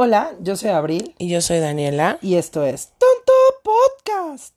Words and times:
Hola, 0.00 0.30
yo 0.38 0.54
soy 0.54 0.70
Abril 0.70 1.16
Y 1.18 1.28
yo 1.28 1.40
soy 1.40 1.58
Daniela. 1.58 2.18
y 2.22 2.36
esto 2.36 2.62
es 2.62 2.92
Tonto 2.98 3.32
Podcast. 3.64 4.54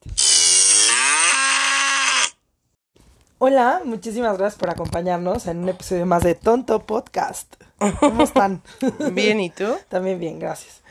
Hola, 3.39 3.81
muchísimas 3.83 4.37
gracias 4.37 4.59
por 4.59 4.69
acompañarnos 4.69 5.47
en 5.47 5.63
un 5.63 5.69
episodio 5.69 6.05
más 6.05 6.21
de 6.21 6.35
Tonto 6.35 6.85
Podcast. 6.85 7.55
¿Cómo 7.99 8.21
están? 8.21 8.61
Bien, 9.13 9.39
¿y 9.39 9.49
tú? 9.49 9.65
También 9.89 10.19
bien, 10.19 10.37
gracias. 10.37 10.83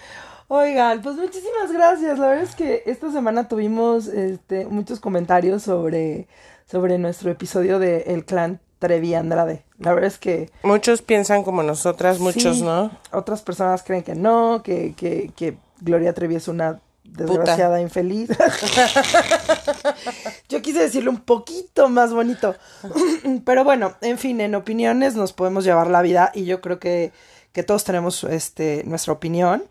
Oigan, 0.48 1.00
pues 1.00 1.14
muchísimas 1.14 1.70
gracias. 1.72 2.18
La 2.18 2.26
verdad 2.26 2.42
es 2.42 2.56
que 2.56 2.82
esta 2.86 3.12
semana 3.12 3.46
tuvimos 3.46 4.08
este, 4.08 4.66
muchos 4.66 4.98
comentarios 4.98 5.62
sobre, 5.62 6.26
sobre 6.66 6.98
nuestro 6.98 7.30
episodio 7.30 7.78
de 7.78 8.00
El 8.08 8.24
Clan 8.24 8.60
Trevi 8.80 9.14
Andrade. 9.14 9.62
La 9.78 9.94
verdad 9.94 10.08
es 10.08 10.18
que 10.18 10.50
Muchos 10.64 11.02
piensan 11.02 11.44
como 11.44 11.62
nosotras, 11.62 12.18
muchos 12.18 12.56
Sí, 12.56 12.62
no. 12.62 12.90
Otras 13.12 13.42
personas 13.42 13.84
creen 13.84 14.02
que 14.02 14.16
no, 14.16 14.62
que, 14.64 14.94
que, 14.96 15.30
que 15.36 15.56
Gloria 15.80 16.14
Trevi 16.14 16.34
es 16.34 16.48
una 16.48 16.80
desgraciada 17.04 17.80
infeliz. 17.80 18.30
Yo 20.48 20.62
quise 20.62 20.80
decirlo 20.80 21.10
un 21.10 21.20
poquito 21.20 21.88
más 21.88 22.12
bonito. 22.12 22.54
Pero 23.44 23.64
bueno, 23.64 23.94
en 24.00 24.18
fin, 24.18 24.40
en 24.40 24.54
opiniones 24.54 25.14
nos 25.14 25.32
podemos 25.32 25.64
llevar 25.64 25.88
la 25.88 26.02
vida 26.02 26.30
y 26.34 26.44
yo 26.44 26.60
creo 26.60 26.78
que, 26.78 27.12
que 27.52 27.62
todos 27.62 27.84
tenemos 27.84 28.24
este, 28.24 28.82
nuestra 28.86 29.12
opinión. 29.12 29.64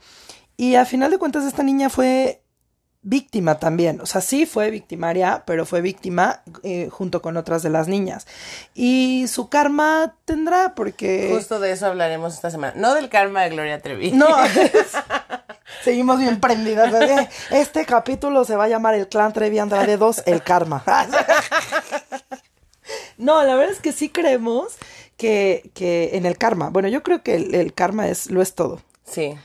Y 0.57 0.75
a 0.75 0.85
final 0.85 1.11
de 1.11 1.17
cuentas 1.17 1.45
esta 1.45 1.63
niña 1.63 1.89
fue 1.89 2.41
víctima 3.01 3.59
también. 3.59 4.01
O 4.01 4.05
sea, 4.05 4.21
sí 4.21 4.45
fue 4.45 4.71
victimaria, 4.71 5.43
pero 5.45 5.65
fue 5.65 5.81
víctima 5.81 6.41
eh, 6.63 6.89
junto 6.91 7.21
con 7.21 7.37
otras 7.37 7.63
de 7.63 7.69
las 7.69 7.87
niñas. 7.87 8.27
Y 8.73 9.25
su 9.27 9.49
karma 9.49 10.15
tendrá 10.25 10.75
porque... 10.75 11.29
Justo 11.33 11.59
de 11.59 11.71
eso 11.71 11.87
hablaremos 11.87 12.33
esta 12.33 12.51
semana. 12.51 12.73
No 12.75 12.93
del 12.93 13.09
karma 13.09 13.43
de 13.43 13.49
Gloria 13.49 13.81
Trevi. 13.81 14.11
No, 14.11 14.27
seguimos 15.83 16.19
bien 16.19 16.39
prendidas. 16.39 16.93
Este 17.51 17.85
capítulo 17.85 18.43
se 18.43 18.55
va 18.55 18.65
a 18.65 18.69
llamar 18.69 18.95
El 18.95 19.07
Clan 19.07 19.33
Trevi 19.33 19.59
Andrade 19.59 19.97
2, 19.97 20.23
El 20.25 20.43
Karma. 20.43 20.83
No, 23.17 23.43
la 23.43 23.55
verdad 23.55 23.73
es 23.73 23.81
que 23.81 23.91
sí 23.91 24.09
creemos 24.09 24.77
que, 25.17 25.69
que 25.73 26.11
en 26.13 26.25
el 26.25 26.37
karma. 26.37 26.69
Bueno, 26.69 26.87
yo 26.87 27.03
creo 27.03 27.21
que 27.21 27.35
el, 27.35 27.53
el 27.53 27.73
karma 27.73 28.07
es, 28.07 28.31
lo 28.31 28.41
es 28.41 28.55
todo. 28.55 28.81
Sí. 29.03 29.35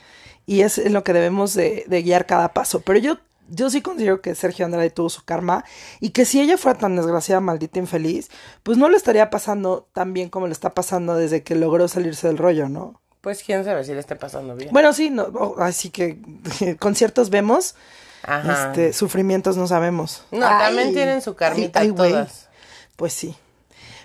Y 0.45 0.61
es 0.61 0.77
en 0.77 0.93
lo 0.93 1.03
que 1.03 1.13
debemos 1.13 1.53
de, 1.53 1.83
de 1.87 2.01
guiar 2.01 2.25
cada 2.25 2.53
paso. 2.53 2.79
Pero 2.81 2.99
yo, 2.99 3.17
yo 3.49 3.69
sí 3.69 3.81
considero 3.81 4.21
que 4.21 4.35
Sergio 4.35 4.65
Andrade 4.65 4.89
tuvo 4.89 5.09
su 5.09 5.23
karma 5.23 5.63
y 5.99 6.09
que 6.09 6.25
si 6.25 6.41
ella 6.41 6.57
fuera 6.57 6.79
tan 6.79 6.95
desgraciada, 6.95 7.41
maldita 7.41 7.79
infeliz, 7.79 8.29
pues 8.63 8.77
no 8.77 8.89
le 8.89 8.97
estaría 8.97 9.29
pasando 9.29 9.87
tan 9.93 10.13
bien 10.13 10.29
como 10.29 10.47
le 10.47 10.53
está 10.53 10.73
pasando 10.73 11.15
desde 11.15 11.43
que 11.43 11.55
logró 11.55 11.87
salirse 11.87 12.27
del 12.27 12.37
rollo, 12.37 12.69
¿no? 12.69 13.01
Pues 13.21 13.43
quién 13.43 13.65
sabe 13.65 13.83
si 13.83 13.93
le 13.93 13.99
esté 13.99 14.15
pasando 14.15 14.55
bien. 14.55 14.69
Bueno, 14.71 14.93
sí, 14.93 15.09
no, 15.09 15.23
oh, 15.23 15.55
así 15.59 15.89
que 15.89 16.19
conciertos 16.79 17.29
vemos, 17.29 17.75
Ajá. 18.23 18.67
este, 18.67 18.93
sufrimientos 18.93 19.57
no 19.57 19.67
sabemos. 19.67 20.25
No, 20.31 20.45
Ay, 20.45 20.65
también 20.65 20.93
tienen 20.93 21.21
su 21.21 21.35
carmita 21.35 21.79
ay, 21.79 21.91
todas. 21.91 22.49
Pues 22.95 23.13
sí. 23.13 23.35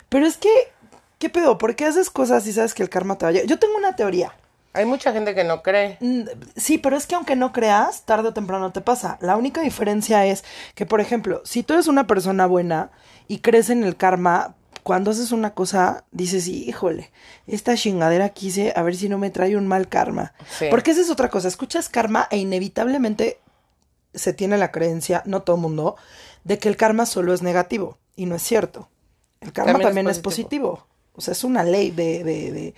Pero 0.09 0.27
es 0.27 0.37
que, 0.37 0.51
¿qué 1.19 1.29
pedo? 1.29 1.59
¿Por 1.59 1.77
qué 1.77 1.87
haces 1.87 2.11
cosas 2.11 2.47
y 2.47 2.53
sabes 2.53 2.75
que 2.75 2.83
el 2.83 2.89
karma 2.89 3.17
te 3.19 3.27
va 3.27 3.29
a 3.29 3.33
llegar? 3.33 3.49
Yo 3.49 3.59
tengo 3.59 3.77
una 3.77 3.95
teoría. 3.95 4.35
Hay 4.73 4.85
mucha 4.87 5.13
gente 5.13 5.35
que 5.35 5.45
no 5.45 5.63
cree. 5.63 5.99
Mm, 6.01 6.23
Sí, 6.57 6.79
pero 6.79 6.97
es 6.97 7.07
que 7.07 7.17
aunque 7.17 7.37
no 7.37 7.53
creas, 7.53 8.05
tarde 8.05 8.29
o 8.29 8.35
temprano 8.35 8.73
te 8.73 8.81
pasa. 8.81 9.19
La 9.21 9.37
única 9.37 9.61
diferencia 9.63 10.25
es 10.27 10.45
que, 10.75 10.87
por 10.87 11.01
ejemplo, 11.01 11.43
si 11.45 11.63
tú 11.63 11.75
eres 11.75 11.89
una 11.89 12.07
persona 12.07 12.47
buena 12.47 12.91
y 13.27 13.39
crees 13.39 13.71
en 13.71 13.83
el 13.83 13.97
karma, 13.97 14.55
cuando 14.83 15.11
haces 15.11 15.33
una 15.33 15.55
cosa, 15.55 16.05
dices, 16.11 16.47
híjole, 16.49 17.11
esta 17.47 17.77
chingadera 17.77 18.31
quise 18.31 18.73
a 18.77 18.83
ver 18.83 18.97
si 18.97 19.09
no 19.09 19.19
me 19.19 19.31
trae 19.31 19.57
un 19.57 19.67
mal 19.67 19.89
karma. 19.89 20.33
Sí. 20.59 20.67
Porque 20.71 20.93
esa 20.93 21.01
es 21.01 21.11
otra 21.11 21.29
cosa. 21.29 21.49
Escuchas 21.49 21.89
karma 21.89 22.29
e 22.31 22.39
inevitablemente 22.39 23.41
se 24.15 24.33
tiene 24.33 24.57
la 24.57 24.71
creencia, 24.71 25.23
no 25.27 25.43
todo 25.43 25.57
mundo, 25.57 25.97
de 26.45 26.59
que 26.59 26.69
el 26.69 26.77
karma 26.77 27.07
solo 27.07 27.35
es 27.35 27.43
negativo. 27.43 27.99
Y 28.17 28.27
no 28.27 28.37
es 28.37 28.43
cierto. 28.43 28.89
El 29.41 29.53
karma 29.53 29.79
También 29.79 30.09
es 30.09 30.19
positivo. 30.19 30.87
O 31.15 31.21
sea, 31.21 31.33
es 31.33 31.45
una 31.45 31.65
ley 31.65 31.91
de, 31.91 32.25
de, 32.25 32.53
de, 32.53 32.75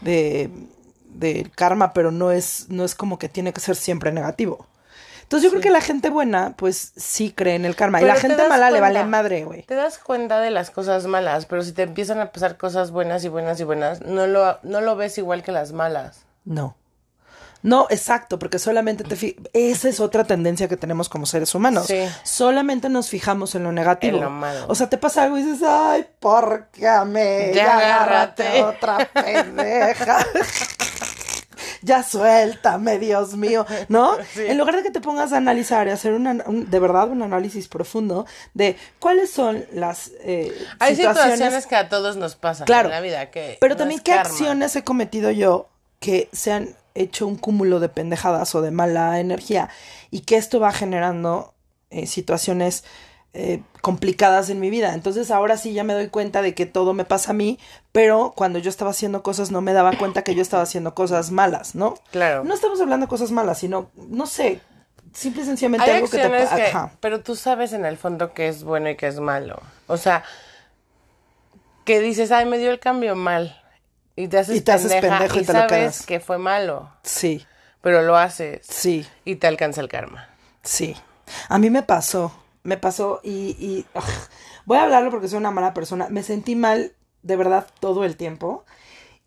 de, 0.00 0.50
del 1.14 1.50
karma, 1.50 1.92
pero 1.92 2.10
no 2.10 2.30
es, 2.30 2.66
no 2.68 2.84
es 2.84 2.94
como 2.94 3.18
que 3.18 3.28
tiene 3.28 3.52
que 3.52 3.60
ser 3.60 3.76
siempre 3.76 4.12
negativo. 4.12 4.66
Entonces 5.22 5.44
yo 5.44 5.50
creo 5.50 5.62
que 5.62 5.70
la 5.70 5.80
gente 5.80 6.10
buena, 6.10 6.52
pues 6.56 6.92
sí 6.96 7.32
cree 7.32 7.54
en 7.54 7.64
el 7.64 7.74
karma. 7.74 8.00
y 8.00 8.04
la 8.04 8.14
te 8.14 8.20
gente 8.20 8.46
mala 8.46 8.70
le 8.70 8.80
vale 8.80 9.04
madre, 9.04 9.44
güey. 9.44 9.62
Te 9.62 9.74
das 9.74 9.98
cuenta 9.98 10.38
de 10.40 10.50
las 10.50 10.70
cosas 10.70 11.06
malas, 11.06 11.46
pero 11.46 11.62
si 11.62 11.72
te 11.72 11.82
empiezan 11.82 12.20
a 12.20 12.30
pasar 12.30 12.58
cosas 12.58 12.90
buenas 12.90 13.24
y 13.24 13.28
buenas 13.28 13.58
y 13.58 13.64
buenas, 13.64 14.02
no 14.02 14.26
lo, 14.26 14.58
no 14.62 14.82
lo 14.82 14.96
ves 14.96 15.16
igual 15.16 15.42
que 15.42 15.50
las 15.50 15.72
malas. 15.72 16.24
No. 16.44 16.76
No, 17.64 17.86
exacto, 17.88 18.38
porque 18.38 18.58
solamente 18.58 19.04
te 19.04 19.36
Esa 19.54 19.88
es 19.88 19.98
otra 19.98 20.24
tendencia 20.24 20.68
que 20.68 20.76
tenemos 20.76 21.08
como 21.08 21.24
seres 21.24 21.54
humanos. 21.54 21.86
Sí. 21.86 22.04
Solamente 22.22 22.90
nos 22.90 23.08
fijamos 23.08 23.54
en 23.54 23.62
lo 23.62 23.72
negativo. 23.72 24.18
En 24.18 24.24
lo 24.24 24.28
malo. 24.30 24.66
O 24.68 24.74
sea, 24.74 24.90
te 24.90 24.98
pasa 24.98 25.22
algo 25.22 25.38
y 25.38 25.42
dices, 25.44 25.66
ay, 25.66 26.06
me 27.06 27.52
Ya 27.54 27.76
agárrate 27.78 28.46
agárrate". 28.48 28.62
otra 28.62 29.08
pendeja. 29.14 30.18
ya 31.82 32.02
suéltame, 32.02 32.98
Dios 32.98 33.34
mío, 33.34 33.66
¿no? 33.88 34.14
Sí. 34.34 34.42
En 34.46 34.58
lugar 34.58 34.76
de 34.76 34.82
que 34.82 34.90
te 34.90 35.00
pongas 35.00 35.32
a 35.32 35.38
analizar 35.38 35.86
y 35.86 35.90
hacer 35.90 36.12
una, 36.12 36.36
un- 36.46 36.70
de 36.70 36.78
verdad 36.78 37.08
un 37.08 37.22
análisis 37.22 37.68
profundo 37.68 38.26
de 38.54 38.76
cuáles 38.98 39.30
son 39.30 39.64
las 39.72 40.10
eh, 40.22 40.52
Hay 40.80 40.96
situaciones, 40.96 41.32
situaciones 41.32 41.66
que 41.66 41.76
a 41.76 41.88
todos 41.88 42.16
nos 42.16 42.36
pasan 42.36 42.66
Claro. 42.66 42.88
en 42.88 42.94
la 42.94 43.00
vida. 43.00 43.30
Que 43.30 43.56
pero 43.60 43.74
no 43.74 43.78
también, 43.78 44.00
¿qué 44.00 44.12
karma. 44.12 44.28
acciones 44.30 44.76
he 44.76 44.84
cometido 44.84 45.30
yo 45.30 45.70
que 46.04 46.28
se 46.32 46.52
han 46.52 46.76
hecho 46.94 47.26
un 47.26 47.36
cúmulo 47.36 47.80
de 47.80 47.88
pendejadas 47.88 48.54
o 48.54 48.60
de 48.60 48.70
mala 48.70 49.18
energía 49.20 49.70
y 50.10 50.20
que 50.20 50.36
esto 50.36 50.60
va 50.60 50.70
generando 50.70 51.54
eh, 51.88 52.06
situaciones 52.06 52.84
eh, 53.32 53.62
complicadas 53.80 54.50
en 54.50 54.60
mi 54.60 54.68
vida? 54.68 54.92
Entonces 54.92 55.30
ahora 55.30 55.56
sí 55.56 55.72
ya 55.72 55.82
me 55.82 55.94
doy 55.94 56.08
cuenta 56.08 56.42
de 56.42 56.54
que 56.54 56.66
todo 56.66 56.92
me 56.92 57.06
pasa 57.06 57.30
a 57.30 57.34
mí, 57.34 57.58
pero 57.90 58.34
cuando 58.36 58.58
yo 58.58 58.68
estaba 58.68 58.90
haciendo 58.90 59.22
cosas 59.22 59.50
no 59.50 59.62
me 59.62 59.72
daba 59.72 59.96
cuenta 59.96 60.20
que 60.20 60.34
yo 60.34 60.42
estaba 60.42 60.62
haciendo 60.62 60.94
cosas 60.94 61.30
malas, 61.30 61.74
¿no? 61.74 61.94
Claro. 62.10 62.44
No 62.44 62.52
estamos 62.52 62.82
hablando 62.82 63.06
de 63.06 63.08
cosas 63.08 63.30
malas, 63.30 63.56
sino, 63.56 63.90
no 63.96 64.26
sé, 64.26 64.60
simple 65.14 65.40
y 65.40 65.46
sencillamente 65.46 65.90
Hay 65.90 65.96
algo 65.96 66.10
que 66.10 66.18
te 66.18 66.28
que, 66.28 66.66
Ajá. 66.66 66.90
pero 67.00 67.22
tú 67.22 67.34
sabes 67.34 67.72
en 67.72 67.86
el 67.86 67.96
fondo 67.96 68.34
que 68.34 68.48
es 68.48 68.62
bueno 68.62 68.90
y 68.90 68.96
que 68.96 69.06
es 69.06 69.20
malo. 69.20 69.62
O 69.86 69.96
sea, 69.96 70.22
que 71.86 72.00
dices, 72.00 72.30
ay, 72.30 72.44
me 72.44 72.58
dio 72.58 72.70
el 72.70 72.78
cambio 72.78 73.16
mal. 73.16 73.63
Y 74.16 74.28
te 74.28 74.38
haces, 74.38 74.56
Y 74.56 74.60
te 74.60 74.72
haces 74.72 74.92
pendeja 74.92 75.18
pendejo 75.18 75.38
y 75.38 75.42
y 75.42 75.44
te 75.46 75.52
lo 75.52 75.58
sabes 75.68 76.06
que 76.06 76.20
fue 76.20 76.38
malo, 76.38 76.90
Sí, 77.02 77.44
pero 77.80 78.02
lo 78.02 78.16
haces 78.16 78.64
sí. 78.66 79.06
y 79.24 79.36
te 79.36 79.46
alcanza 79.46 79.80
el 79.80 79.88
karma. 79.88 80.28
Sí, 80.62 80.96
a 81.48 81.58
mí 81.58 81.68
me 81.70 81.82
pasó, 81.82 82.32
me 82.62 82.76
pasó 82.76 83.20
y, 83.22 83.56
y 83.58 83.86
ugh, 83.94 84.04
voy 84.64 84.78
a 84.78 84.84
hablarlo 84.84 85.10
porque 85.10 85.28
soy 85.28 85.38
una 85.38 85.50
mala 85.50 85.74
persona. 85.74 86.08
Me 86.10 86.22
sentí 86.22 86.54
mal 86.54 86.92
de 87.22 87.36
verdad 87.36 87.66
todo 87.80 88.04
el 88.04 88.16
tiempo, 88.16 88.64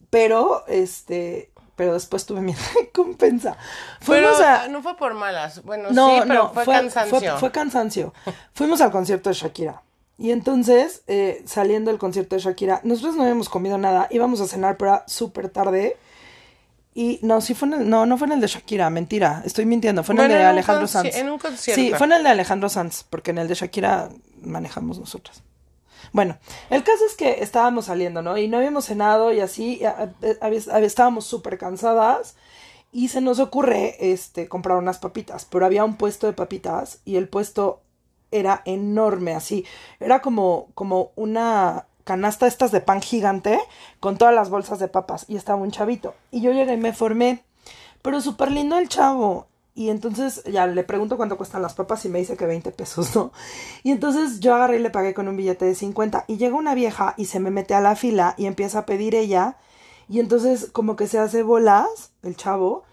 pero 0.10 0.66
este, 0.68 1.52
pero 1.76 1.94
después 1.94 2.26
tuve 2.26 2.42
mi 2.42 2.56
recompensa. 2.80 3.58
Fuimos 4.02 4.38
pero 4.38 4.48
a, 4.48 4.68
no 4.70 4.82
fue 4.82 4.96
por 4.98 5.14
malas. 5.14 5.64
Bueno, 5.64 5.90
no, 5.92 6.10
sí, 6.10 6.16
pero 6.28 6.34
no, 6.34 6.54
fue, 6.54 6.66
fue, 6.66 6.74
cansancio. 6.74 7.20
Fue, 7.20 7.40
fue 7.40 7.52
cansancio. 7.52 8.14
Fuimos 8.54 8.82
al 8.82 8.92
concierto 8.92 9.30
de 9.30 9.36
Shakira. 9.36 9.82
Y 10.18 10.32
entonces, 10.32 11.04
eh, 11.08 11.44
saliendo 11.46 11.92
del 11.92 12.00
concierto 12.00 12.36
de 12.36 12.42
Shakira, 12.42 12.82
nosotros 12.84 13.16
no 13.16 13.22
habíamos 13.24 13.50
comido 13.50 13.78
nada, 13.78 14.08
íbamos 14.10 14.42
a 14.42 14.48
cenar, 14.48 14.78
pero 14.78 14.92
era 14.94 15.04
súper 15.08 15.50
tarde. 15.50 15.98
Y 16.96 17.20
no, 17.22 17.42
sí 17.42 17.54
fue 17.54 17.68
en 17.68 17.74
el, 17.76 17.90
no, 17.90 18.08
no 18.08 18.18
fue 18.18 18.26
en 18.26 18.34
el 18.34 18.42
de 18.42 18.48
Shakira, 18.48 18.90
mentira, 18.90 19.44
estoy 19.46 19.66
mintiendo, 19.68 20.04
fue 20.04 20.14
en 20.14 20.18
Bueno, 20.18 20.34
el 20.34 20.38
de 20.40 20.44
en 20.44 20.50
Alejandro 20.50 20.88
Sanz. 20.88 21.16
en 21.16 21.30
un 21.30 21.38
concierto. 21.38 21.80
Sí, 21.80 21.92
fue 21.96 22.08
en 22.08 22.14
el 22.14 22.24
de 22.24 22.30
Alejandro 22.30 22.70
Sanz, 22.70 23.04
porque 23.08 23.30
en 23.30 23.38
el 23.38 23.48
de 23.48 23.54
Shakira 23.54 24.10
manejamos 24.42 24.98
nosotras. 25.00 25.44
Bueno, 26.14 26.38
el 26.72 26.84
caso 26.84 27.06
es 27.06 27.16
que 27.16 27.44
estábamos 27.44 27.86
saliendo, 27.86 28.24
¿no? 28.24 28.36
Y 28.40 28.48
no 28.48 28.58
habíamos 28.58 28.86
cenado 28.86 29.32
y 29.32 29.42
así, 29.42 29.78
y, 29.82 29.86
a- 29.86 30.12
a- 30.42 30.46
a- 30.48 30.80
estábamos 30.80 31.26
súper 31.28 31.60
cansadas 31.60 32.36
y 32.92 33.10
se 33.10 33.22
nos 33.22 33.38
ocurre, 33.40 34.12
este, 34.12 34.48
comprar 34.48 34.78
unas 34.78 34.98
papitas, 34.98 35.46
pero 35.46 35.66
había 35.68 35.84
un 35.86 35.98
puesto 35.98 36.26
de 36.26 36.34
papitas 36.34 37.00
y 37.06 37.18
el 37.18 37.28
puesto 37.30 37.82
era 38.32 38.62
enorme, 38.66 39.34
así, 39.34 39.66
era 40.00 40.22
como, 40.22 40.68
como 40.74 41.12
una 41.16 41.86
canasta 42.04 42.48
estas 42.48 42.72
de 42.72 42.80
pan 42.82 43.02
gigante 43.02 43.60
con 44.00 44.18
todas 44.18 44.34
las 44.34 44.50
bolsas 44.50 44.80
de 44.80 44.88
papas 44.88 45.26
y 45.28 45.36
estaba 45.36 45.62
un 45.62 45.72
chavito. 45.72 46.16
Y 46.32 46.42
yo 46.42 46.52
llegué 46.54 46.74
y 46.74 46.78
me 46.78 46.94
formé, 46.94 47.44
pero 48.02 48.22
súper 48.22 48.52
lindo 48.52 48.78
el 48.80 48.88
chavo. 48.88 49.48
Y 49.76 49.90
entonces 49.92 50.44
ya 50.46 50.66
le 50.66 50.84
pregunto 50.84 51.18
cuánto 51.18 51.38
cuestan 51.38 51.62
las 51.62 51.76
papas 51.76 52.04
y 52.06 52.10
me 52.10 52.18
dice 52.18 52.36
que 52.36 52.48
20 52.48 52.72
pesos, 52.72 53.16
¿no? 53.16 53.32
Y 53.84 53.92
entonces 53.92 54.40
yo 54.40 54.56
agarré 54.56 54.78
y 54.78 54.82
le 54.82 54.90
pagué 54.90 55.14
con 55.14 55.28
un 55.28 55.38
billete 55.38 55.66
de 55.66 55.76
50 55.76 56.26
y 56.28 56.38
llega 56.38 56.56
una 56.56 56.74
vieja 56.74 57.14
y 57.16 57.26
se 57.26 57.40
me 57.40 57.52
mete 57.52 57.76
a 57.76 57.82
la 57.82 57.96
fila 57.96 58.34
y 58.38 58.48
empieza 58.48 58.80
a 58.80 58.86
pedir 58.88 59.14
ella. 59.14 59.58
Y 60.10 60.20
entonces 60.20 60.70
como 60.72 60.96
que 60.96 61.08
se 61.08 61.20
hace 61.20 61.44
bolas 61.44 62.12
el 62.24 62.36
chavo 62.36 62.86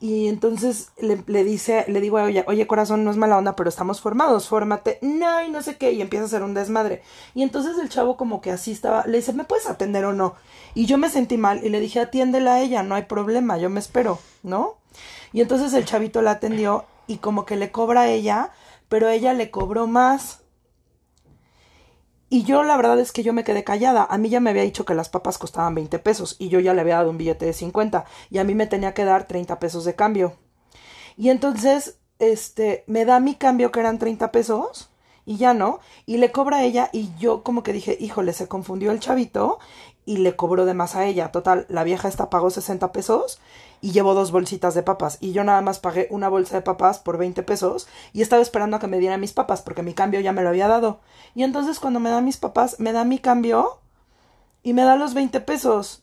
Y 0.00 0.28
entonces 0.28 0.90
le, 0.98 1.24
le 1.26 1.42
dice, 1.42 1.84
le 1.88 2.00
digo 2.00 2.18
a 2.18 2.28
ella, 2.28 2.44
oye 2.46 2.68
corazón, 2.68 3.02
no 3.02 3.10
es 3.10 3.16
mala 3.16 3.36
onda, 3.36 3.56
pero 3.56 3.68
estamos 3.68 4.00
formados, 4.00 4.48
fórmate, 4.48 5.00
no, 5.02 5.42
y 5.42 5.50
no 5.50 5.60
sé 5.60 5.76
qué, 5.76 5.92
y 5.92 6.00
empieza 6.00 6.22
a 6.24 6.26
hacer 6.26 6.42
un 6.44 6.54
desmadre. 6.54 7.02
Y 7.34 7.42
entonces 7.42 7.76
el 7.78 7.88
chavo 7.88 8.16
como 8.16 8.40
que 8.40 8.52
así 8.52 8.70
estaba, 8.70 9.04
le 9.06 9.18
dice, 9.18 9.32
¿me 9.32 9.42
puedes 9.42 9.68
atender 9.68 10.04
o 10.04 10.12
no? 10.12 10.36
Y 10.74 10.86
yo 10.86 10.98
me 10.98 11.10
sentí 11.10 11.36
mal 11.36 11.64
y 11.64 11.68
le 11.68 11.80
dije, 11.80 11.98
atiéndela 11.98 12.54
a 12.54 12.60
ella, 12.60 12.84
no 12.84 12.94
hay 12.94 13.04
problema, 13.04 13.58
yo 13.58 13.70
me 13.70 13.80
espero, 13.80 14.20
¿no? 14.44 14.76
Y 15.32 15.40
entonces 15.40 15.74
el 15.74 15.84
chavito 15.84 16.22
la 16.22 16.32
atendió 16.32 16.84
y 17.08 17.16
como 17.16 17.44
que 17.44 17.56
le 17.56 17.72
cobra 17.72 18.02
a 18.02 18.08
ella, 18.08 18.52
pero 18.88 19.08
ella 19.08 19.32
le 19.34 19.50
cobró 19.50 19.88
más. 19.88 20.42
Y 22.30 22.44
yo 22.44 22.62
la 22.62 22.76
verdad 22.76 22.98
es 23.00 23.12
que 23.12 23.22
yo 23.22 23.32
me 23.32 23.44
quedé 23.44 23.64
callada. 23.64 24.06
A 24.08 24.18
mí 24.18 24.28
ya 24.28 24.40
me 24.40 24.50
había 24.50 24.62
dicho 24.62 24.84
que 24.84 24.94
las 24.94 25.08
papas 25.08 25.38
costaban 25.38 25.74
20 25.74 25.98
pesos 25.98 26.36
y 26.38 26.48
yo 26.48 26.60
ya 26.60 26.74
le 26.74 26.82
había 26.82 26.96
dado 26.96 27.10
un 27.10 27.18
billete 27.18 27.46
de 27.46 27.52
50 27.52 28.04
y 28.30 28.38
a 28.38 28.44
mí 28.44 28.54
me 28.54 28.66
tenía 28.66 28.94
que 28.94 29.04
dar 29.04 29.26
30 29.26 29.58
pesos 29.58 29.84
de 29.84 29.94
cambio. 29.94 30.36
Y 31.16 31.30
entonces, 31.30 31.98
este, 32.18 32.84
me 32.86 33.04
da 33.04 33.20
mi 33.20 33.34
cambio 33.34 33.72
que 33.72 33.80
eran 33.80 33.98
30 33.98 34.30
pesos 34.30 34.90
y 35.24 35.36
ya 35.36 35.52
no, 35.52 35.80
y 36.06 36.18
le 36.18 36.32
cobra 36.32 36.58
a 36.58 36.64
ella 36.64 36.90
y 36.92 37.10
yo 37.18 37.42
como 37.42 37.62
que 37.62 37.72
dije, 37.72 37.96
híjole, 38.00 38.32
se 38.32 38.48
confundió 38.48 38.92
el 38.92 39.00
chavito 39.00 39.58
y 40.06 40.18
le 40.18 40.36
cobró 40.36 40.64
de 40.64 40.74
más 40.74 40.96
a 40.96 41.04
ella. 41.06 41.32
Total, 41.32 41.66
la 41.68 41.84
vieja 41.84 42.08
esta 42.08 42.30
pagó 42.30 42.50
60 42.50 42.92
pesos 42.92 43.40
y 43.80 43.92
llevó 43.92 44.14
dos 44.14 44.32
bolsitas 44.32 44.74
de 44.74 44.82
papas 44.82 45.18
y 45.20 45.32
yo 45.32 45.44
nada 45.44 45.60
más 45.60 45.78
pagué 45.78 46.08
una 46.10 46.28
bolsa 46.28 46.56
de 46.56 46.62
papas 46.62 46.98
por 46.98 47.18
20 47.18 47.42
pesos 47.42 47.88
y 48.12 48.22
estaba 48.22 48.42
esperando 48.42 48.76
a 48.76 48.80
que 48.80 48.86
me 48.86 48.98
diera 48.98 49.18
mis 49.18 49.32
papas 49.32 49.62
porque 49.62 49.82
mi 49.82 49.94
cambio 49.94 50.20
ya 50.20 50.32
me 50.32 50.42
lo 50.42 50.48
había 50.48 50.68
dado. 50.68 51.00
Y 51.34 51.42
entonces 51.42 51.78
cuando 51.78 52.00
me 52.00 52.10
da 52.10 52.20
mis 52.20 52.36
papas, 52.36 52.80
me 52.80 52.92
da 52.92 53.04
mi 53.04 53.18
cambio 53.18 53.80
y 54.62 54.72
me 54.72 54.82
da 54.82 54.96
los 54.96 55.14
20 55.14 55.40
pesos. 55.40 56.02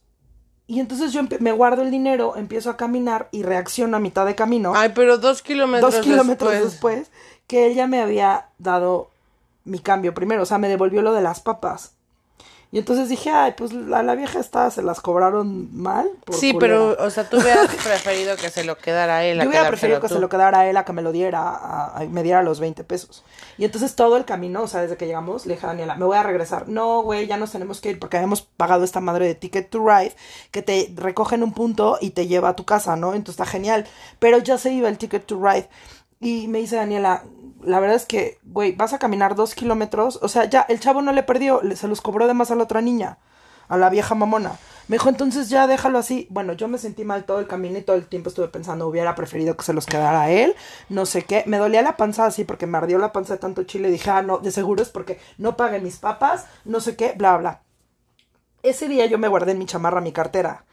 Y 0.68 0.80
entonces 0.80 1.13
yo 1.13 1.22
me 1.39 1.51
guardo 1.51 1.83
el 1.83 1.92
dinero, 1.92 2.36
empiezo 2.36 2.72
a 2.72 2.77
caminar 2.77 3.30
y 3.31 3.44
reacciono 3.44 3.98
a 3.98 4.00
mitad 4.00 4.25
de 4.25 4.33
camino. 4.33 4.74
Ay, 4.75 4.94
pero 4.95 5.18
dos 5.18 5.44
kilómetros 5.44 5.94
dos 5.94 6.04
kilómetros 6.04 6.51
después. 6.51 6.71
después, 6.71 7.12
que 7.45 7.68
él 7.68 7.75
ya 7.75 7.86
me 7.86 8.01
había 8.01 8.50
dado 8.57 9.12
mi 9.63 9.80
cambio 9.80 10.13
primero, 10.13 10.44
o 10.44 10.45
sea, 10.45 10.57
me 10.57 10.69
devolvió 10.69 11.01
lo 11.01 11.13
de 11.13 11.21
las 11.21 11.39
papas. 11.39 11.94
Y 12.72 12.80
entonces 12.80 13.08
dije, 13.08 13.30
ay, 13.30 13.54
pues 13.56 13.72
a 13.72 14.04
la 14.04 14.16
vieja 14.16 14.40
esta 14.40 14.70
se 14.70 14.82
las 14.82 15.00
cobraron 15.00 15.70
mal. 15.74 16.10
por 16.26 16.36
Sí, 16.36 16.52
culera. 16.52 16.74
pero, 16.96 17.06
o 17.06 17.10
sea, 17.10 17.30
tú 17.30 17.38
hubieras 17.38 17.68
preferido 17.84 18.36
que 18.36 18.50
se 18.50 18.66
lo 18.66 18.78
quedara 18.78 19.18
a 19.18 19.24
él. 19.24 19.40
Yo 19.42 19.48
hubiera 19.48 19.68
preferido 19.68 20.02
que 20.02 20.10
tú. 20.10 20.16
se 20.16 20.20
lo 20.20 20.28
quedara 20.28 20.60
a 20.60 20.70
él 20.70 20.76
a 20.76 20.84
que 20.84 20.92
me 20.92 21.02
lo 21.02 21.12
diera, 21.14 21.42
a, 21.48 21.98
a- 21.98 22.06
me 22.06 22.22
diera 22.24 22.42
los 22.44 22.60
20 22.60 22.84
pesos. 22.84 23.24
Y 23.58 23.64
entonces 23.64 23.96
todo 23.96 24.18
el 24.18 24.26
camino, 24.26 24.64
o 24.64 24.68
sea, 24.68 24.82
desde 24.82 24.98
que 24.98 25.06
llegamos, 25.06 25.46
le 25.46 25.54
dije 25.54 25.66
a 25.66 25.70
Daniela, 25.70 25.96
me 25.96 26.04
voy 26.06 26.18
a 26.18 26.24
regresar. 26.24 26.68
No, 26.68 27.02
güey, 27.02 27.28
ya 27.28 27.38
nos 27.38 27.52
tenemos 27.52 27.80
que 27.80 27.92
ir 27.92 28.00
porque 28.00 28.18
habíamos 28.18 28.42
pagado 28.42 28.84
esta 28.84 29.00
madre 29.00 29.26
de 29.28 29.36
Ticket 29.36 29.70
to 29.70 29.80
Ride 29.88 30.14
que 30.52 30.62
te 30.62 30.92
recoge 30.98 31.36
en 31.36 31.44
un 31.44 31.54
punto 31.54 31.98
y 32.02 32.10
te 32.10 32.28
lleva 32.28 32.50
a 32.50 32.56
tu 32.58 32.66
casa, 32.66 32.98
¿no? 32.98 33.14
Entonces 33.14 33.40
está 33.40 33.46
genial. 33.50 33.86
Pero 34.20 34.40
ya 34.40 34.58
se 34.58 34.74
iba 34.74 34.90
el 34.90 34.98
Ticket 34.98 35.26
to 35.26 35.40
Ride. 35.42 35.70
Y 36.20 36.48
me 36.48 36.60
dice 36.60 36.78
Daniela, 36.78 37.24
la 37.62 37.80
verdad 37.80 37.96
es 37.96 38.06
que, 38.06 38.40
güey, 38.44 38.74
vas 38.74 38.94
a 38.94 39.00
caminar 39.00 39.36
dos 39.36 39.56
kilómetros. 39.56 40.20
O 40.22 40.28
sea, 40.28 40.46
ya, 40.46 40.62
el 40.62 40.80
chavo 40.80 41.02
no 41.02 41.12
le 41.12 41.24
perdió, 41.24 41.62
se 41.76 41.88
los 41.88 42.02
cobró 42.02 42.28
de 42.28 42.34
más 42.34 42.52
a 42.52 42.56
la 42.56 42.64
otra 42.64 42.82
niña, 42.82 43.18
a 43.68 43.78
la 43.78 43.90
vieja 43.90 44.16
mamona. 44.16 44.54
Me 44.88 44.98
dijo, 44.98 45.10
entonces 45.10 45.50
ya 45.50 45.66
déjalo 45.66 45.98
así. 45.98 46.28
Bueno, 46.30 46.54
yo 46.54 46.68
me 46.68 46.78
sentí 46.78 47.04
mal 47.04 47.26
todo 47.26 47.40
el 47.40 47.48
camino 47.48 47.80
y 47.80 47.82
todo 47.82 47.96
el 47.96 48.08
tiempo 48.08 48.30
estuve 48.30 48.48
pensando, 48.50 48.88
hubiera 48.88 49.16
preferido 49.16 49.58
que 49.58 49.64
se 49.64 49.74
los 49.74 49.88
quedara 49.88 50.22
a 50.22 50.30
él, 50.30 50.56
no 50.90 51.06
sé 51.08 51.24
qué. 51.24 51.44
Me 51.48 51.58
dolía 51.58 51.82
la 51.82 51.98
panza 51.98 52.26
así 52.26 52.44
porque 52.44 52.68
me 52.68 52.78
ardió 52.78 53.00
la 53.00 53.12
panza 53.12 53.34
de 53.34 53.40
tanto 53.40 53.64
chile. 53.64 53.90
Dije, 53.90 54.10
ah, 54.12 54.22
no, 54.22 54.38
de 54.38 54.52
seguro 54.52 54.84
es 54.84 54.90
porque 54.90 55.20
no 55.38 55.58
pagué 55.58 55.80
mis 55.80 55.98
papas, 55.98 56.46
no 56.66 56.80
sé 56.82 56.96
qué, 56.96 57.14
bla, 57.18 57.38
bla. 57.38 57.62
Ese 58.62 58.88
día 58.88 59.06
yo 59.08 59.18
me 59.18 59.28
guardé 59.28 59.52
en 59.54 59.60
mi 59.60 59.66
chamarra 59.66 60.02
mi 60.02 60.12
cartera. 60.12 60.66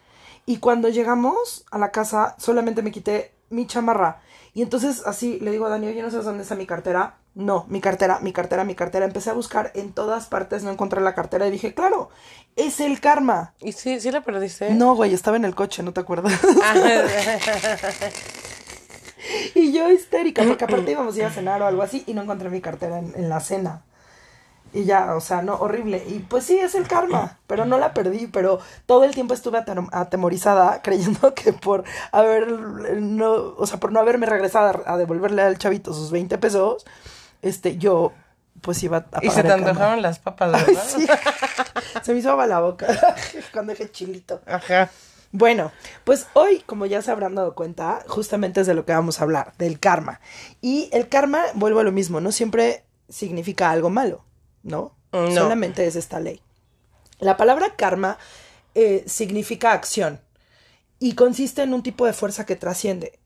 Y 0.45 0.59
cuando 0.59 0.89
llegamos 0.89 1.65
a 1.71 1.79
la 1.79 1.91
casa, 1.91 2.35
solamente 2.39 2.83
me 2.83 2.91
quité 2.91 3.33
mi 3.49 3.67
chamarra. 3.67 4.21
Y 4.55 4.63
entonces 4.63 5.03
así 5.07 5.39
le 5.41 5.51
digo 5.51 5.67
a 5.67 5.71
Dani, 5.71 5.87
oye, 5.87 6.03
¿no 6.03 6.11
sabes 6.11 6.27
dónde 6.27 6.43
está 6.43 6.55
mi 6.55 6.67
cartera? 6.67 7.17
No, 7.35 7.65
mi 7.69 7.81
cartera, 7.81 8.19
mi 8.21 8.33
cartera, 8.33 8.65
mi 8.65 8.75
cartera. 8.75 9.07
Empecé 9.07 9.31
a 9.31 9.33
buscar 9.33 9.73
en 9.75 9.93
todas 9.93 10.27
partes, 10.27 10.63
no 10.63 10.71
encontré 10.71 11.01
la 11.01 11.15
cartera 11.15 11.47
y 11.47 11.51
dije, 11.51 11.73
claro, 11.73 12.11
es 12.57 12.81
el 12.81 13.01
karma. 13.01 13.55
¿Y 13.61 13.73
sí, 13.73 13.99
sí 14.01 14.11
la 14.11 14.21
perdiste? 14.21 14.75
No, 14.75 14.95
güey, 14.95 15.15
estaba 15.15 15.39
en 15.39 15.47
el 15.47 15.55
coche, 15.55 15.83
¿no 15.83 15.93
te 15.93 16.01
acuerdas? 16.01 16.33
Y 19.55 19.73
yo 19.73 19.91
histérica, 19.91 20.43
porque 20.43 20.65
aparte 20.65 20.91
íbamos 20.91 21.15
a 21.15 21.19
ir 21.19 21.25
a 21.25 21.31
cenar 21.31 21.63
o 21.63 21.67
algo 21.67 21.83
así 21.83 22.03
y 22.07 22.15
no 22.15 22.23
encontré 22.23 22.51
mi 22.51 22.61
cartera 22.61 22.99
en, 22.99 23.13
en 23.17 23.29
la 23.29 23.41
cena. 23.41 23.83
Y 24.75 24.85
ya, 24.85 25.15
o 25.15 25.21
sea, 25.21 25.43
no, 25.43 25.55
horrible. 25.57 26.03
Y 26.09 26.21
pues 26.21 26.45
sí, 26.45 26.59
es 26.59 26.75
el 26.75 26.89
karma, 26.89 27.39
pero 27.47 27.67
no 27.67 27.79
la 27.79 27.93
perdí, 27.93 28.27
pero 28.27 28.59
todo 28.87 29.05
el 29.05 29.13
tiempo 29.15 29.35
estuve 29.35 29.59
atem- 29.59 29.89
atemorizada 29.93 30.81
creyendo 30.83 31.35
que 31.35 31.53
por 31.53 31.85
haber, 32.11 32.49
no, 32.51 33.33
o 33.57 33.67
sea, 33.67 33.79
por 33.79 33.93
no 33.93 34.01
haberme 34.01 34.27
regresado 34.27 34.83
a, 34.87 34.97
devolverle 34.97 35.43
al 35.43 35.59
chavito 35.59 35.93
sus 35.93 36.11
20 36.11 36.39
pesos, 36.39 36.85
este, 37.43 37.77
yo 37.77 38.13
pues 38.63 38.83
iba 38.83 39.07
a 39.13 39.25
y 39.25 39.31
se 39.31 39.43
te 39.43 39.53
antojaron 39.53 40.03
las 40.03 40.19
papas, 40.21 40.55
Ay, 40.55 40.65
¿verdad? 40.67 40.85
sí. 40.87 41.07
Se 42.03 42.13
me 42.13 42.21
hizo 42.21 42.31
agua 42.31 42.47
la 42.47 42.61
boca 42.61 42.87
cuando 43.53 43.73
dije 43.73 43.91
chilito. 43.91 44.41
Ajá. 44.47 44.89
Bueno, 45.33 45.73
pues 46.05 46.27
hoy, 46.35 46.61
como 46.67 46.85
ya 46.87 47.01
se 47.03 47.11
habrán 47.11 47.35
dado 47.35 47.55
cuenta, 47.55 48.05
justamente 48.07 48.61
es 48.61 48.67
de 48.67 48.75
lo 48.75 48.85
que 48.85 48.93
vamos 48.93 49.19
a 49.21 49.25
hablar, 49.25 49.55
del 49.59 49.81
karma. 49.81 50.21
Y 50.61 50.91
el 50.93 51.09
karma, 51.09 51.43
vuelvo 51.55 51.81
a 51.81 51.85
lo 51.85 51.91
mismo, 51.93 52.21
no 52.21 52.33
siempre 52.33 52.85
significa 53.09 53.71
algo 53.71 53.89
malo, 53.91 54.25
¿no? 54.63 54.95
No. 55.13 55.31
Solamente 55.31 55.87
es 55.87 55.97
esta 55.97 56.21
ley. 56.21 56.41
La 57.19 57.37
palabra 57.37 57.77
karma 57.77 58.19
eh, 58.75 59.05
significa 59.07 59.73
acción 59.73 60.21
y 60.99 61.15
consiste 61.15 61.63
en 61.63 61.75
un 61.75 61.83
tipo 61.83 62.07
de 62.07 62.13
fuerza 62.13 62.47
que 62.47 62.57
trasciende. 62.57 63.19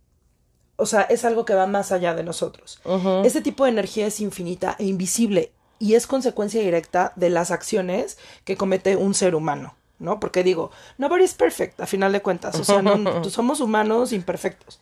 O 0.76 0.86
sea, 0.86 1.02
es 1.02 1.24
algo 1.24 1.44
que 1.44 1.54
va 1.54 1.66
más 1.66 1.92
allá 1.92 2.14
de 2.14 2.22
nosotros. 2.22 2.80
Ese 3.24 3.40
tipo 3.40 3.64
de 3.64 3.70
energía 3.70 4.06
es 4.06 4.20
infinita 4.20 4.76
e 4.78 4.84
invisible 4.84 5.52
y 5.78 5.94
es 5.94 6.06
consecuencia 6.06 6.60
directa 6.60 7.12
de 7.16 7.30
las 7.30 7.50
acciones 7.50 8.18
que 8.44 8.56
comete 8.56 8.96
un 8.96 9.14
ser 9.14 9.34
humano, 9.34 9.74
¿no? 9.98 10.20
Porque 10.20 10.42
digo, 10.42 10.70
nobody's 10.98 11.34
perfect, 11.34 11.80
a 11.80 11.86
final 11.86 12.12
de 12.12 12.22
cuentas. 12.22 12.58
O 12.58 12.64
sea, 12.64 12.82
no, 12.82 13.24
somos 13.30 13.60
humanos 13.60 14.12
imperfectos. 14.12 14.80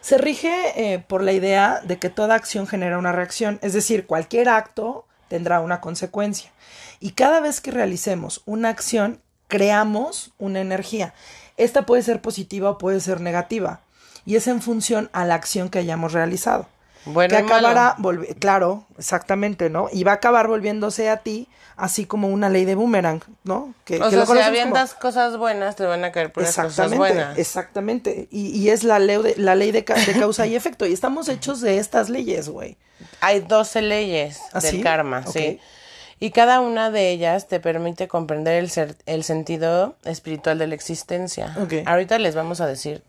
Se 0.00 0.18
rige 0.18 0.72
eh, 0.76 0.98
por 0.98 1.22
la 1.22 1.32
idea 1.32 1.80
de 1.84 1.98
que 1.98 2.10
toda 2.10 2.34
acción 2.34 2.66
genera 2.66 2.98
una 2.98 3.12
reacción, 3.12 3.58
es 3.62 3.72
decir, 3.72 4.06
cualquier 4.06 4.48
acto 4.48 5.06
tendrá 5.30 5.60
una 5.60 5.80
consecuencia. 5.80 6.50
Y 6.98 7.12
cada 7.12 7.40
vez 7.40 7.60
que 7.60 7.70
realicemos 7.70 8.42
una 8.46 8.68
acción, 8.68 9.22
creamos 9.46 10.34
una 10.38 10.60
energía. 10.60 11.14
Esta 11.56 11.86
puede 11.86 12.02
ser 12.02 12.20
positiva 12.20 12.68
o 12.70 12.78
puede 12.78 12.98
ser 12.98 13.20
negativa. 13.20 13.80
Y 14.26 14.34
es 14.34 14.48
en 14.48 14.60
función 14.60 15.08
a 15.12 15.24
la 15.24 15.36
acción 15.36 15.70
que 15.70 15.78
hayamos 15.78 16.12
realizado. 16.12 16.66
Bueno 17.04 17.30
que 17.30 17.36
acabará, 17.36 17.96
claro, 18.38 18.84
exactamente, 18.98 19.70
¿no? 19.70 19.88
Y 19.92 20.04
va 20.04 20.12
a 20.12 20.14
acabar 20.16 20.46
volviéndose 20.48 21.08
a 21.08 21.18
ti, 21.18 21.48
así 21.76 22.04
como 22.04 22.28
una 22.28 22.48
ley 22.50 22.66
de 22.66 22.74
boomerang, 22.74 23.22
¿no? 23.42 23.72
Que, 23.84 23.96
O 23.96 24.04
que 24.04 24.10
sea, 24.10 24.18
lo 24.20 24.26
si 24.26 24.38
avientas 24.40 24.94
cosas 24.94 25.36
buenas, 25.38 25.76
te 25.76 25.84
van 25.84 26.04
a 26.04 26.12
caer 26.12 26.30
puras 26.32 26.50
cosas 26.54 26.66
Exactamente, 26.72 26.98
buenas. 26.98 27.38
exactamente. 27.38 28.28
Y, 28.30 28.48
y 28.48 28.68
es 28.68 28.84
la 28.84 28.98
ley 28.98 29.22
de, 29.22 29.34
la 29.38 29.54
ley 29.54 29.72
de, 29.72 29.84
ca- 29.84 29.94
de 29.94 30.12
causa 30.18 30.46
y 30.46 30.54
efecto. 30.54 30.84
Y 30.86 30.92
estamos 30.92 31.28
hechos 31.30 31.60
de 31.62 31.78
estas 31.78 32.10
leyes, 32.10 32.48
güey. 32.50 32.76
Hay 33.22 33.40
12 33.40 33.80
leyes 33.80 34.38
¿Ah, 34.52 34.60
del 34.60 34.70
sí? 34.72 34.80
karma, 34.82 35.26
sí. 35.26 35.58
Y 36.22 36.32
cada 36.32 36.60
una 36.60 36.90
de 36.90 37.08
ellas 37.12 37.48
te 37.48 37.60
permite 37.60 38.08
comprender 38.08 38.56
el, 38.56 38.68
ser- 38.68 38.96
el 39.06 39.24
sentido 39.24 39.96
espiritual 40.04 40.58
de 40.58 40.66
la 40.66 40.74
existencia. 40.74 41.56
Ahorita 41.86 42.18
les 42.18 42.34
vamos 42.34 42.60
a 42.60 42.66
decir 42.66 43.02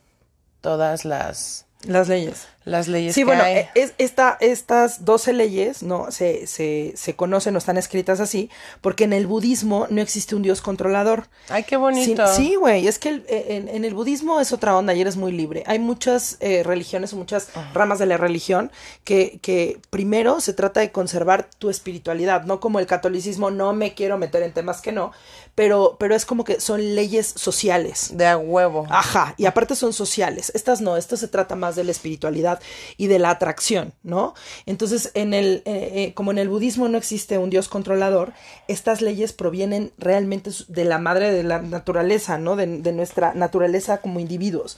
todas 0.61 1.03
las, 1.03 1.65
Las 1.87 2.07
leyes. 2.07 2.47
las 2.63 2.87
leyes 2.87 3.15
Sí, 3.15 3.21
que 3.21 3.25
bueno, 3.25 3.41
hay. 3.43 3.55
eh, 3.55 3.69
es, 3.73 3.93
esta, 3.97 4.37
estas 4.39 5.03
12 5.03 5.33
leyes, 5.33 5.81
¿no? 5.81 6.11
Se, 6.11 6.45
se, 6.45 6.93
se 6.95 7.15
conocen 7.15 7.55
o 7.55 7.57
están 7.57 7.77
escritas 7.77 8.19
así, 8.19 8.51
porque 8.81 9.05
en 9.05 9.13
el 9.13 9.25
budismo 9.25 9.87
no 9.89 9.99
existe 10.01 10.35
un 10.35 10.43
dios 10.43 10.61
controlador. 10.61 11.27
Ay, 11.49 11.63
qué 11.63 11.77
bonito. 11.77 12.27
Sí, 12.27 12.49
sí, 12.49 12.55
güey, 12.55 12.87
es 12.87 12.99
que 12.99 13.09
el- 13.09 13.25
eh, 13.27 13.45
en, 13.49 13.67
en 13.67 13.83
el 13.83 13.95
budismo 13.95 14.39
es 14.39 14.51
otra 14.53 14.77
onda 14.77 14.93
y 14.93 15.01
eres 15.01 15.17
muy 15.17 15.31
libre. 15.31 15.63
Hay 15.65 15.79
muchas 15.79 16.37
eh, 16.39 16.61
religiones 16.63 17.13
o 17.13 17.15
muchas 17.15 17.49
ramas 17.73 17.97
de 17.97 18.05
la 18.05 18.17
religión 18.17 18.71
que, 19.03 19.39
que 19.41 19.79
primero 19.89 20.39
se 20.39 20.53
trata 20.53 20.81
de 20.81 20.91
conservar 20.91 21.49
tu 21.57 21.69
espiritualidad, 21.71 22.43
no 22.43 22.59
como 22.59 22.79
el 22.79 22.85
catolicismo, 22.85 23.49
no 23.49 23.73
me 23.73 23.95
quiero 23.95 24.19
meter 24.19 24.43
en 24.43 24.53
temas 24.53 24.81
que 24.81 24.91
no, 24.91 25.11
pero, 25.55 25.97
pero 25.99 26.15
es 26.15 26.25
como 26.25 26.43
que 26.43 26.59
son 26.59 26.95
leyes 26.95 27.27
sociales. 27.27 28.11
De 28.13 28.25
a 28.25 28.37
huevo. 28.37 28.85
Ajá, 28.89 29.33
y 29.37 29.45
aparte 29.45 29.75
son 29.75 29.93
sociales. 29.93 30.51
Estas 30.55 30.81
no, 30.81 30.97
esto 30.97 31.17
se 31.17 31.27
trata 31.27 31.55
más 31.55 31.75
de 31.75 31.83
la 31.83 31.91
espiritualidad 31.91 32.59
y 32.97 33.07
de 33.07 33.19
la 33.19 33.31
atracción, 33.31 33.93
¿no? 34.03 34.33
Entonces, 34.65 35.11
en 35.13 35.33
el, 35.33 35.61
eh, 35.65 35.91
eh, 35.93 36.13
como 36.13 36.31
en 36.31 36.37
el 36.37 36.49
budismo 36.49 36.87
no 36.87 36.97
existe 36.97 37.37
un 37.37 37.49
dios 37.49 37.67
controlador, 37.67 38.33
estas 38.67 39.01
leyes 39.01 39.33
provienen 39.33 39.91
realmente 39.97 40.51
de 40.67 40.85
la 40.85 40.99
madre 40.99 41.31
de 41.31 41.43
la 41.43 41.61
naturaleza, 41.61 42.37
¿no? 42.37 42.55
De, 42.55 42.67
de 42.67 42.91
nuestra 42.93 43.33
naturaleza 43.33 43.99
como 43.99 44.19
individuos. 44.19 44.77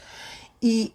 Y 0.59 0.93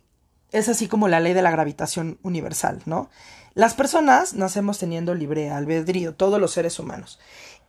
es 0.50 0.68
así 0.68 0.88
como 0.88 1.08
la 1.08 1.20
ley 1.20 1.34
de 1.34 1.42
la 1.42 1.50
gravitación 1.50 2.18
universal, 2.22 2.80
¿no? 2.86 3.10
Las 3.54 3.74
personas 3.74 4.34
nacemos 4.34 4.78
teniendo 4.78 5.14
libre 5.14 5.50
albedrío, 5.50 6.14
todos 6.14 6.40
los 6.40 6.52
seres 6.52 6.78
humanos. 6.78 7.18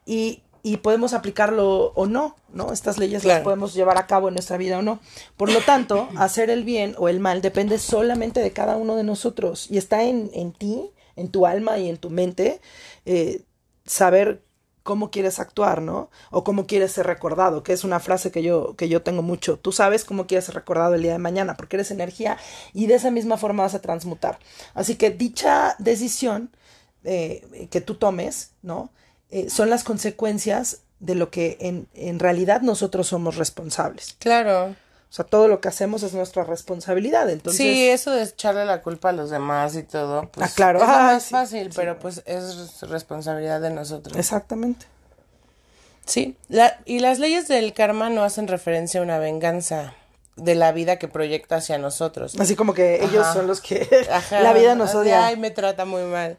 Y 0.06 0.44
y 0.64 0.78
podemos 0.78 1.14
aplicarlo 1.14 1.92
o 1.96 2.06
no, 2.06 2.36
¿no? 2.54 2.72
Estas 2.74 2.98
leyes 2.98 3.26
las 3.26 3.42
podemos 3.42 3.74
llevar 3.74 3.98
a 3.98 4.08
cabo 4.08 4.28
en 4.28 4.34
nuestra 4.34 4.58
vida 4.58 4.80
o 4.80 4.82
no. 4.82 5.00
Por 5.38 5.52
lo 5.52 5.62
tanto, 5.62 6.10
hacer 6.18 6.50
el 6.50 6.64
bien 6.64 6.96
o 6.98 7.10
el 7.10 7.20
mal 7.20 7.42
depende 7.42 7.80
solamente 7.80 8.42
de 8.42 8.52
cada 8.52 8.76
uno 8.76 8.96
de 8.96 9.04
nosotros 9.04 9.70
y 9.70 9.78
está 9.78 10.04
en, 10.04 10.30
en 10.34 10.52
ti, 10.52 10.92
en 11.16 11.30
tu 11.30 11.46
alma 11.46 11.78
y 11.78 11.90
en 11.90 11.98
tu 11.98 12.10
mente, 12.10 12.62
eh, 13.06 13.44
saber 13.86 14.44
cómo 14.84 15.12
quieres 15.12 15.40
actuar, 15.40 15.82
¿no? 15.82 16.10
O 16.32 16.44
cómo 16.44 16.66
quieres 16.66 16.94
ser 16.94 17.06
recordado, 17.06 17.62
que 17.62 17.74
es 17.74 17.84
una 17.84 18.00
frase 18.00 18.32
que 18.32 18.42
yo, 18.42 18.76
que 18.76 18.90
yo 18.90 19.04
tengo 19.04 19.22
mucho. 19.22 19.60
Tú 19.60 19.72
sabes 19.72 20.04
cómo 20.04 20.26
quieres 20.26 20.46
ser 20.46 20.56
recordado 20.56 20.96
el 20.96 21.04
día 21.04 21.12
de 21.12 21.20
mañana, 21.20 21.56
porque 21.56 21.76
eres 21.76 21.92
energía 21.92 22.38
y 22.74 22.88
de 22.88 22.96
esa 22.96 23.12
misma 23.12 23.38
forma 23.38 23.64
vas 23.64 23.76
a 23.76 23.82
transmutar. 23.82 24.40
Así 24.74 24.96
que 24.96 25.12
dicha 25.12 25.76
decisión 25.78 26.50
eh, 27.04 27.68
que 27.70 27.82
tú 27.82 27.96
tomes, 27.96 28.54
¿no? 28.62 28.92
Eh, 29.32 29.50
son 29.50 29.70
las 29.70 29.84
consecuencias 29.84 30.80
de 31.00 31.16
lo 31.16 31.30
que 31.30 31.58
en, 31.62 31.88
en 31.94 32.20
realidad 32.20 32.62
nosotros 32.62 33.08
somos 33.08 33.36
responsables. 33.38 34.16
Claro. 34.20 34.66
O 35.12 35.12
sea, 35.12 35.26
todo 35.26 35.48
lo 35.48 35.60
que 35.60 35.68
hacemos 35.68 36.04
es 36.04 36.14
nuestra 36.14 36.44
responsabilidad. 36.44 37.30
Entonces, 37.30 37.58
sí, 37.62 37.88
eso 37.90 38.12
de 38.12 38.24
echarle 38.24 38.66
la 38.66 38.82
culpa 38.84 39.10
a 39.10 39.12
los 39.12 39.30
demás 39.32 39.76
y 39.76 39.82
todo, 39.84 40.30
pues 40.32 40.52
Ah, 40.52 40.54
claro. 40.56 40.80
es 40.80 40.88
lo 40.88 40.94
Ah, 40.94 40.98
más 41.14 41.24
sí, 41.24 41.30
fácil, 41.32 41.70
pero 41.76 41.98
pues 41.98 42.22
es 42.28 42.82
responsabilidad 42.82 43.60
de 43.62 43.72
nosotros. 43.72 44.16
exactamente. 44.18 44.86
Sí, 46.06 46.36
la- 46.48 46.80
y 46.86 47.00
las 47.00 47.20
leyes 47.20 47.48
del 47.48 47.74
karma 47.74 48.10
no 48.10 48.24
hacen 48.24 48.48
referencia 48.48 49.00
a 49.00 49.04
una 49.04 49.20
venganza 49.20 49.94
de 50.36 50.56
la 50.56 50.72
vida 50.72 50.98
que 50.98 51.08
proyecta 51.08 51.58
hacia 51.58 51.78
nosotros. 51.78 52.36
Así 52.40 52.56
como 52.56 52.74
que 52.74 53.04
ellos 53.04 53.26
Ajá. 53.26 53.34
son 53.34 53.48
los 53.48 53.62
que 53.62 53.88
Ajá, 54.12 54.40
la 54.42 54.54
vida 54.54 54.74
nos 54.76 54.96
odia. 54.96 55.26
Ay, 55.28 55.38
me 55.38 55.52
trata 55.52 55.86
muy 55.86 56.04
mal. 56.04 56.38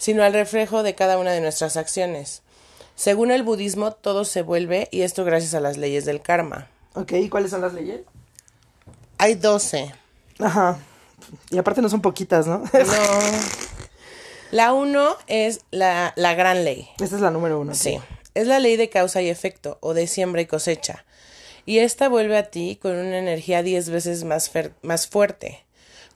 Sino 0.00 0.24
al 0.24 0.32
reflejo 0.32 0.82
de 0.82 0.94
cada 0.94 1.18
una 1.18 1.30
de 1.30 1.42
nuestras 1.42 1.76
acciones. 1.76 2.40
Según 2.96 3.30
el 3.30 3.42
budismo, 3.42 3.92
todo 3.92 4.24
se 4.24 4.40
vuelve, 4.40 4.88
y 4.90 5.02
esto 5.02 5.24
gracias 5.24 5.52
a 5.52 5.60
las 5.60 5.76
leyes 5.76 6.06
del 6.06 6.22
karma. 6.22 6.68
Ok, 6.94 7.12
¿y 7.12 7.28
cuáles 7.28 7.50
son 7.50 7.60
las 7.60 7.74
leyes? 7.74 8.00
Hay 9.18 9.34
12. 9.34 9.94
Ajá. 10.38 10.78
Y 11.50 11.58
aparte 11.58 11.82
no 11.82 11.90
son 11.90 12.00
poquitas, 12.00 12.46
¿no? 12.46 12.58
No. 12.58 12.70
La 14.50 14.72
uno 14.72 15.16
es 15.28 15.60
la, 15.70 16.12
la 16.16 16.34
gran 16.34 16.64
ley. 16.64 16.88
Esta 16.98 17.16
es 17.16 17.22
la 17.22 17.30
número 17.30 17.60
uno. 17.60 17.74
Sí. 17.74 18.00
Es 18.34 18.48
la 18.48 18.58
ley 18.58 18.76
de 18.76 18.88
causa 18.88 19.22
y 19.22 19.28
efecto, 19.28 19.78
o 19.80 19.94
de 19.94 20.06
siembra 20.06 20.40
y 20.40 20.46
cosecha. 20.46 21.04
Y 21.66 21.78
esta 21.78 22.08
vuelve 22.08 22.36
a 22.36 22.50
ti 22.50 22.78
con 22.80 22.96
una 22.96 23.18
energía 23.18 23.62
diez 23.62 23.90
veces 23.90 24.24
más, 24.24 24.50
más 24.82 25.06
fuerte. 25.06 25.64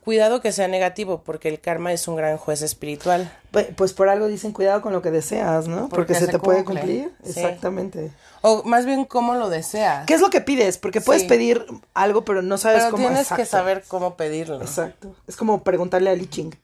Cuidado 0.04 0.42
que 0.42 0.52
sea 0.52 0.68
negativo, 0.68 1.22
porque 1.24 1.48
el 1.48 1.60
karma 1.60 1.92
es 1.92 2.06
un 2.08 2.16
gran 2.16 2.36
juez 2.36 2.60
espiritual. 2.60 3.32
Pues, 3.50 3.68
pues 3.74 3.92
por 3.94 4.10
algo 4.10 4.26
dicen 4.26 4.52
cuidado 4.52 4.82
con 4.82 4.92
lo 4.92 5.00
que 5.00 5.10
deseas, 5.10 5.66
¿no? 5.66 5.88
Porque, 5.88 5.96
Porque 5.96 6.14
se 6.14 6.26
se 6.26 6.32
te 6.32 6.38
puede 6.38 6.62
cumplir. 6.64 7.10
Sí. 7.22 7.30
Exactamente. 7.30 8.12
O 8.42 8.62
más 8.64 8.84
bien, 8.84 9.06
cómo 9.06 9.34
lo 9.34 9.48
deseas. 9.48 10.04
¿Qué 10.06 10.12
es 10.14 10.20
lo 10.20 10.28
que 10.28 10.42
pides? 10.42 10.76
Porque 10.76 11.00
puedes 11.00 11.22
Sí. 11.22 11.28
pedir 11.28 11.64
algo, 11.94 12.22
pero 12.24 12.42
no 12.42 12.58
sabes 12.58 12.80
Pero 12.82 12.90
cómo. 12.90 13.06
tienes 13.08 13.32
que 13.32 13.46
saber 13.46 13.82
cómo 13.88 14.14
pedirlo. 14.16 14.60
Exacto. 14.60 15.14
Es 15.26 15.36
como 15.36 15.62
preguntarle 15.62 16.10
a 16.10 16.14
Li 16.14 16.26
Ching. 16.26 16.54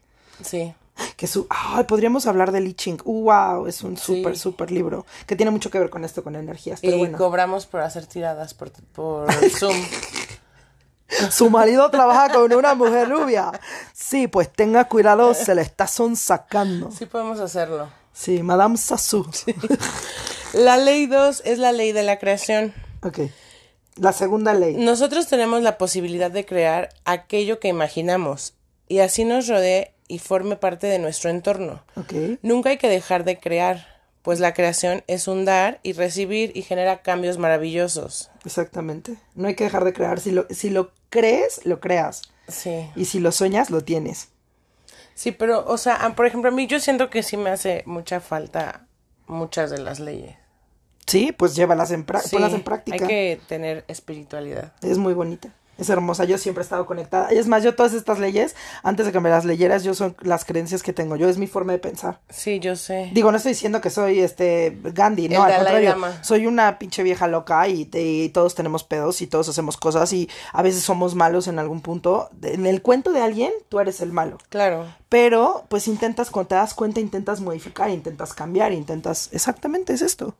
Sí. 0.44 0.74
Que 1.16 1.26
su. 1.26 1.46
Ay, 1.48 1.84
podríamos 1.84 2.26
hablar 2.26 2.52
de 2.52 2.60
Li 2.60 2.74
Ching. 2.74 3.00
Uh, 3.04 3.22
wow, 3.32 3.66
es 3.66 3.82
un 3.82 3.96
Sí. 3.96 4.16
súper, 4.18 4.36
súper 4.36 4.70
libro. 4.70 5.06
Que 5.26 5.34
tiene 5.34 5.50
mucho 5.50 5.70
que 5.70 5.78
ver 5.78 5.88
con 5.88 6.04
esto, 6.04 6.22
con 6.22 6.36
energías. 6.36 6.80
Pero 6.82 6.96
y 6.96 6.98
bueno. 6.98 7.16
cobramos 7.16 7.64
por 7.64 7.80
hacer 7.80 8.04
tiradas 8.04 8.52
por, 8.52 8.70
por 8.92 9.26
Zoom. 9.58 9.76
Su 11.30 11.50
marido 11.50 11.90
trabaja 11.90 12.32
con 12.32 12.52
una 12.52 12.74
mujer 12.74 13.08
rubia. 13.08 13.52
Sí, 13.92 14.28
pues 14.28 14.52
tenga 14.52 14.84
cuidado, 14.84 15.34
se 15.34 15.54
le 15.54 15.62
está 15.62 15.86
sonsacando. 15.86 16.90
Sí 16.90 17.06
podemos 17.06 17.40
hacerlo. 17.40 17.88
Sí, 18.12 18.42
Madame 18.42 18.76
Sassou. 18.76 19.26
La 20.52 20.76
ley 20.76 21.06
2 21.06 21.42
es 21.44 21.58
la 21.58 21.72
ley 21.72 21.92
de 21.92 22.02
la 22.02 22.18
creación. 22.18 22.74
Ok. 23.02 23.20
La 23.96 24.12
segunda 24.12 24.54
ley. 24.54 24.76
Nosotros 24.76 25.26
tenemos 25.26 25.62
la 25.62 25.78
posibilidad 25.78 26.30
de 26.30 26.44
crear 26.44 26.88
aquello 27.04 27.60
que 27.60 27.68
imaginamos 27.68 28.54
y 28.88 29.00
así 29.00 29.24
nos 29.24 29.46
rodee 29.46 29.94
y 30.08 30.18
forme 30.18 30.56
parte 30.56 30.86
de 30.86 30.98
nuestro 30.98 31.30
entorno. 31.30 31.84
Ok. 31.96 32.38
Nunca 32.42 32.70
hay 32.70 32.78
que 32.78 32.88
dejar 32.88 33.24
de 33.24 33.38
crear, 33.38 33.86
pues 34.22 34.40
la 34.40 34.54
creación 34.54 35.04
es 35.06 35.28
un 35.28 35.44
dar 35.44 35.78
y 35.82 35.92
recibir 35.92 36.50
y 36.56 36.62
genera 36.62 37.02
cambios 37.02 37.38
maravillosos. 37.38 38.30
Exactamente. 38.44 39.16
No 39.34 39.48
hay 39.48 39.54
que 39.54 39.64
dejar 39.64 39.84
de 39.84 39.92
crear. 39.92 40.18
Si 40.18 40.32
lo, 40.32 40.46
si 40.50 40.70
lo 40.70 40.90
crees, 41.10 41.66
lo 41.66 41.80
creas. 41.80 42.22
Sí. 42.48 42.90
Y 42.96 43.04
si 43.04 43.20
lo 43.20 43.32
sueñas, 43.32 43.70
lo 43.70 43.82
tienes. 43.82 44.28
Sí, 45.14 45.32
pero, 45.32 45.66
o 45.66 45.76
sea, 45.76 46.14
por 46.16 46.26
ejemplo, 46.26 46.48
a 46.48 46.54
mí 46.54 46.66
yo 46.66 46.80
siento 46.80 47.10
que 47.10 47.22
sí 47.22 47.36
me 47.36 47.50
hace 47.50 47.82
mucha 47.84 48.20
falta 48.20 48.86
muchas 49.26 49.70
de 49.70 49.78
las 49.78 50.00
leyes. 50.00 50.36
Sí, 51.06 51.32
pues 51.32 51.54
llévalas 51.54 51.90
en, 51.90 52.06
Sí, 52.22 52.30
ponlas 52.36 52.52
en 52.52 52.62
práctica. 52.62 53.04
Hay 53.04 53.08
que 53.08 53.40
tener 53.48 53.84
espiritualidad. 53.88 54.72
Es 54.80 54.96
muy 54.96 55.12
bonita. 55.12 55.52
Es 55.80 55.88
hermosa. 55.90 56.24
Yo 56.24 56.38
siempre 56.38 56.60
he 56.62 56.64
estado 56.64 56.86
conectada. 56.86 57.32
Y 57.34 57.38
es 57.38 57.46
más, 57.48 57.62
yo 57.64 57.74
todas 57.74 57.94
estas 57.94 58.18
leyes, 58.18 58.54
antes 58.82 59.06
de 59.06 59.12
que 59.12 59.18
me 59.20 59.30
las 59.30 59.44
leyeras, 59.44 59.82
yo 59.82 59.94
son 59.94 60.14
las 60.20 60.44
creencias 60.44 60.82
que 60.82 60.92
tengo. 60.92 61.16
Yo 61.16 61.28
es 61.28 61.38
mi 61.38 61.46
forma 61.46 61.72
de 61.72 61.78
pensar. 61.78 62.20
Sí, 62.28 62.60
yo 62.60 62.76
sé. 62.76 63.10
Digo, 63.14 63.30
no 63.32 63.38
estoy 63.38 63.52
diciendo 63.52 63.80
que 63.80 63.90
soy 63.90 64.20
este 64.20 64.78
Gandhi, 64.82 65.26
El 65.26 65.32
no, 65.32 65.42
al 65.42 65.50
Dalai 65.64 65.86
contrario. 65.86 66.18
Soy 66.22 66.46
una 66.46 66.78
pinche 66.78 67.02
vieja 67.02 67.26
loca 67.26 67.66
y, 67.66 67.86
te- 67.86 68.02
y 68.02 68.28
todos 68.28 68.54
tenemos 68.54 68.84
pedos 68.84 69.22
y 69.22 69.26
todos 69.26 69.48
hacemos 69.48 69.76
cosas 69.76 70.12
y 70.12 70.28
a 70.52 70.62
veces 70.62 70.82
somos 70.82 71.14
malos 71.14 71.48
en 71.48 71.58
algún 71.58 71.80
punto. 71.80 72.28
En 72.42 72.66
el 72.66 72.82
cuento 72.82 73.10
de 73.12 73.22
alguien, 73.22 73.50
tú 73.70 73.80
eres 73.80 74.00
el 74.02 74.12
malo. 74.12 74.36
Claro. 74.50 74.84
Pero, 75.08 75.64
pues 75.68 75.88
intentas, 75.88 76.30
cuando 76.30 76.48
te 76.48 76.54
das 76.56 76.74
cuenta, 76.74 77.00
intentas 77.00 77.40
modificar, 77.40 77.90
intentas 77.90 78.34
cambiar, 78.34 78.72
intentas. 78.72 79.30
Exactamente, 79.32 79.92
es 79.94 80.02
esto. 80.02 80.34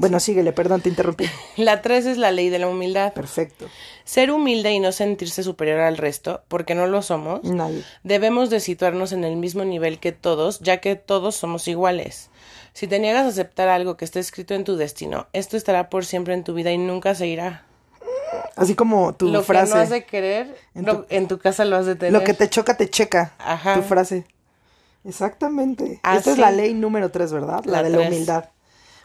Bueno, 0.00 0.18
síguele, 0.18 0.52
perdón, 0.52 0.80
te 0.80 0.88
interrumpí. 0.88 1.26
La 1.56 1.82
tres 1.82 2.06
es 2.06 2.16
la 2.16 2.32
ley 2.32 2.48
de 2.48 2.58
la 2.58 2.68
humildad. 2.68 3.12
Perfecto. 3.12 3.66
Ser 4.04 4.30
humilde 4.30 4.72
y 4.72 4.80
no 4.80 4.92
sentirse 4.92 5.42
superior 5.42 5.80
al 5.80 5.98
resto, 5.98 6.42
porque 6.48 6.74
no 6.74 6.86
lo 6.86 7.02
somos, 7.02 7.44
Nadie. 7.44 7.84
debemos 8.02 8.48
de 8.48 8.60
situarnos 8.60 9.12
en 9.12 9.24
el 9.24 9.36
mismo 9.36 9.64
nivel 9.64 9.98
que 10.00 10.12
todos, 10.12 10.60
ya 10.60 10.78
que 10.78 10.96
todos 10.96 11.36
somos 11.36 11.68
iguales. 11.68 12.30
Si 12.72 12.86
te 12.86 12.98
niegas 12.98 13.26
a 13.26 13.28
aceptar 13.28 13.68
algo 13.68 13.96
que 13.98 14.04
está 14.06 14.18
escrito 14.20 14.54
en 14.54 14.64
tu 14.64 14.76
destino, 14.76 15.26
esto 15.34 15.56
estará 15.58 15.90
por 15.90 16.06
siempre 16.06 16.32
en 16.34 16.44
tu 16.44 16.54
vida 16.54 16.70
y 16.72 16.78
nunca 16.78 17.14
se 17.14 17.26
irá. 17.26 17.64
Así 18.56 18.74
como 18.74 19.14
tu 19.14 19.28
lo 19.28 19.42
frase. 19.42 19.72
que 19.72 19.76
no 19.76 19.82
has 19.82 19.90
de 19.90 20.04
querer, 20.04 20.56
En 20.74 20.86
lo- 20.86 21.00
tu- 21.02 21.06
en 21.14 21.28
tu 21.28 21.38
casa 21.38 21.64
lo 21.66 21.76
has 21.76 21.84
de 21.86 21.94
tener. 21.96 22.12
Lo 22.14 22.24
que 22.24 22.32
te 22.32 22.48
choca, 22.48 22.76
te 22.76 22.88
checa. 22.88 23.32
Ajá. 23.38 23.74
Tu 23.74 23.82
frase. 23.82 24.24
Exactamente. 25.04 26.00
Ah, 26.02 26.16
Esta 26.16 26.32
es 26.32 26.38
la 26.38 26.50
ley 26.50 26.74
número 26.74 27.10
tres, 27.10 27.32
¿verdad? 27.32 27.64
La, 27.64 27.78
La 27.78 27.82
de 27.82 27.90
la 27.90 28.00
humildad. 28.00 28.44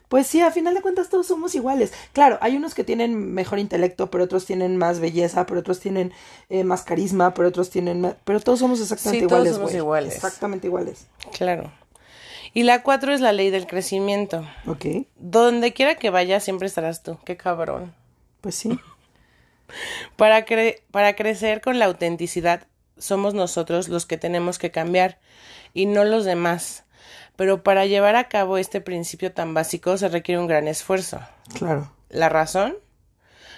Pues 0.10 0.28
sí, 0.28 0.42
a 0.42 0.52
final 0.52 0.74
de 0.76 0.82
cuentas 0.82 1.10
todos 1.10 1.28
somos 1.28 1.56
iguales. 1.56 1.92
Claro, 2.14 2.38
hay 2.42 2.56
unos 2.58 2.74
que 2.76 2.84
tienen 2.84 3.34
mejor 3.34 3.60
intelecto, 3.60 4.12
pero 4.12 4.24
otros 4.26 4.46
tienen 4.46 4.78
más 4.78 5.00
belleza, 5.00 5.46
pero 5.46 5.60
otros 5.62 5.80
tienen 5.80 6.14
eh, 6.50 6.64
más 6.64 6.84
carisma, 6.84 7.34
pero 7.34 7.48
otros 7.50 7.70
tienen 7.70 8.02
más... 8.02 8.16
Pero 8.24 8.40
todos 8.40 8.60
somos 8.60 8.80
exactamente 8.82 9.26
Sí, 9.26 9.28
todos 9.28 9.40
iguales, 9.40 9.54
somos 9.56 9.72
güey. 9.72 9.78
iguales. 9.82 10.16
Exactamente 10.16 10.68
iguales. 10.68 11.08
Claro. 11.36 11.72
Y 12.54 12.64
la 12.64 12.84
cuatro 12.84 13.14
es 13.14 13.20
la 13.20 13.34
ley 13.34 13.50
del 13.50 13.68
crecimiento. 13.68 14.48
Ok, 14.66 14.86
Donde 15.18 15.74
quiera 15.74 15.96
que 15.96 16.10
vayas, 16.10 16.44
siempre 16.44 16.68
estarás 16.68 17.04
tú. 17.04 17.18
Qué 17.26 17.36
cabrón. 17.36 17.94
pues 18.42 18.56
sí. 18.56 18.80
Para, 20.16 20.46
cre- 20.46 20.82
para 20.92 21.16
crecer 21.16 21.60
con 21.60 21.80
la 21.80 21.86
autenticidad, 21.86 22.68
somos 22.98 23.34
nosotros 23.34 23.90
los 23.90 24.06
que 24.06 24.18
tenemos 24.18 24.58
que 24.60 24.72
cambiar 24.72 25.20
y 25.74 25.86
no 25.88 26.04
los 26.06 26.24
demás. 26.24 26.85
Pero 27.36 27.64
para 27.64 27.86
llevar 27.86 28.16
a 28.16 28.30
cabo 28.30 28.58
este 28.58 28.82
principio 28.82 29.32
tan 29.32 29.54
básico 29.54 29.98
se 29.98 30.10
requiere 30.10 30.40
un 30.40 30.48
gran 30.48 30.68
esfuerzo. 30.68 31.20
Claro. 31.54 31.92
¿La 32.10 32.30
razón? 32.30 32.76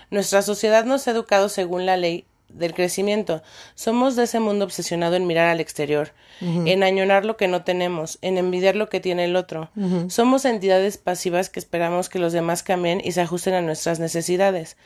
Nuestra 0.09 0.41
sociedad 0.41 0.85
nos 0.85 1.07
ha 1.07 1.11
educado 1.11 1.49
según 1.49 1.85
la 1.85 1.97
ley 1.97 2.25
del 2.49 2.73
crecimiento. 2.73 3.43
Somos 3.75 4.15
de 4.15 4.23
ese 4.23 4.39
mundo 4.39 4.65
obsesionado 4.65 5.15
en 5.15 5.27
mirar 5.27 5.49
al 5.49 5.59
exterior, 5.59 6.13
en 6.39 6.83
añorar 6.83 7.25
lo 7.25 7.35
que 7.35 7.47
no 7.47 7.63
tenemos, 7.63 8.19
en 8.21 8.37
envidiar 8.37 8.75
lo 8.75 8.89
que 8.89 8.99
tiene 8.99 9.25
el 9.25 9.35
otro. 9.35 9.69
Somos 10.07 10.45
entidades 10.45 10.97
pasivas 10.97 11.49
que 11.49 11.59
esperamos 11.59 12.09
que 12.09 12.19
los 12.19 12.33
demás 12.33 12.63
cambien 12.63 13.01
y 13.03 13.11
se 13.11 13.21
ajusten 13.21 13.53
a 13.53 13.61
nuestras 13.61 13.99
necesidades. 13.99 14.77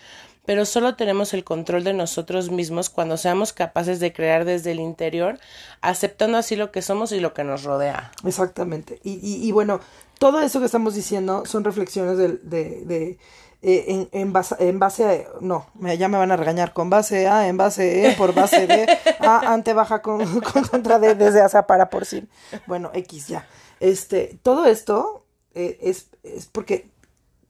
Pero 0.45 0.65
solo 0.65 0.95
tenemos 0.95 1.33
el 1.33 1.43
control 1.43 1.83
de 1.83 1.93
nosotros 1.93 2.49
mismos 2.49 2.89
cuando 2.89 3.17
seamos 3.17 3.53
capaces 3.53 3.99
de 3.99 4.11
crear 4.11 4.43
desde 4.43 4.71
el 4.71 4.79
interior, 4.79 5.39
aceptando 5.81 6.37
así 6.37 6.55
lo 6.55 6.71
que 6.71 6.81
somos 6.81 7.11
y 7.11 7.19
lo 7.19 7.33
que 7.33 7.43
nos 7.43 7.63
rodea. 7.63 8.11
Exactamente. 8.25 8.99
Y, 9.03 9.13
y, 9.21 9.47
y 9.47 9.51
bueno, 9.51 9.79
todo 10.17 10.41
eso 10.41 10.59
que 10.59 10.65
estamos 10.65 10.95
diciendo 10.95 11.45
son 11.45 11.63
reflexiones 11.63 12.17
de, 12.17 12.29
de, 12.29 12.85
de 12.85 13.17
eh, 13.63 13.85
en, 13.89 14.09
en, 14.11 14.33
base, 14.33 14.55
en 14.59 14.79
base 14.79 15.05
a, 15.05 15.39
no, 15.39 15.67
ya 15.97 16.07
me 16.07 16.17
van 16.17 16.31
a 16.31 16.37
regañar, 16.37 16.73
con 16.73 16.89
base 16.89 17.27
A, 17.27 17.47
en 17.47 17.57
base 17.57 18.07
E, 18.07 18.13
por 18.13 18.33
base 18.33 18.65
D, 18.65 18.87
A, 19.19 19.53
ante, 19.53 19.73
baja, 19.73 20.01
con, 20.01 20.41
con 20.41 20.63
contra 20.63 20.97
D, 20.97 21.13
desde 21.13 21.41
hacia 21.41 21.67
para, 21.67 21.89
por 21.89 22.05
sí. 22.05 22.27
Bueno, 22.65 22.89
X 22.93 23.27
ya. 23.27 23.47
Este, 23.79 24.39
todo 24.41 24.65
esto 24.65 25.25
eh, 25.53 25.77
es, 25.81 26.07
es 26.23 26.47
porque 26.47 26.89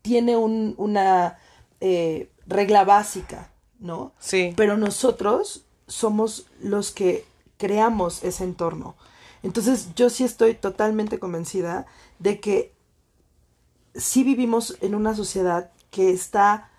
tiene 0.01 0.36
un, 0.36 0.75
una 0.77 1.38
eh, 1.79 2.29
regla 2.48 2.83
básica, 2.83 3.51
¿no? 3.79 4.13
Sí. 4.19 4.53
Pero 4.55 4.77
nosotros 4.77 5.65
somos 5.88 6.45
los 6.62 6.91
que 6.91 7.25
creamos 7.57 8.24
ese 8.24 8.43
entorno. 8.43 8.95
Entonces 9.43 9.89
yo 9.95 10.10
sí 10.10 10.24
estoy 10.24 10.53
totalmente 10.53 11.19
convencida 11.19 11.86
de 12.19 12.39
que 12.39 12.74
sí 13.95 14.24
vivimos 14.24 14.77
en 14.81 14.95
una 14.95 15.15
sociedad 15.15 15.71
que 15.89 16.12
está 16.12 16.69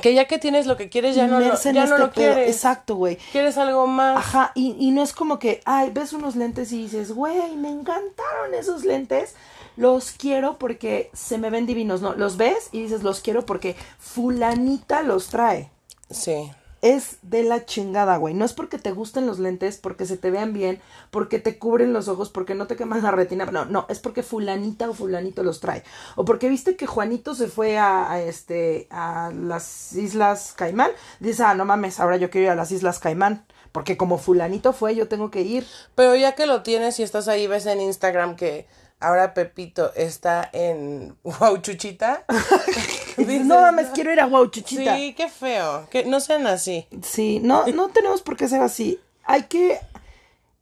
Que 0.00 0.12
ya 0.12 0.26
que 0.26 0.38
tienes 0.38 0.66
lo 0.66 0.76
que 0.76 0.88
quieres, 0.88 1.14
ya 1.14 1.26
no 1.26 1.38
lo, 1.40 1.54
ya 1.60 1.72
no 1.72 1.82
este 1.82 1.98
lo 1.98 2.10
quieres. 2.10 2.50
Exacto, 2.50 2.96
güey. 2.96 3.16
Quieres 3.32 3.56
algo 3.58 3.86
más. 3.86 4.18
Ajá, 4.18 4.52
y, 4.54 4.76
y 4.78 4.90
no 4.90 5.02
es 5.02 5.12
como 5.12 5.38
que, 5.38 5.60
ay, 5.64 5.90
ves 5.94 6.12
unos 6.12 6.34
lentes 6.36 6.72
y 6.72 6.82
dices, 6.82 7.12
güey, 7.12 7.56
me 7.56 7.70
encantaron 7.70 8.54
esos 8.54 8.84
lentes, 8.84 9.34
los 9.76 10.12
quiero 10.12 10.58
porque 10.58 11.10
se 11.12 11.38
me 11.38 11.50
ven 11.50 11.66
divinos, 11.66 12.00
¿no? 12.00 12.14
Los 12.14 12.36
ves 12.36 12.68
y 12.72 12.82
dices, 12.82 13.02
los 13.02 13.20
quiero 13.20 13.46
porque 13.46 13.76
fulanita 13.98 15.02
los 15.02 15.28
trae. 15.28 15.70
Sí. 16.10 16.50
Es 16.80 17.16
de 17.22 17.44
la 17.44 17.64
chingada, 17.64 18.18
güey. 18.18 18.34
No 18.34 18.44
es 18.44 18.52
porque 18.52 18.78
te 18.78 18.92
gusten 18.92 19.26
los 19.26 19.38
lentes, 19.38 19.78
porque 19.78 20.04
se 20.04 20.18
te 20.18 20.30
vean 20.30 20.52
bien, 20.52 20.82
porque 21.10 21.38
te 21.38 21.58
cubren 21.58 21.94
los 21.94 22.08
ojos, 22.08 22.28
porque 22.28 22.54
no 22.54 22.66
te 22.66 22.76
queman 22.76 23.02
la 23.02 23.10
retina. 23.10 23.46
No, 23.46 23.64
no, 23.64 23.86
es 23.88 24.00
porque 24.00 24.22
fulanita 24.22 24.90
o 24.90 24.92
fulanito 24.92 25.42
los 25.42 25.60
trae. 25.60 25.82
O 26.14 26.26
porque 26.26 26.50
viste 26.50 26.76
que 26.76 26.86
Juanito 26.86 27.34
se 27.34 27.48
fue 27.48 27.78
a, 27.78 28.12
a 28.12 28.20
este 28.20 28.86
a 28.90 29.32
las 29.34 29.94
Islas 29.94 30.52
Caimán. 30.54 30.90
Dices, 31.20 31.40
ah, 31.40 31.54
no 31.54 31.64
mames, 31.64 32.00
ahora 32.00 32.18
yo 32.18 32.28
quiero 32.28 32.48
ir 32.48 32.50
a 32.50 32.54
las 32.54 32.70
Islas 32.70 32.98
Caimán. 32.98 33.46
Porque 33.72 33.96
como 33.96 34.18
fulanito 34.18 34.72
fue, 34.72 34.94
yo 34.94 35.08
tengo 35.08 35.30
que 35.30 35.40
ir. 35.40 35.66
Pero 35.94 36.14
ya 36.14 36.34
que 36.34 36.46
lo 36.46 36.62
tienes 36.62 37.00
y 37.00 37.02
estás 37.02 37.28
ahí, 37.28 37.46
ves 37.46 37.64
en 37.64 37.80
Instagram 37.80 38.36
que 38.36 38.68
ahora 39.04 39.34
Pepito 39.34 39.92
está 39.94 40.48
en 40.52 41.16
Wow 41.22 41.58
Chuchita. 41.58 42.24
Dices, 43.16 43.44
no 43.44 43.60
mames, 43.60 43.88
quiero 43.88 44.12
ir 44.12 44.20
a 44.20 44.26
Wow 44.26 44.48
Chuchita. 44.48 44.96
Sí, 44.96 45.14
qué 45.14 45.28
feo. 45.28 45.86
Que 45.90 46.04
no 46.04 46.20
sean 46.20 46.46
así. 46.46 46.86
Sí, 47.02 47.40
no, 47.42 47.66
no 47.66 47.88
tenemos 47.88 48.22
por 48.22 48.36
qué 48.36 48.48
ser 48.48 48.62
así. 48.62 48.98
Hay 49.24 49.44
que 49.44 49.78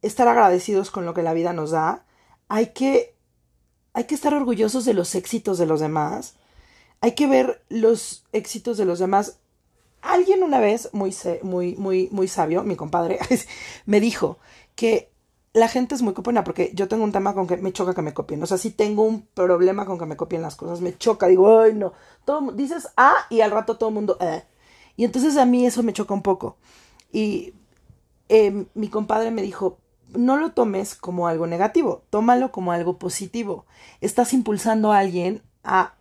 estar 0.03 0.27
agradecidos 0.27 0.91
con 0.91 1.07
lo 1.07 1.15
que 1.15 1.23
la 1.23 1.35
vida 1.35 1.53
nos 1.53 1.71
da. 1.71 2.05
Hay 2.49 2.69
que, 2.69 3.15
hay 3.93 4.05
que 4.05 4.15
estar 4.15 4.35
orgullosos 4.35 4.85
de 4.85 4.95
los 4.95 5.15
éxitos 5.15 5.59
de 5.59 5.67
los 5.67 5.81
demás. 5.81 6.35
Hay 7.01 7.13
que 7.13 7.27
ver 7.27 7.63
los 7.69 8.25
éxitos 8.33 8.77
de 8.77 8.85
los 8.85 8.99
demás. 8.99 9.39
Alguien 10.01 10.43
una 10.43 10.59
vez, 10.59 10.91
muy, 10.93 11.15
muy, 11.43 11.77
muy, 11.77 12.09
muy 12.11 12.27
sabio, 12.27 12.65
mi 12.65 12.75
compadre, 12.75 13.21
me 13.87 14.01
dijo 14.01 14.39
que 14.75 15.12
la 15.55 15.69
gente 15.69 15.95
es 15.95 16.03
muy 16.03 16.15
copiona 16.15 16.45
porque 16.45 16.71
yo 16.75 16.89
tengo 16.89 17.05
un 17.05 17.13
tema 17.13 17.35
con 17.35 17.47
que 17.47 17.57
me 17.59 17.73
choca 17.73 17.95
que 17.95 18.03
me 18.03 18.15
copien. 18.15 18.43
O 18.43 18.47
sea, 18.47 18.59
si 18.59 18.71
tengo 18.71 19.03
un 19.03 19.27
problema 19.35 19.85
con 19.85 19.99
que 19.99 20.07
me 20.07 20.17
copien 20.17 20.43
las 20.43 20.57
cosas, 20.57 20.81
me 20.81 20.97
choca. 20.97 21.27
Digo, 21.27 21.61
ay, 21.61 21.75
no. 21.75 21.93
Todo, 22.25 22.53
dices 22.53 22.89
A 22.97 23.15
y 23.29 23.43
al 23.43 23.51
rato 23.51 23.77
todo 23.77 23.91
el 23.91 23.95
mundo, 23.95 24.17
eh. 24.21 24.45
Y 24.97 25.05
entonces 25.05 25.37
a 25.37 25.45
mí 25.45 25.67
eso 25.67 25.83
me 25.83 25.93
choca 25.93 26.15
un 26.15 26.23
poco. 26.23 26.57
Y 27.13 27.55
eh, 28.29 28.67
mi 28.75 28.89
compadre 28.89 29.31
me 29.31 29.43
dijo, 29.43 29.79
no 30.15 30.37
lo 30.37 30.53
tomes 30.53 30.95
como 30.95 31.29
algo 31.29 31.47
negativo, 31.47 32.05
tómalo 32.11 32.51
como 32.53 32.73
algo 32.73 32.99
positivo. 32.99 33.67
Estás 34.01 34.33
impulsando 34.33 34.93
a 34.93 34.99
alguien 34.99 35.43
a 35.65 35.95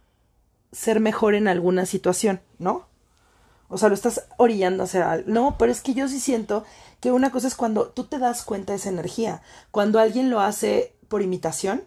ser 0.72 1.00
mejor 1.02 1.36
en 1.36 1.48
alguna 1.48 1.86
situación, 1.86 2.42
¿no? 2.58 2.88
O 3.74 3.78
sea, 3.78 3.88
lo 3.90 3.96
estás 3.96 4.26
orillando 4.38 4.84
a 4.84 4.86
hacer 4.86 5.02
algo. 5.02 5.24
No, 5.32 5.56
pero 5.58 5.72
es 5.72 5.82
que 5.82 5.94
yo 5.94 6.08
sí 6.08 6.20
siento 6.20 6.66
que 7.00 7.12
una 7.12 7.32
cosa 7.32 7.48
es 7.48 7.56
cuando 7.56 7.86
tú 7.88 8.04
te 8.04 8.20
das 8.20 8.44
cuenta 8.44 8.74
de 8.74 8.78
esa 8.78 8.90
energía. 8.90 9.42
Cuando 9.72 10.00
alguien 10.00 10.30
lo 10.30 10.40
hace 10.42 10.96
por 11.08 11.22
imitación 11.22 11.84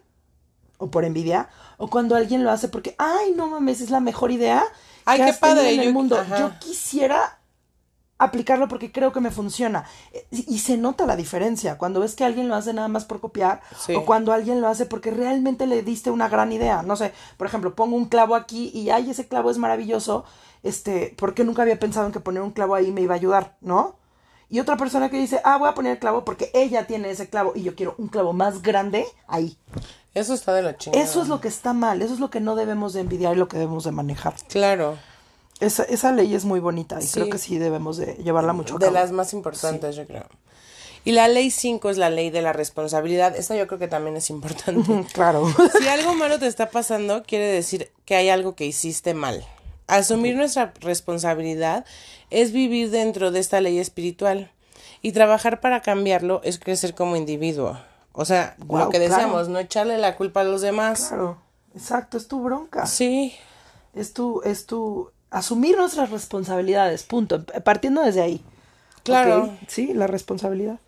o 0.77 0.91
por 0.91 1.05
envidia, 1.05 1.47
o 1.77 1.87
cuando 1.89 2.15
alguien 2.15 2.43
lo 2.43 2.51
hace 2.51 2.67
porque, 2.67 2.95
ay, 2.97 3.31
no 3.35 3.47
mames, 3.47 3.79
es 3.81 3.91
la 3.91 3.99
mejor 4.01 4.31
idea 4.31 4.63
Ay, 5.05 5.19
que 5.19 5.23
qué 5.25 5.29
has 5.29 5.37
padre, 5.37 5.73
en 5.73 5.79
el 5.79 5.85
yo- 5.87 5.93
mundo. 5.93 6.17
ajá. 6.19 6.37
Yo 6.39 6.51
quisiera 6.59 7.39
aplicarlo 8.17 8.67
porque 8.69 8.91
creo 8.91 9.11
que 9.11 9.19
me 9.19 9.29
funciona. 9.31 9.85
Eh, 10.13 10.25
Y, 10.31 10.55
y 10.55 10.59
se 10.59 10.77
nota 10.77 11.05
la 11.05 11.15
diferencia 11.17 11.77
cuando 11.77 11.99
ves 11.99 12.15
que 12.15 12.23
alguien 12.23 12.47
lo 12.47 12.55
hace 12.55 12.73
nada 12.73 12.87
más 12.87 13.03
por 13.05 13.19
copiar 13.19 13.61
Sí. 13.77 13.93
o 13.93 14.05
cuando 14.05 14.31
alguien 14.31 14.61
lo 14.61 14.67
hace 14.69 14.85
porque 14.85 15.11
realmente 15.11 15.67
le 15.67 15.81
diste 15.83 16.11
una 16.11 16.29
gran 16.29 16.51
idea. 16.53 16.81
No 16.81 16.95
sé, 16.95 17.13
por 17.37 17.47
ejemplo, 17.47 17.75
pongo 17.75 17.95
un 17.97 18.05
clavo 18.05 18.35
aquí 18.35 18.71
y 18.73 18.89
ay, 18.89 19.09
ese 19.11 19.27
clavo 19.27 19.51
es 19.51 19.57
maravilloso, 19.57 20.23
este, 20.65 21.13
porque 21.17 21.45
nunca 21.45 21.61
había 21.61 21.79
pensado 21.79 22.05
en 22.07 22.11
que 22.11 22.19
poner 22.19 22.41
un 22.43 22.51
clavo 22.51 22.75
ahí 22.75 22.91
me 22.91 22.99
iba 23.01 23.13
a 23.13 23.17
ayudar, 23.17 23.55
¿no? 23.61 23.95
Y 24.49 24.59
otra 24.59 24.75
persona 24.77 25.09
que 25.09 25.17
dice, 25.17 25.39
ah, 25.43 25.57
voy 25.57 25.69
a 25.69 25.73
poner 25.73 25.93
el 25.93 25.99
clavo 25.99 26.25
porque 26.25 26.51
ella 26.53 26.85
tiene 26.85 27.09
ese 27.09 27.29
clavo 27.29 27.53
y 27.55 27.63
yo 27.63 27.75
quiero 27.75 27.95
un 27.97 28.07
clavo 28.09 28.33
más 28.33 28.61
grande 28.61 29.05
ahí. 29.27 29.57
Eso 30.13 30.33
está 30.33 30.53
de 30.53 30.61
la 30.61 30.77
chingada. 30.77 31.03
Eso 31.03 31.21
es 31.21 31.27
lo 31.27 31.41
que 31.41 31.47
está 31.47 31.73
mal, 31.73 32.01
eso 32.01 32.13
es 32.13 32.19
lo 32.19 32.29
que 32.29 32.39
no 32.41 32.55
debemos 32.55 32.93
de 32.93 33.01
envidiar 33.01 33.35
y 33.35 33.39
lo 33.39 33.47
que 33.47 33.57
debemos 33.57 33.83
de 33.85 33.91
manejar. 33.91 34.35
Claro. 34.49 34.97
Esa, 35.59 35.83
esa 35.83 36.11
ley 36.11 36.35
es 36.35 36.45
muy 36.45 36.59
bonita 36.59 36.99
y 37.01 37.05
Sí. 37.07 37.13
creo 37.13 37.29
que 37.29 37.37
sí 37.37 37.57
debemos 37.57 37.97
de 37.97 38.15
llevarla 38.15 38.53
mucho 38.53 38.75
a 38.75 38.77
De 38.79 38.85
cabo. 38.87 38.93
las 38.97 39.11
más 39.11 39.33
importantes, 39.33 39.95
yo 39.95 40.05
creo. 40.05 40.25
Y 41.05 41.11
la 41.11 41.27
ley 41.27 41.51
5 41.51 41.89
es 41.89 41.97
la 41.97 42.09
ley 42.09 42.29
de 42.29 42.41
la 42.41 42.51
responsabilidad. 42.51 43.35
Esta 43.35 43.55
yo 43.55 43.67
creo 43.67 43.79
que 43.79 43.87
también 43.87 44.15
es 44.17 44.29
importante. 44.29 45.05
Claro. 45.13 45.47
si 45.81 45.87
algo 45.87 46.13
malo 46.15 46.39
te 46.39 46.47
está 46.47 46.69
pasando, 46.69 47.23
quiere 47.23 47.45
decir 47.47 47.91
que 48.05 48.15
hay 48.15 48.29
algo 48.29 48.55
que 48.55 48.65
hiciste 48.65 49.13
mal. 49.13 49.45
Asumir 49.87 50.35
nuestra 50.35 50.73
responsabilidad 50.81 51.85
es 52.31 52.51
vivir 52.51 52.89
dentro 52.89 53.31
de 53.31 53.39
esta 53.39 53.61
ley 53.61 53.79
espiritual. 53.79 54.51
Y 55.01 55.11
trabajar 55.11 55.61
para 55.61 55.81
cambiarlo 55.81 56.41
es 56.43 56.57
crecer 56.57 56.95
como 56.95 57.15
individuo. 57.15 57.77
O 58.13 58.25
sea, 58.25 58.55
lo 58.59 58.89
que 58.89 58.97
claro. 58.97 59.13
decíamos, 59.15 59.49
no 59.49 59.59
echarle 59.59 59.97
la 59.97 60.15
culpa 60.15 60.41
a 60.41 60.43
los 60.45 60.61
demás. 60.61 61.07
Claro. 61.09 61.37
Exacto, 61.75 62.17
es 62.17 62.27
tu 62.27 62.41
bronca. 62.41 62.85
Sí, 62.85 63.35
Es 63.93 64.13
tu, 64.13 64.41
es 64.43 64.65
tu 64.65 65.11
asumir 65.29 65.77
nuestras 65.77 66.09
responsabilidades, 66.09 67.03
punto. 67.03 67.45
Partiendo 67.63 68.01
desde 68.01 68.21
ahí. 68.21 68.43
Claro. 69.03 69.53
Sí, 69.67 69.93
la 69.93 70.07
responsabilidad. 70.07 70.79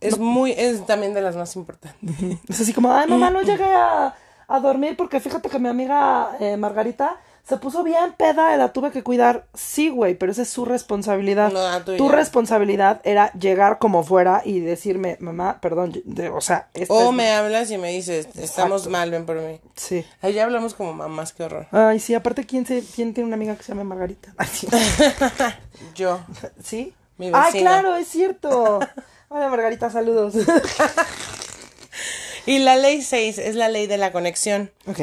es 0.00 0.18
muy, 0.18 0.52
es 0.52 0.84
también 0.84 1.14
de 1.14 1.22
las 1.22 1.36
más 1.36 1.56
importantes. 1.56 2.16
Es 2.48 2.60
así 2.60 2.72
como, 2.74 2.92
ay, 2.92 3.08
mamá, 3.08 3.30
no 3.30 3.40
llegué 3.42 3.64
a, 3.64 4.14
a 4.48 4.60
dormir 4.60 4.96
porque 4.96 5.20
fíjate 5.20 5.48
que 5.48 5.58
mi 5.58 5.68
amiga 5.68 6.36
eh, 6.40 6.56
Margarita 6.56 7.18
se 7.48 7.56
puso 7.56 7.82
bien 7.82 8.12
peda 8.16 8.54
y 8.54 8.58
la 8.58 8.72
tuve 8.72 8.90
que 8.90 9.02
cuidar. 9.02 9.46
Sí, 9.54 9.88
güey, 9.88 10.14
pero 10.14 10.32
esa 10.32 10.42
es 10.42 10.50
su 10.50 10.64
responsabilidad. 10.66 11.50
No, 11.50 11.82
tu 11.96 12.08
responsabilidad 12.08 13.00
era 13.04 13.32
llegar 13.32 13.78
como 13.78 14.02
fuera 14.04 14.42
y 14.44 14.60
decirme, 14.60 15.16
mamá, 15.20 15.60
perdón, 15.60 16.00
de- 16.04 16.28
o 16.28 16.40
sea, 16.42 16.68
O 16.88 17.10
me 17.12 17.30
hablas 17.32 17.70
y 17.70 17.78
me 17.78 17.90
dices, 17.92 18.26
estamos 18.36 18.82
Exacto. 18.82 18.90
mal, 18.90 19.10
ven 19.10 19.24
por 19.24 19.40
mí. 19.40 19.60
Sí. 19.76 20.04
Ahí 20.20 20.34
ya 20.34 20.44
hablamos 20.44 20.74
como 20.74 20.92
mamás, 20.92 21.32
qué 21.32 21.44
horror. 21.44 21.66
Ay, 21.72 22.00
sí, 22.00 22.14
aparte, 22.14 22.44
¿quién, 22.44 22.66
se, 22.66 22.82
quién 22.94 23.14
tiene 23.14 23.28
una 23.28 23.36
amiga 23.36 23.56
que 23.56 23.62
se 23.62 23.72
llama 23.72 23.84
Margarita? 23.84 24.34
Ay, 24.36 24.48
sí. 24.52 24.68
Yo. 25.94 26.20
¿Sí? 26.62 26.92
Mi 27.16 27.30
vecina. 27.30 27.60
claro, 27.60 27.96
es 27.96 28.08
cierto. 28.08 28.78
Hola, 29.28 29.48
Margarita, 29.48 29.90
saludos. 29.90 30.34
Y 32.46 32.60
la 32.60 32.76
ley 32.76 33.02
6 33.02 33.38
es 33.38 33.54
la 33.56 33.68
ley 33.68 33.86
de 33.86 33.98
la 33.98 34.12
conexión. 34.12 34.70
ok. 34.86 35.00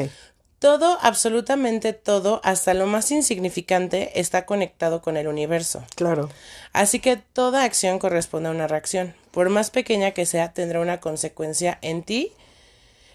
Todo, 0.58 0.98
absolutamente 1.02 1.92
todo, 1.92 2.40
hasta 2.42 2.72
lo 2.72 2.86
más 2.86 3.10
insignificante, 3.10 4.18
está 4.18 4.46
conectado 4.46 5.02
con 5.02 5.18
el 5.18 5.28
universo. 5.28 5.84
Claro. 5.94 6.30
Así 6.72 6.98
que 6.98 7.16
toda 7.16 7.64
acción 7.64 7.98
corresponde 7.98 8.48
a 8.48 8.52
una 8.52 8.66
reacción. 8.66 9.14
Por 9.32 9.50
más 9.50 9.70
pequeña 9.70 10.12
que 10.12 10.24
sea, 10.24 10.52
tendrá 10.54 10.80
una 10.80 10.98
consecuencia 10.98 11.78
en 11.82 12.02
ti, 12.02 12.32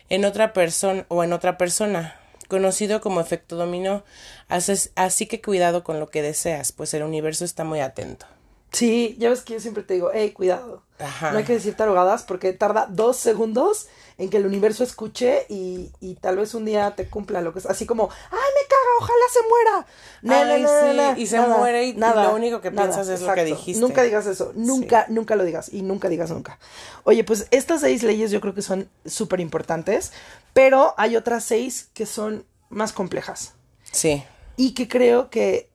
en 0.10 0.26
otra 0.26 0.54
persona 0.54 1.06
o 1.08 1.24
en 1.24 1.34
otra 1.34 1.58
persona, 1.58 2.16
conocido 2.48 3.02
como 3.02 3.22
efecto 3.22 3.56
dominó. 3.56 4.04
Así, 4.48 4.74
así 4.96 5.26
que 5.26 5.42
cuidado 5.42 5.84
con 5.84 6.00
lo 6.00 6.10
que 6.10 6.22
deseas, 6.22 6.72
pues 6.72 6.94
el 6.94 7.02
universo 7.02 7.44
está 7.44 7.64
muy 7.64 7.80
atento. 7.80 8.28
Sí, 8.72 9.16
ya 9.20 9.30
ves 9.30 9.42
que 9.42 9.54
yo 9.54 9.60
siempre 9.60 9.84
te 9.84 9.96
digo, 9.96 10.12
hey, 10.14 10.32
cuidado. 10.32 10.84
Ajá. 10.98 11.32
No 11.32 11.40
hay 11.40 11.44
que 11.44 11.54
decir 11.54 11.76
tarugadas 11.76 12.24
porque 12.24 12.54
tarda 12.54 12.88
dos 12.90 13.18
segundos 13.18 13.88
en 14.18 14.30
que 14.30 14.38
el 14.38 14.46
universo 14.46 14.84
escuche 14.84 15.46
y, 15.50 15.92
y 16.00 16.16
tal 16.16 16.38
vez 16.38 16.54
un 16.54 16.64
día 16.64 16.96
te 16.96 17.08
cumpla 17.10 17.42
lo 17.42 17.54
que 17.54 17.60
es. 17.60 17.66
Así 17.66 17.86
como, 17.88 18.04
ay, 18.30 18.38
me 18.38 18.68
caga, 18.70 18.92
ojalá 19.00 19.26
se 19.32 19.40
muera. 19.50 19.88
No, 20.22 20.54
Ay, 20.54 20.62
no, 20.62 20.68
no, 20.68 20.74
no, 20.84 20.92
sí, 20.92 20.98
no, 20.98 21.22
y 21.22 21.28
se 21.28 21.42
muere 21.42 21.86
y 21.86 21.94
lo 21.94 22.36
único 22.36 22.62
que 22.62 22.72
piensas 22.72 23.08
es 23.10 23.22
lo 23.22 23.34
que 23.34 23.46
dijiste. 23.46 23.82
Nunca 23.82 24.04
digas 24.04 24.28
eso, 24.28 24.52
nunca, 24.56 25.06
nunca 25.10 25.36
lo 25.36 25.44
digas 25.44 25.70
y 25.74 25.82
nunca 25.82 26.08
digas 26.08 26.30
nunca. 26.30 26.60
Oye, 27.04 27.24
pues 27.24 27.48
estas 27.50 27.82
seis 27.82 28.04
leyes 28.04 28.30
yo 28.30 28.40
creo 28.42 28.54
que 28.54 28.62
son 28.62 28.88
súper 29.06 29.40
importantes, 29.40 30.14
pero 30.54 30.94
hay 30.98 31.16
otras 31.16 31.44
seis 31.44 31.90
que 31.96 32.06
son 32.06 32.46
más 32.70 32.94
complejas 32.94 33.56
Sí. 33.92 34.24
y 34.56 34.76
que 34.76 34.88
creo 34.88 35.30
que 35.32 35.71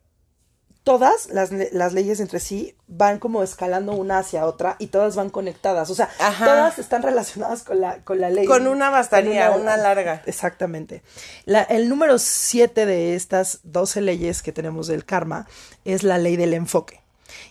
todas 0.87 1.31
las, 1.31 1.51
las 1.72 1.92
leyes 1.94 2.20
entre 2.20 2.38
sí 2.38 2.77
van 2.87 3.18
como 3.18 3.42
escalando 3.42 3.90
una 3.92 4.20
hacia 4.20 4.46
otra 4.46 4.77
y 4.79 4.87
todas 4.87 5.16
van 5.16 5.31
conectadas. 5.31 5.90
O 5.90 5.96
sea, 5.96 6.09
Ajá. 6.20 6.44
todas 6.44 6.79
están 6.79 7.03
relacionadas 7.03 7.64
con 7.64 7.81
la, 7.81 8.05
con 8.05 8.20
la 8.20 8.31
ley. 8.31 8.46
Con 8.46 8.68
una 8.68 8.88
bastaría, 8.88 9.51
Con 9.51 9.62
una 9.62 9.77
larga. 9.77 10.22
Exactamente. 10.27 11.03
La- 11.44 11.64
el 11.64 11.88
número 11.88 12.20
siete 12.20 12.87
de 12.87 13.16
estas 13.16 13.59
12 13.64 14.01
leyes 14.01 14.42
que 14.42 14.53
tenemos 14.53 14.87
del 14.87 15.05
karma 15.05 15.49
es 15.85 16.05
la 16.05 16.18
ley 16.18 16.37
del 16.37 16.55
enfoque. 16.55 17.03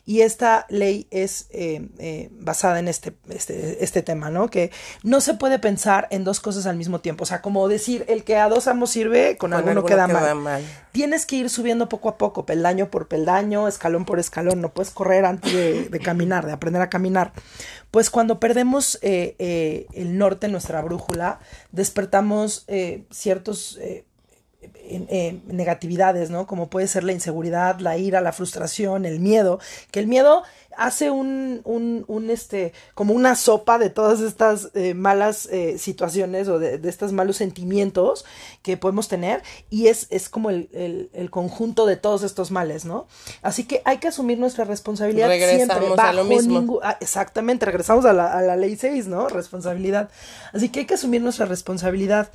Y 0.06 0.22
esta 0.22 0.66
ley 0.70 1.08
es 1.12 1.48
eh, 1.52 1.88
eh, 2.00 2.30
basada 2.32 2.80
en 2.80 2.88
este, 2.88 3.14
este, 3.30 3.84
este 3.84 4.02
tema, 4.02 4.30
¿no? 4.30 4.50
Que 4.50 4.72
no 5.04 5.22
se 5.22 5.34
puede 5.34 5.60
pensar 5.60 6.08
en 6.12 6.24
dos 6.24 6.40
cosas 6.40 6.66
al 6.66 6.78
mismo 6.78 7.00
tiempo. 7.02 7.24
O 7.24 7.26
sea, 7.26 7.42
como 7.42 7.68
decir, 7.68 8.06
el 8.08 8.24
que 8.24 8.38
a 8.38 8.50
dos 8.50 8.68
amos 8.68 8.92
sirve, 8.92 9.38
con, 9.38 9.52
Con 9.52 9.54
alguno, 9.54 9.82
alguno 9.82 9.88
queda, 9.88 10.08
queda 10.08 10.36
mal. 10.36 10.44
mal. 10.44 10.64
Tienes 10.92 11.26
que 11.26 11.38
ir 11.38 11.50
subiendo 11.50 11.90
poco 11.90 12.10
a 12.10 12.18
poco, 12.18 12.46
peldaño 12.46 12.90
por 12.90 13.08
peldaño, 13.08 13.68
escalón 13.68 14.06
por 14.06 14.20
escalón. 14.20 14.62
No 14.62 14.74
puedes 14.74 14.92
correr 14.92 15.26
antes 15.26 15.52
de, 15.54 15.90
de 15.90 16.00
caminar, 16.00 16.46
de 16.46 16.54
aprender 16.54 16.82
a 16.82 16.90
caminar. 16.90 17.34
Pues 17.92 18.10
cuando 18.10 18.40
perdemos 18.40 19.00
eh, 19.02 19.88
el 19.94 20.18
norte, 20.18 20.48
nuestra 20.48 20.82
brújula, 20.82 21.40
despertamos 21.72 22.66
ciertos... 23.12 23.80
eh, 24.74 25.40
negatividades, 25.48 26.30
¿no? 26.30 26.48
Como 26.48 26.70
puede 26.70 26.88
ser 26.88 27.04
la 27.04 27.12
inseguridad, 27.12 27.80
la 27.80 27.98
ira, 27.98 28.22
la 28.22 28.34
frustración, 28.34 29.06
el 29.06 29.20
miedo, 29.20 29.60
que 29.92 30.00
el 30.00 30.08
miedo 30.08 30.44
hace 30.78 31.10
un, 31.10 31.62
un, 31.64 32.04
un 32.08 32.30
este, 32.30 32.74
como 32.94 33.14
una 33.14 33.36
sopa 33.36 33.78
de 33.78 33.90
todas 33.90 34.20
estas 34.20 34.72
eh, 34.74 34.94
malas 34.94 35.48
eh, 35.52 35.78
situaciones 35.78 36.48
o 36.48 36.60
de, 36.60 36.78
de, 36.78 36.90
estos 36.90 37.14
malos 37.14 37.38
sentimientos 37.38 38.26
que 38.62 38.78
podemos 38.78 39.08
tener 39.08 39.42
y 39.70 39.88
es, 39.88 40.08
es 40.10 40.30
como 40.30 40.50
el, 40.50 40.70
el, 40.74 41.10
el, 41.14 41.30
conjunto 41.30 41.86
de 41.86 41.96
todos 41.96 42.24
estos 42.24 42.52
males, 42.52 42.86
¿no? 42.86 43.08
Así 43.42 43.64
que 43.66 43.82
hay 43.86 43.98
que 43.98 44.10
asumir 44.10 44.38
nuestra 44.38 44.66
responsabilidad 44.66 45.28
regresamos 45.28 45.78
siempre. 45.86 46.04
a 46.06 46.14
lo 46.14 46.24
mismo. 46.26 46.60
ningún- 46.60 46.80
ah, 46.84 46.98
exactamente, 47.00 47.66
regresamos 47.66 48.06
a 48.06 48.14
la, 48.14 48.38
a 48.38 48.42
la 48.42 48.56
ley 48.56 48.76
6, 48.76 49.08
¿no? 49.08 49.30
Responsabilidad. 49.30 50.10
Así 50.54 50.70
que 50.70 50.82
hay 50.82 50.86
que 50.86 50.96
asumir 50.96 51.22
nuestra 51.22 51.46
responsabilidad 51.46 52.30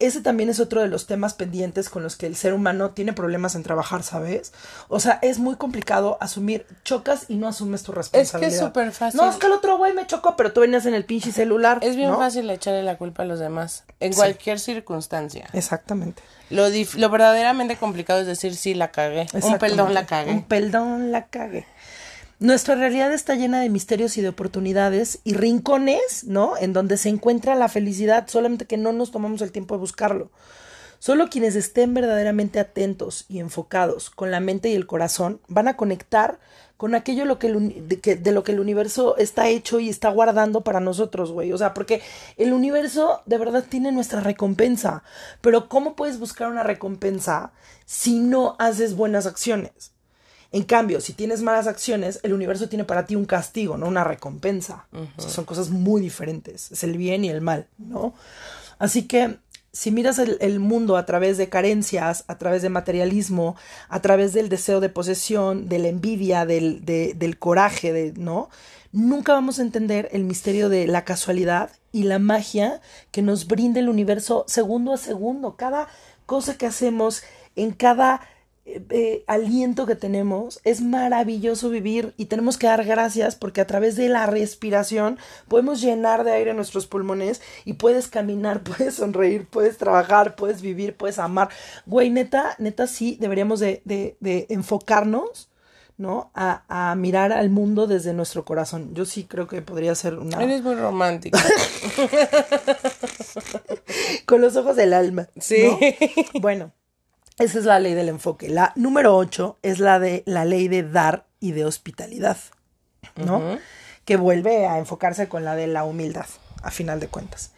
ese 0.00 0.20
también 0.20 0.48
es 0.48 0.60
otro 0.60 0.80
de 0.80 0.88
los 0.88 1.06
temas 1.06 1.34
pendientes 1.34 1.88
con 1.88 2.02
los 2.04 2.16
que 2.16 2.26
el 2.26 2.36
ser 2.36 2.54
humano 2.54 2.90
tiene 2.90 3.12
problemas 3.12 3.54
en 3.56 3.62
trabajar, 3.64 4.02
¿sabes? 4.04 4.52
O 4.88 5.00
sea, 5.00 5.18
es 5.22 5.38
muy 5.38 5.56
complicado 5.56 6.18
asumir, 6.20 6.66
chocas 6.84 7.24
y 7.28 7.34
no 7.36 7.48
asumes 7.48 7.82
tu 7.82 7.90
responsabilidad. 7.92 8.66
súper 8.66 8.92
fácil. 8.92 9.20
No, 9.20 9.28
es 9.28 9.36
que 9.36 9.46
el 9.46 9.52
otro 9.52 9.76
güey 9.76 9.92
me 9.94 10.06
chocó, 10.06 10.36
pero 10.36 10.52
tú 10.52 10.60
venías 10.60 10.86
en 10.86 10.94
el 10.94 11.04
pinche 11.04 11.32
celular. 11.32 11.78
Es 11.82 11.96
bien 11.96 12.10
¿no? 12.10 12.18
fácil 12.18 12.48
echarle 12.50 12.82
la 12.84 12.96
culpa 12.96 13.24
a 13.24 13.26
los 13.26 13.40
demás, 13.40 13.84
en 14.00 14.12
cualquier 14.12 14.60
circunstancia. 14.60 15.48
Exactamente. 15.52 16.22
Lo, 16.50 16.68
dif- 16.70 16.94
lo 16.94 17.10
verdaderamente 17.10 17.76
complicado 17.76 18.20
es 18.20 18.26
decir, 18.26 18.54
sí, 18.56 18.74
la 18.74 18.90
cagué. 18.90 19.26
Un 19.42 19.58
perdón, 19.58 19.92
la 19.94 20.06
cagué. 20.06 20.30
Un 20.30 20.44
perdón 20.44 21.12
la 21.12 21.26
cagué. 21.26 21.66
Nuestra 22.40 22.76
realidad 22.76 23.12
está 23.12 23.34
llena 23.34 23.60
de 23.60 23.68
misterios 23.68 24.16
y 24.16 24.22
de 24.22 24.28
oportunidades 24.28 25.18
y 25.24 25.34
rincones, 25.34 26.22
¿no? 26.22 26.56
En 26.56 26.72
donde 26.72 26.96
se 26.96 27.08
encuentra 27.08 27.56
la 27.56 27.68
felicidad, 27.68 28.28
solamente 28.28 28.64
que 28.64 28.76
no 28.76 28.92
nos 28.92 29.10
tomamos 29.10 29.42
el 29.42 29.50
tiempo 29.50 29.74
de 29.74 29.80
buscarlo. 29.80 30.30
Solo 31.00 31.30
quienes 31.30 31.56
estén 31.56 31.94
verdaderamente 31.94 32.60
atentos 32.60 33.24
y 33.28 33.40
enfocados 33.40 34.10
con 34.10 34.30
la 34.30 34.38
mente 34.38 34.68
y 34.68 34.74
el 34.74 34.86
corazón 34.86 35.40
van 35.48 35.66
a 35.66 35.76
conectar 35.76 36.38
con 36.76 36.94
aquello 36.94 37.24
lo 37.24 37.40
que 37.40 37.50
de, 37.50 38.16
de 38.16 38.32
lo 38.32 38.44
que 38.44 38.52
el 38.52 38.60
universo 38.60 39.16
está 39.16 39.48
hecho 39.48 39.80
y 39.80 39.88
está 39.88 40.08
guardando 40.10 40.62
para 40.62 40.78
nosotros, 40.78 41.32
güey. 41.32 41.52
O 41.52 41.58
sea, 41.58 41.74
porque 41.74 42.02
el 42.36 42.52
universo 42.52 43.20
de 43.26 43.38
verdad 43.38 43.64
tiene 43.68 43.90
nuestra 43.90 44.20
recompensa. 44.20 45.02
Pero 45.40 45.68
¿cómo 45.68 45.96
puedes 45.96 46.20
buscar 46.20 46.48
una 46.48 46.62
recompensa 46.62 47.50
si 47.84 48.20
no 48.20 48.54
haces 48.60 48.94
buenas 48.94 49.26
acciones? 49.26 49.97
En 50.50 50.62
cambio, 50.62 51.00
si 51.00 51.12
tienes 51.12 51.42
malas 51.42 51.66
acciones, 51.66 52.20
el 52.22 52.32
universo 52.32 52.68
tiene 52.68 52.84
para 52.84 53.04
ti 53.06 53.14
un 53.16 53.26
castigo, 53.26 53.76
no 53.76 53.86
una 53.86 54.04
recompensa. 54.04 54.86
O 55.16 55.20
sea, 55.20 55.30
son 55.30 55.44
cosas 55.44 55.68
muy 55.70 56.00
diferentes. 56.00 56.72
Es 56.72 56.84
el 56.84 56.96
bien 56.96 57.24
y 57.24 57.28
el 57.28 57.40
mal, 57.42 57.66
¿no? 57.76 58.14
Así 58.78 59.02
que 59.02 59.36
si 59.72 59.90
miras 59.90 60.18
el, 60.18 60.38
el 60.40 60.58
mundo 60.58 60.96
a 60.96 61.04
través 61.04 61.36
de 61.36 61.50
carencias, 61.50 62.24
a 62.28 62.38
través 62.38 62.62
de 62.62 62.70
materialismo, 62.70 63.56
a 63.90 64.00
través 64.00 64.32
del 64.32 64.48
deseo 64.48 64.80
de 64.80 64.88
posesión, 64.88 65.68
de 65.68 65.78
la 65.80 65.88
envidia, 65.88 66.46
del, 66.46 66.84
de- 66.84 67.12
del 67.14 67.38
coraje, 67.38 67.92
de, 67.92 68.12
¿no? 68.12 68.48
Nunca 68.90 69.34
vamos 69.34 69.58
a 69.58 69.62
entender 69.62 70.08
el 70.12 70.24
misterio 70.24 70.70
de 70.70 70.86
la 70.86 71.04
casualidad 71.04 71.70
y 71.92 72.04
la 72.04 72.18
magia 72.18 72.80
que 73.10 73.20
nos 73.20 73.46
brinda 73.46 73.80
el 73.80 73.90
universo 73.90 74.44
segundo 74.48 74.94
a 74.94 74.96
segundo. 74.96 75.56
Cada 75.56 75.88
cosa 76.24 76.56
que 76.56 76.64
hacemos, 76.66 77.22
en 77.54 77.72
cada 77.72 78.22
eh, 78.90 79.24
aliento 79.26 79.86
que 79.86 79.94
tenemos, 79.94 80.60
es 80.64 80.82
maravilloso 80.82 81.70
vivir 81.70 82.12
y 82.16 82.26
tenemos 82.26 82.58
que 82.58 82.66
dar 82.66 82.84
gracias 82.84 83.34
porque 83.34 83.60
a 83.60 83.66
través 83.66 83.96
de 83.96 84.08
la 84.08 84.26
respiración 84.26 85.18
podemos 85.48 85.80
llenar 85.80 86.24
de 86.24 86.32
aire 86.32 86.52
nuestros 86.52 86.86
pulmones 86.86 87.40
y 87.64 87.74
puedes 87.74 88.08
caminar, 88.08 88.62
puedes 88.62 88.94
sonreír, 88.94 89.46
puedes 89.46 89.78
trabajar, 89.78 90.36
puedes 90.36 90.60
vivir, 90.60 90.96
puedes 90.96 91.18
amar. 91.18 91.48
Güey, 91.86 92.10
neta, 92.10 92.54
neta 92.58 92.86
sí, 92.86 93.16
deberíamos 93.20 93.60
de, 93.60 93.82
de, 93.84 94.16
de 94.20 94.46
enfocarnos, 94.50 95.48
¿no? 95.96 96.30
A, 96.34 96.90
a 96.90 96.94
mirar 96.94 97.32
al 97.32 97.50
mundo 97.50 97.86
desde 97.86 98.12
nuestro 98.12 98.44
corazón. 98.44 98.94
Yo 98.94 99.04
sí 99.04 99.24
creo 99.24 99.48
que 99.48 99.62
podría 99.62 99.94
ser 99.94 100.14
una... 100.14 100.42
Eres 100.42 100.62
muy 100.62 100.74
romántico. 100.74 101.38
con 104.26 104.40
los 104.40 104.56
ojos 104.56 104.76
del 104.76 104.92
alma. 104.92 105.28
Sí. 105.40 105.64
¿no? 105.64 106.40
Bueno, 106.40 106.72
esa 107.38 107.58
es 107.58 107.64
la 107.64 107.78
ley 107.78 107.94
del 107.94 108.08
enfoque. 108.08 108.48
La 108.48 108.72
número 108.74 109.16
8 109.16 109.58
es 109.62 109.78
la 109.78 109.98
de 109.98 110.22
la 110.26 110.44
ley 110.44 110.68
de 110.68 110.82
dar 110.82 111.26
y 111.40 111.52
de 111.52 111.64
hospitalidad, 111.64 112.36
¿no? 113.16 113.58
Que 114.04 114.16
vuelve 114.16 114.66
a 114.66 114.78
enfocarse 114.78 115.28
con 115.28 115.44
la 115.44 115.54
de 115.54 115.66
la 115.66 115.84
humildad, 115.84 116.26
a 116.62 116.70
final 116.70 117.00
de 117.00 117.08
cuentas. 117.08 117.52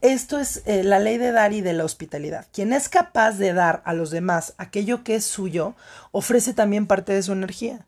Esto 0.00 0.38
es 0.38 0.62
eh, 0.64 0.82
la 0.82 0.98
ley 0.98 1.18
de 1.18 1.30
dar 1.30 1.52
y 1.52 1.60
de 1.60 1.74
la 1.74 1.84
hospitalidad. 1.84 2.46
Quien 2.52 2.72
es 2.72 2.88
capaz 2.88 3.32
de 3.32 3.52
dar 3.52 3.82
a 3.84 3.92
los 3.92 4.10
demás 4.10 4.54
aquello 4.56 5.04
que 5.04 5.14
es 5.14 5.24
suyo, 5.24 5.74
ofrece 6.10 6.54
también 6.54 6.86
parte 6.86 7.12
de 7.12 7.22
su 7.22 7.32
energía, 7.32 7.86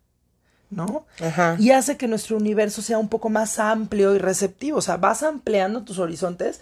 ¿no? 0.69 1.07
Ajá. 1.21 1.57
Y 1.59 1.71
hace 1.71 1.97
que 1.97 2.09
nuestro 2.09 2.37
universo 2.37 2.83
sea 2.83 2.99
un 2.99 3.09
poco 3.09 3.31
más 3.31 3.59
amplio 3.59 4.15
y 4.15 4.19
receptivo. 4.19 4.79
O 4.79 4.83
sea, 4.83 4.99
vas 4.99 5.23
ampliando 5.23 5.85
tus 5.85 5.99
horizontes 5.99 6.61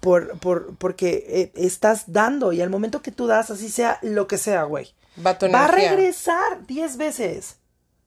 por, 0.00 0.38
por, 0.38 0.76
porque 0.76 1.24
eh, 1.28 1.52
estás 1.54 2.12
dando. 2.12 2.52
Y 2.52 2.60
al 2.60 2.70
momento 2.70 3.02
que 3.02 3.12
tú 3.12 3.26
das, 3.26 3.50
así 3.50 3.68
sea 3.68 3.98
lo 4.02 4.26
que 4.26 4.38
sea, 4.38 4.64
güey. 4.64 4.94
Va 5.24 5.38
tu 5.38 5.50
Va 5.50 5.66
a 5.66 5.68
regresar 5.68 6.66
10 6.66 6.96
veces. 6.96 7.56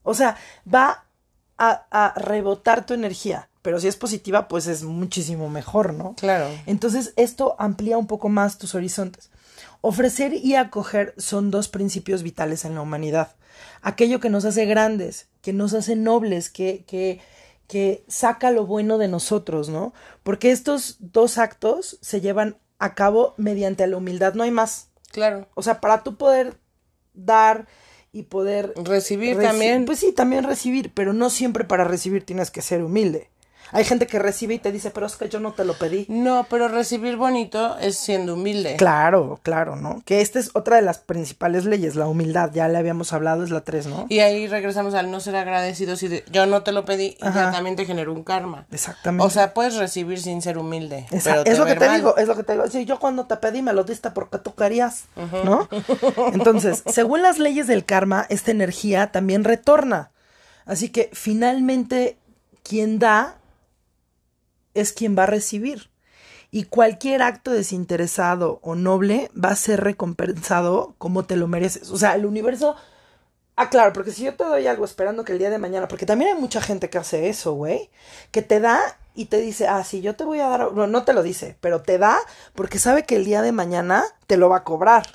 O 0.04 0.14
sea, 0.14 0.38
va 0.72 1.06
a, 1.58 1.86
a 1.92 2.14
rebotar 2.20 2.86
tu 2.86 2.94
energía. 2.94 3.50
Pero 3.62 3.80
si 3.80 3.88
es 3.88 3.96
positiva, 3.96 4.50
pues 4.50 4.68
es 4.68 4.84
muchísimo 4.84 5.50
mejor, 5.50 5.94
¿no? 5.94 6.16
Claro. 6.16 6.50
Entonces, 6.66 7.14
esto 7.16 7.56
amplía 7.60 7.98
un 7.98 8.08
poco 8.08 8.28
más 8.28 8.58
tus 8.58 8.76
horizontes. 8.76 9.30
Ofrecer 9.80 10.34
y 10.34 10.56
acoger 10.56 11.14
son 11.18 11.50
dos 11.50 11.70
principios 11.70 12.24
vitales 12.24 12.66
en 12.66 12.76
la 12.76 12.82
humanidad. 12.82 13.36
Aquello 13.82 14.20
que 14.20 14.30
nos 14.30 14.46
hace 14.46 14.66
grandes, 14.66 15.28
que 15.42 15.54
nos 15.54 15.74
hace 15.74 15.96
nobles, 15.96 16.50
que, 16.50 16.84
que, 16.88 17.22
que 17.74 18.04
saca 18.08 18.52
lo 18.52 18.68
bueno 18.68 19.00
de 19.00 19.08
nosotros, 19.08 19.68
¿no? 19.70 19.94
Porque 20.22 20.52
estos 20.52 20.98
dos 21.00 21.40
actos 21.40 21.98
se 22.02 22.22
llevan 22.22 22.58
a 22.78 22.94
cabo 22.94 23.34
mediante 23.38 23.88
la 23.88 23.98
humildad, 23.98 24.36
no 24.36 24.44
hay 24.44 24.52
más. 24.52 24.90
Claro. 25.12 25.48
O 25.56 25.64
sea, 25.64 25.82
para 25.82 26.04
tú 26.04 26.16
poder 26.16 26.60
dar 27.16 27.66
y 28.12 28.24
poder 28.24 28.74
Recibir 28.76 29.38
reci- 29.38 29.42
también. 29.42 29.86
Pues 29.86 29.98
sí, 30.00 30.12
también 30.12 30.44
recibir, 30.44 30.94
pero 30.94 31.14
no 31.14 31.32
siempre 31.32 31.64
para 31.64 31.84
recibir 31.84 32.24
tienes 32.24 32.52
que 32.52 32.62
ser 32.62 32.84
humilde. 32.84 33.32
Hay 33.74 33.84
gente 33.86 34.08
que 34.08 34.20
recibe 34.20 34.54
y 34.54 34.60
te 34.60 34.72
dice, 34.72 34.92
pero 34.92 35.06
es 35.08 35.16
que 35.16 35.28
yo 35.30 35.40
no 35.40 35.54
te 35.54 35.66
lo 35.66 35.74
pedí. 35.74 36.06
No, 36.10 36.46
pero 36.50 36.68
recibir 36.68 37.18
bonito 37.18 37.78
es 37.80 37.98
siendo 37.98 38.36
humilde. 38.36 38.76
Claro, 38.78 39.40
claro, 39.44 39.76
¿no? 39.76 40.02
Que 40.06 40.22
esta 40.22 40.40
es 40.40 40.52
otra 40.54 40.76
de 40.78 40.82
las 40.84 41.00
principales 41.00 41.66
leyes, 41.66 41.96
la 41.96 42.08
humildad, 42.08 42.52
ya 42.54 42.68
le 42.68 42.78
habíamos 42.78 43.14
hablado, 43.14 43.44
es 43.44 43.50
la 43.50 43.62
3, 43.62 43.88
¿no? 43.88 44.06
Y 44.10 44.20
ahí 44.20 44.48
regresamos 44.48 44.94
al 44.94 45.10
no 45.12 45.20
ser 45.20 45.36
agradecido 45.36 45.96
si 45.96 46.08
de- 46.08 46.24
yo 46.32 46.46
no 46.46 46.64
te 46.64 46.72
lo 46.72 46.86
pedí 46.86 47.18
y 47.20 47.24
ya 47.24 47.52
también 47.52 47.76
te 47.76 47.86
generó 47.86 48.14
un 48.14 48.24
karma. 48.24 48.66
Exactamente. 48.72 49.26
O 49.26 49.30
sea, 49.30 49.54
puedes 49.54 49.76
recibir 49.76 50.20
sin 50.22 50.42
ser 50.42 50.58
humilde. 50.58 51.06
Pero 51.10 51.44
es 51.46 51.58
lo 51.58 51.66
que 51.66 51.76
te 51.76 51.88
mal. 51.88 51.98
digo, 51.98 52.18
es 52.18 52.28
lo 52.28 52.36
que 52.36 52.44
te 52.44 52.54
digo. 52.54 52.68
Sí, 52.68 52.86
yo 52.86 53.00
cuando 53.00 53.26
te 53.26 53.38
pedí 53.38 53.62
me 53.62 53.74
lo 53.74 53.84
diste 53.84 54.12
porque 54.12 54.38
tú 54.38 54.54
querías, 54.56 55.06
¿no? 55.44 55.68
Entonces, 56.34 56.84
según 56.86 57.22
las 57.22 57.40
leyes 57.40 57.68
del 57.68 57.86
karma, 57.86 58.26
esta 58.30 58.52
energía 58.52 59.12
también 59.12 59.44
retorna. 59.44 60.12
Así 60.66 60.90
que 60.90 61.10
finalmente 61.14 62.18
quien 62.64 63.00
da 63.00 63.36
es 64.74 64.94
quien 64.94 65.18
va 65.18 65.24
a 65.24 65.28
recibir. 65.28 65.90
Y 66.52 66.66
cualquier 66.66 67.24
acto 67.24 67.52
desinteresado 67.52 68.60
o 68.62 68.76
noble 68.76 69.32
va 69.34 69.50
a 69.50 69.56
ser 69.56 69.84
recompensado 69.84 70.94
como 71.00 71.26
te 71.26 71.36
lo 71.36 71.48
mereces. 71.48 71.90
O 71.90 71.98
sea, 71.98 72.16
el 72.16 72.26
universo... 72.26 72.76
Ah, 73.56 73.70
claro, 73.70 73.94
porque 73.94 74.12
si 74.12 74.24
yo 74.24 74.36
te 74.36 74.44
doy 74.44 74.66
algo 74.66 74.86
esperando 74.86 75.24
que 75.24 75.32
el 75.32 75.40
día 75.40 75.52
de 75.52 75.60
mañana, 75.60 75.88
porque 75.88 76.08
también 76.08 76.36
hay 76.36 76.42
mucha 76.42 76.60
gente 76.60 76.90
que 76.90 76.98
hace 76.98 77.30
eso, 77.30 77.54
güey, 77.54 77.92
que 78.32 78.42
te 78.42 78.60
da 78.60 78.82
y 79.14 79.26
te 79.26 79.38
dice, 79.38 79.68
ah, 79.68 79.84
sí, 79.84 80.02
yo 80.02 80.16
te 80.16 80.24
voy 80.24 80.40
a 80.40 80.48
dar, 80.48 80.74
no, 80.74 80.88
no 80.88 81.04
te 81.04 81.14
lo 81.14 81.22
dice, 81.22 81.56
pero 81.62 81.82
te 81.82 82.00
da 82.00 82.18
porque 82.56 82.80
sabe 82.80 83.04
que 83.06 83.16
el 83.16 83.26
día 83.26 83.44
de 83.44 83.52
mañana 83.52 84.04
te 84.26 84.38
lo 84.38 84.50
va 84.50 84.58
a 84.58 84.64
cobrar. 84.64 85.06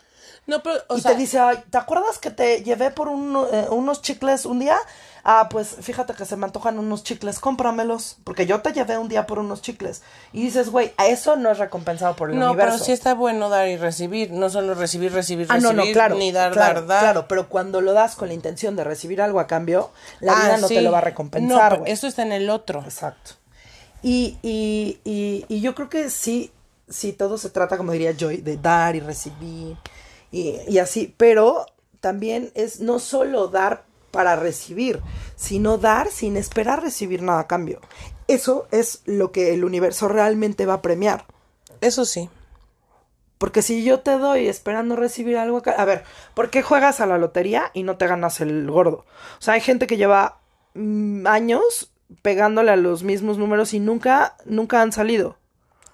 No, 0.48 0.62
pero, 0.62 0.76
o 0.88 0.96
y 0.96 1.00
sea, 1.00 1.12
te 1.12 1.16
dice, 1.18 1.38
ay, 1.38 1.62
¿te 1.70 1.78
acuerdas 1.78 2.18
que 2.18 2.30
te 2.30 2.62
llevé 2.64 2.90
por 2.90 3.08
un, 3.08 3.36
eh, 3.52 3.66
unos 3.70 4.02
chicles 4.02 4.46
un 4.46 4.58
día? 4.58 4.76
Ah, 5.22 5.48
pues 5.50 5.76
fíjate 5.82 6.14
que 6.14 6.24
se 6.24 6.36
me 6.36 6.46
antojan 6.46 6.78
unos 6.78 7.04
chicles, 7.04 7.38
cómpramelos, 7.38 8.16
porque 8.24 8.46
yo 8.46 8.62
te 8.62 8.72
llevé 8.72 8.96
un 8.96 9.08
día 9.08 9.26
por 9.26 9.38
unos 9.40 9.60
chicles. 9.60 10.02
Y 10.32 10.42
dices, 10.42 10.70
güey, 10.70 10.94
a 10.96 11.06
eso 11.06 11.36
no 11.36 11.50
es 11.50 11.58
recompensado 11.58 12.16
por 12.16 12.30
el 12.30 12.38
no, 12.38 12.46
universo. 12.46 12.72
pero 12.76 12.84
sí 12.86 12.92
está 12.92 13.12
bueno 13.12 13.50
dar 13.50 13.68
y 13.68 13.76
recibir, 13.76 14.30
no 14.30 14.48
solo 14.48 14.74
recibir, 14.74 15.12
recibir, 15.12 15.46
Ah, 15.50 15.58
no, 15.58 15.72
recibir, 15.72 15.88
no, 15.88 15.92
claro. 15.92 16.14
ni 16.14 16.32
dar, 16.32 16.52
claro, 16.52 16.80
dar, 16.80 16.86
dar. 16.86 17.00
Claro, 17.02 17.28
pero 17.28 17.50
cuando 17.50 17.82
lo 17.82 17.92
das 17.92 18.16
con 18.16 18.28
la 18.28 18.34
intención 18.34 18.74
de 18.74 18.84
recibir 18.84 19.20
algo 19.20 19.40
a 19.40 19.46
cambio, 19.46 19.90
la 20.20 20.32
Ah, 20.32 20.44
vida 20.46 20.56
no 20.56 20.68
te 20.68 20.80
lo 20.80 20.90
va 20.92 20.98
a 20.98 21.00
No, 21.02 21.04
recompensar, 21.04 21.72
pero 21.72 21.84
eso 21.86 22.06
está 22.06 22.22
en 22.22 22.32
el 22.32 22.48
otro. 22.48 22.80
Exacto. 22.84 23.32
Y, 24.02 24.38
y, 24.42 24.98
y, 25.04 25.44
y 25.48 25.60
yo 25.60 25.74
creo 25.74 25.90
que 25.90 26.08
sí, 26.08 26.52
sí, 26.88 27.12
todo 27.12 27.36
se 27.36 27.50
trata, 27.50 27.76
como 27.76 27.92
diría 27.92 28.14
Joy, 28.16 28.38
de 28.38 28.56
dar 28.56 28.96
y 28.96 29.00
recibir 29.00 29.76
y, 30.30 30.56
y 30.68 30.78
así, 30.78 31.14
pero 31.16 31.66
también 32.00 32.50
es 32.54 32.80
no 32.80 32.98
solo 32.98 33.48
dar 33.48 33.84
para 34.10 34.36
recibir, 34.36 35.00
sino 35.36 35.78
dar 35.78 36.08
sin 36.08 36.36
esperar 36.36 36.82
recibir 36.82 37.22
nada 37.22 37.40
a 37.40 37.46
cambio. 37.46 37.80
Eso 38.26 38.68
es 38.70 39.02
lo 39.06 39.32
que 39.32 39.54
el 39.54 39.64
universo 39.64 40.08
realmente 40.08 40.66
va 40.66 40.74
a 40.74 40.82
premiar. 40.82 41.24
Eso 41.80 42.04
sí. 42.04 42.28
Porque 43.38 43.62
si 43.62 43.84
yo 43.84 44.00
te 44.00 44.18
doy 44.18 44.48
esperando 44.48 44.96
recibir 44.96 45.38
algo. 45.38 45.62
A 45.76 45.84
ver, 45.84 46.04
¿por 46.34 46.50
qué 46.50 46.62
juegas 46.62 47.00
a 47.00 47.06
la 47.06 47.18
lotería 47.18 47.70
y 47.72 47.84
no 47.84 47.96
te 47.96 48.08
ganas 48.08 48.40
el 48.40 48.68
gordo? 48.68 49.06
O 49.38 49.42
sea, 49.42 49.54
hay 49.54 49.60
gente 49.60 49.86
que 49.86 49.96
lleva 49.96 50.40
mm, 50.74 51.26
años 51.26 51.92
pegándole 52.22 52.72
a 52.72 52.76
los 52.76 53.04
mismos 53.04 53.38
números 53.38 53.74
y 53.74 53.80
nunca, 53.80 54.36
nunca 54.44 54.82
han 54.82 54.92
salido. 54.92 55.36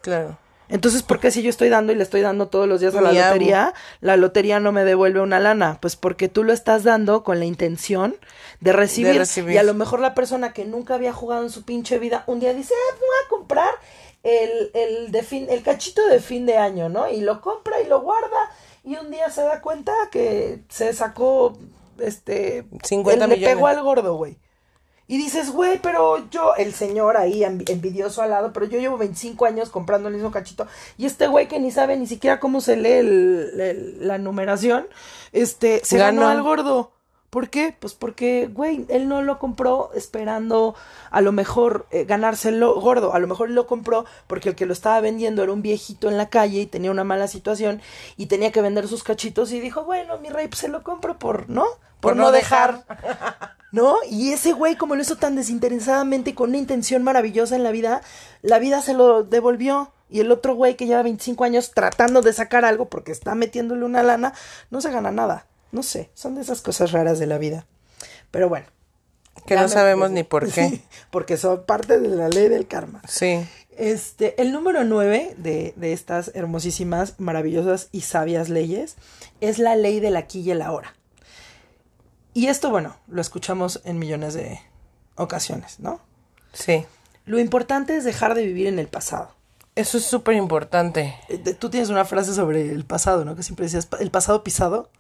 Claro. 0.00 0.38
Entonces, 0.74 1.04
¿por 1.04 1.20
qué 1.20 1.30
si 1.30 1.40
yo 1.40 1.50
estoy 1.50 1.68
dando 1.68 1.92
y 1.92 1.94
le 1.94 2.02
estoy 2.02 2.20
dando 2.20 2.48
todos 2.48 2.66
los 2.66 2.80
días 2.80 2.96
a 2.96 3.00
la 3.00 3.12
lotería, 3.12 3.74
la 4.00 4.16
lotería 4.16 4.58
no 4.58 4.72
me 4.72 4.84
devuelve 4.84 5.20
una 5.20 5.38
lana? 5.38 5.78
Pues 5.80 5.94
porque 5.94 6.28
tú 6.28 6.42
lo 6.42 6.52
estás 6.52 6.82
dando 6.82 7.22
con 7.22 7.38
la 7.38 7.44
intención 7.44 8.16
de 8.58 8.72
recibir. 8.72 9.12
De 9.12 9.20
recibir. 9.20 9.54
Y 9.54 9.58
a 9.58 9.62
lo 9.62 9.74
mejor 9.74 10.00
la 10.00 10.16
persona 10.16 10.52
que 10.52 10.64
nunca 10.64 10.94
había 10.94 11.12
jugado 11.12 11.44
en 11.44 11.50
su 11.50 11.62
pinche 11.62 12.00
vida, 12.00 12.24
un 12.26 12.40
día 12.40 12.52
dice, 12.52 12.74
ah, 12.74 12.96
voy 12.98 13.24
a 13.24 13.28
comprar 13.28 13.70
el, 14.24 14.72
el, 14.74 15.12
de 15.12 15.22
fin, 15.22 15.46
el 15.48 15.62
cachito 15.62 16.04
de 16.08 16.18
fin 16.18 16.44
de 16.44 16.56
año, 16.56 16.88
¿no? 16.88 17.08
Y 17.08 17.20
lo 17.20 17.40
compra 17.40 17.80
y 17.80 17.86
lo 17.86 18.00
guarda 18.00 18.50
y 18.82 18.96
un 18.96 19.12
día 19.12 19.30
se 19.30 19.42
da 19.42 19.60
cuenta 19.60 19.92
que 20.10 20.64
se 20.70 20.92
sacó, 20.92 21.56
este, 22.00 22.66
50 22.82 23.12
él 23.12 23.30
le 23.30 23.36
millones. 23.36 23.54
pegó 23.54 23.68
al 23.68 23.80
gordo, 23.80 24.16
güey. 24.16 24.38
Y 25.06 25.18
dices, 25.18 25.50
güey, 25.50 25.78
pero 25.82 26.28
yo, 26.30 26.54
el 26.56 26.72
señor 26.72 27.18
ahí 27.18 27.40
envi- 27.42 27.68
envidioso 27.70 28.22
al 28.22 28.30
lado, 28.30 28.52
pero 28.54 28.64
yo 28.64 28.78
llevo 28.78 28.96
25 28.96 29.44
años 29.44 29.68
comprando 29.68 30.08
el 30.08 30.14
mismo 30.14 30.30
cachito. 30.30 30.66
Y 30.96 31.04
este 31.04 31.26
güey 31.26 31.46
que 31.46 31.60
ni 31.60 31.70
sabe 31.70 31.96
ni 31.98 32.06
siquiera 32.06 32.40
cómo 32.40 32.62
se 32.62 32.76
lee 32.76 32.92
el- 32.92 33.60
el- 33.60 34.08
la 34.08 34.16
numeración, 34.16 34.86
este, 35.32 35.82
se 35.84 35.98
ganó. 35.98 36.22
Ganó. 36.22 36.30
al 36.32 36.42
gordo. 36.42 36.93
¿Por 37.34 37.50
qué? 37.50 37.76
Pues 37.76 37.94
porque, 37.94 38.46
güey, 38.46 38.86
él 38.88 39.08
no 39.08 39.20
lo 39.20 39.40
compró 39.40 39.90
esperando 39.96 40.76
a 41.10 41.20
lo 41.20 41.32
mejor 41.32 41.88
eh, 41.90 42.04
ganárselo 42.04 42.80
gordo. 42.80 43.12
A 43.12 43.18
lo 43.18 43.26
mejor 43.26 43.50
lo 43.50 43.66
compró 43.66 44.04
porque 44.28 44.50
el 44.50 44.54
que 44.54 44.66
lo 44.66 44.72
estaba 44.72 45.00
vendiendo 45.00 45.42
era 45.42 45.52
un 45.52 45.60
viejito 45.60 46.08
en 46.08 46.16
la 46.16 46.28
calle 46.28 46.60
y 46.60 46.66
tenía 46.66 46.92
una 46.92 47.02
mala 47.02 47.26
situación 47.26 47.82
y 48.16 48.26
tenía 48.26 48.52
que 48.52 48.62
vender 48.62 48.86
sus 48.86 49.02
cachitos 49.02 49.50
y 49.50 49.58
dijo, 49.58 49.82
bueno, 49.82 50.16
mi 50.18 50.28
rey, 50.28 50.46
pues 50.46 50.60
se 50.60 50.68
lo 50.68 50.84
compro 50.84 51.18
por, 51.18 51.50
¿no? 51.50 51.64
Por, 51.98 52.12
Por 52.12 52.16
no 52.16 52.22
no 52.22 52.30
dejar. 52.30 52.84
¿No? 53.72 53.96
Y 54.08 54.30
ese 54.30 54.52
güey, 54.52 54.76
como 54.76 54.94
lo 54.94 55.02
hizo 55.02 55.16
tan 55.16 55.34
desinteresadamente 55.34 56.30
y 56.30 56.34
con 56.34 56.50
una 56.50 56.58
intención 56.58 57.02
maravillosa 57.02 57.56
en 57.56 57.64
la 57.64 57.72
vida, 57.72 58.00
la 58.42 58.60
vida 58.60 58.80
se 58.80 58.94
lo 58.94 59.24
devolvió. 59.24 59.90
Y 60.08 60.20
el 60.20 60.30
otro 60.30 60.54
güey 60.54 60.76
que 60.76 60.86
lleva 60.86 61.02
25 61.02 61.42
años 61.42 61.72
tratando 61.72 62.22
de 62.22 62.32
sacar 62.32 62.64
algo 62.64 62.88
porque 62.88 63.10
está 63.10 63.34
metiéndole 63.34 63.84
una 63.84 64.04
lana, 64.04 64.34
no 64.70 64.80
se 64.80 64.92
gana 64.92 65.10
nada. 65.10 65.48
No 65.74 65.82
sé, 65.82 66.10
son 66.14 66.34
de 66.36 66.40
esas 66.40 66.62
cosas 66.62 66.92
raras 66.92 67.18
de 67.18 67.26
la 67.26 67.36
vida. 67.38 67.66
Pero 68.30 68.48
bueno. 68.48 68.66
Que 69.46 69.56
no 69.56 69.68
sabemos 69.68 70.10
ni 70.10 70.22
por 70.22 70.50
qué. 70.50 70.80
porque 71.10 71.36
son 71.36 71.64
parte 71.66 71.98
de 72.00 72.08
la 72.08 72.28
ley 72.28 72.48
del 72.48 72.66
karma. 72.66 73.02
Sí. 73.08 73.44
Este, 73.76 74.40
el 74.40 74.52
número 74.52 74.84
9 74.84 75.34
de, 75.36 75.74
de 75.76 75.92
estas 75.92 76.30
hermosísimas, 76.34 77.14
maravillosas 77.18 77.88
y 77.90 78.02
sabias 78.02 78.48
leyes 78.48 78.94
es 79.40 79.58
la 79.58 79.74
ley 79.74 79.98
del 80.00 80.16
aquí 80.16 80.40
y 80.40 80.52
el 80.52 80.62
ahora. 80.62 80.94
Y 82.32 82.46
esto, 82.46 82.70
bueno, 82.70 82.96
lo 83.08 83.20
escuchamos 83.20 83.80
en 83.84 83.98
millones 83.98 84.34
de 84.34 84.60
ocasiones, 85.16 85.80
¿no? 85.80 86.00
Sí. 86.52 86.86
Lo 87.26 87.38
importante 87.38 87.96
es 87.96 88.04
dejar 88.04 88.34
de 88.34 88.44
vivir 88.46 88.66
en 88.68 88.78
el 88.78 88.88
pasado. 88.88 89.30
Eso 89.76 89.98
es 89.98 90.04
súper 90.04 90.36
importante. 90.36 91.14
Eh, 91.28 91.38
Tú 91.54 91.70
tienes 91.70 91.90
una 91.90 92.04
frase 92.04 92.32
sobre 92.34 92.70
el 92.70 92.84
pasado, 92.84 93.24
¿no? 93.24 93.34
Que 93.34 93.42
siempre 93.42 93.66
decías, 93.66 93.86
"Pa- 93.86 93.98
el 93.98 94.10
pasado 94.12 94.44
pisado. 94.44 94.90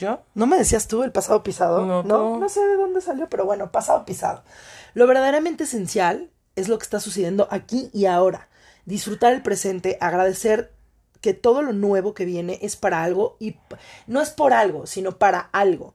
¿Yo? 0.00 0.22
¿No 0.34 0.46
me 0.46 0.56
decías 0.56 0.88
tú 0.88 1.02
el 1.02 1.12
pasado 1.12 1.42
pisado? 1.42 1.84
No, 1.84 2.02
no, 2.02 2.38
no 2.38 2.48
sé 2.48 2.60
de 2.60 2.76
dónde 2.76 3.02
salió, 3.02 3.28
pero 3.28 3.44
bueno, 3.44 3.70
pasado 3.70 4.06
pisado. 4.06 4.42
Lo 4.94 5.06
verdaderamente 5.06 5.64
esencial 5.64 6.30
es 6.56 6.68
lo 6.68 6.78
que 6.78 6.84
está 6.84 7.00
sucediendo 7.00 7.48
aquí 7.50 7.90
y 7.92 8.06
ahora. 8.06 8.48
Disfrutar 8.86 9.34
el 9.34 9.42
presente, 9.42 9.98
agradecer 10.00 10.72
que 11.20 11.34
todo 11.34 11.60
lo 11.60 11.74
nuevo 11.74 12.14
que 12.14 12.24
viene 12.24 12.58
es 12.62 12.76
para 12.76 13.02
algo 13.02 13.36
y 13.40 13.58
no 14.06 14.22
es 14.22 14.30
por 14.30 14.54
algo, 14.54 14.86
sino 14.86 15.18
para 15.18 15.50
algo. 15.52 15.94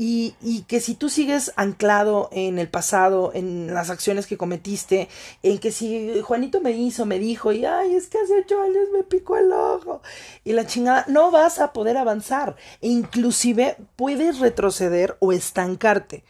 Y, 0.00 0.36
que 0.68 0.78
si 0.78 0.94
tú 0.94 1.08
sigues 1.08 1.52
anclado 1.56 2.28
en 2.30 2.60
el 2.60 2.68
pasado, 2.68 3.32
en 3.34 3.74
las 3.74 3.90
acciones 3.90 4.28
que 4.28 4.36
cometiste, 4.36 5.08
en 5.42 5.58
que 5.58 5.72
si 5.72 6.20
Juanito 6.22 6.60
me 6.60 6.70
hizo, 6.70 7.04
me 7.04 7.18
dijo, 7.18 7.50
y 7.50 7.64
ay, 7.64 7.96
es 7.96 8.06
que 8.06 8.18
hace 8.18 8.38
ocho 8.38 8.62
años 8.62 8.86
me 8.92 9.02
picó 9.02 9.36
el 9.36 9.50
ojo, 9.52 10.00
y 10.44 10.52
la 10.52 10.66
chingada, 10.68 11.04
no 11.08 11.32
vas 11.32 11.58
a 11.58 11.72
poder 11.72 11.96
avanzar. 11.96 12.54
E 12.80 12.86
inclusive 12.86 13.76
puedes 13.96 14.38
retroceder 14.38 15.16
o 15.18 15.32
estancarte. 15.32 16.22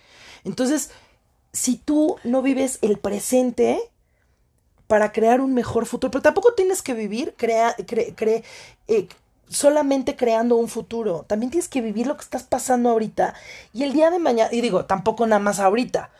Entonces, 0.45 0.91
si 1.53 1.77
tú 1.77 2.17
no 2.25 2.41
vives 2.41 2.79
el 2.81 2.97
presente 2.99 3.79
para 4.87 5.13
crear 5.13 5.43
un 5.43 5.53
mejor 5.53 5.85
futuro, 5.85 6.11
pero 6.11 6.23
tampoco 6.23 6.55
tienes 6.55 6.81
que 6.81 6.95
vivir 6.95 7.35
crea, 7.37 7.77
cre- 7.77 8.15
cre- 8.17 8.43
eh, 8.89 9.09
solamente 9.49 10.17
creando 10.17 10.57
un 10.57 10.69
futuro. 10.69 11.25
También 11.27 11.51
tienes 11.51 11.69
que 11.69 11.81
vivir 11.81 12.07
lo 12.07 12.17
que 12.17 12.23
estás 12.23 12.43
pasando 12.43 12.91
ahorita 12.91 13.35
y 13.73 13.85
el 13.85 13.93
día 13.93 14.11
de 14.11 14.19
mañana, 14.19 14.51
y 14.53 14.61
digo, 14.61 14.85
tampoco 14.85 15.27
nada 15.27 15.41
más 15.41 15.59
ahorita. 15.61 16.11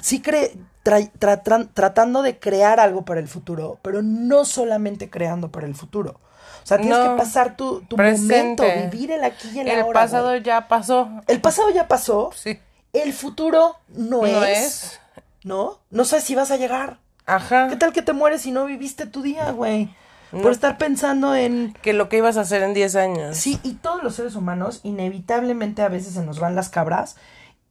Sí 0.00 0.22
cre- 0.22 0.52
tra- 0.84 1.10
tra- 1.18 1.42
tra- 1.42 1.68
tratando 1.74 2.22
de 2.22 2.38
crear 2.38 2.78
algo 2.80 3.04
para 3.04 3.20
el 3.20 3.28
futuro, 3.28 3.78
pero 3.82 4.00
no 4.02 4.44
solamente 4.44 5.10
creando 5.10 5.50
para 5.50 5.66
el 5.66 5.74
futuro. 5.74 6.20
O 6.62 6.66
sea, 6.68 6.78
tienes 6.78 6.98
No, 6.98 7.12
que 7.12 7.18
pasar 7.18 7.56
tu, 7.56 7.80
tu 7.82 7.96
presente. 7.96 8.62
momento, 8.62 8.96
vivir 8.96 9.10
el 9.12 9.24
aquí 9.24 9.48
y 9.54 9.58
el, 9.60 9.68
El 9.68 9.80
ahora. 9.80 10.00
pasado 10.02 10.28
güey. 10.28 10.42
ya 10.42 10.68
pasó. 10.68 11.08
El 11.26 11.40
pasado 11.40 11.70
ya 11.70 11.88
pasó. 11.88 12.30
Sí. 12.34 12.58
El 12.92 13.12
futuro 13.12 13.76
no, 13.88 14.22
No 14.22 14.44
es, 14.44 14.58
es. 14.58 15.00
¿No? 15.44 15.78
No 15.90 16.04
sé 16.04 16.20
si 16.20 16.34
vas 16.34 16.50
a 16.50 16.56
llegar. 16.56 16.98
Ajá. 17.26 17.68
¿Qué 17.68 17.76
tal 17.76 17.92
que 17.92 18.02
te 18.02 18.12
mueres 18.12 18.46
y 18.46 18.52
no 18.52 18.64
viviste 18.66 19.06
tu 19.06 19.22
día, 19.22 19.50
güey? 19.50 19.88
Por 20.30 20.52
estar 20.52 20.78
pensando 20.78 21.34
en... 21.34 21.74
Que 21.82 21.92
lo 21.92 22.08
que 22.08 22.18
ibas 22.18 22.36
a 22.36 22.42
hacer 22.42 22.62
en 22.62 22.74
10 22.74 22.96
años. 22.96 23.36
Sí, 23.36 23.58
y 23.62 23.74
todos 23.74 24.02
los 24.02 24.14
seres 24.14 24.36
humanos 24.36 24.80
inevitablemente 24.82 25.82
a 25.82 25.88
veces 25.88 26.14
se 26.14 26.24
nos 26.24 26.38
van 26.38 26.54
las 26.54 26.68
cabras 26.68 27.16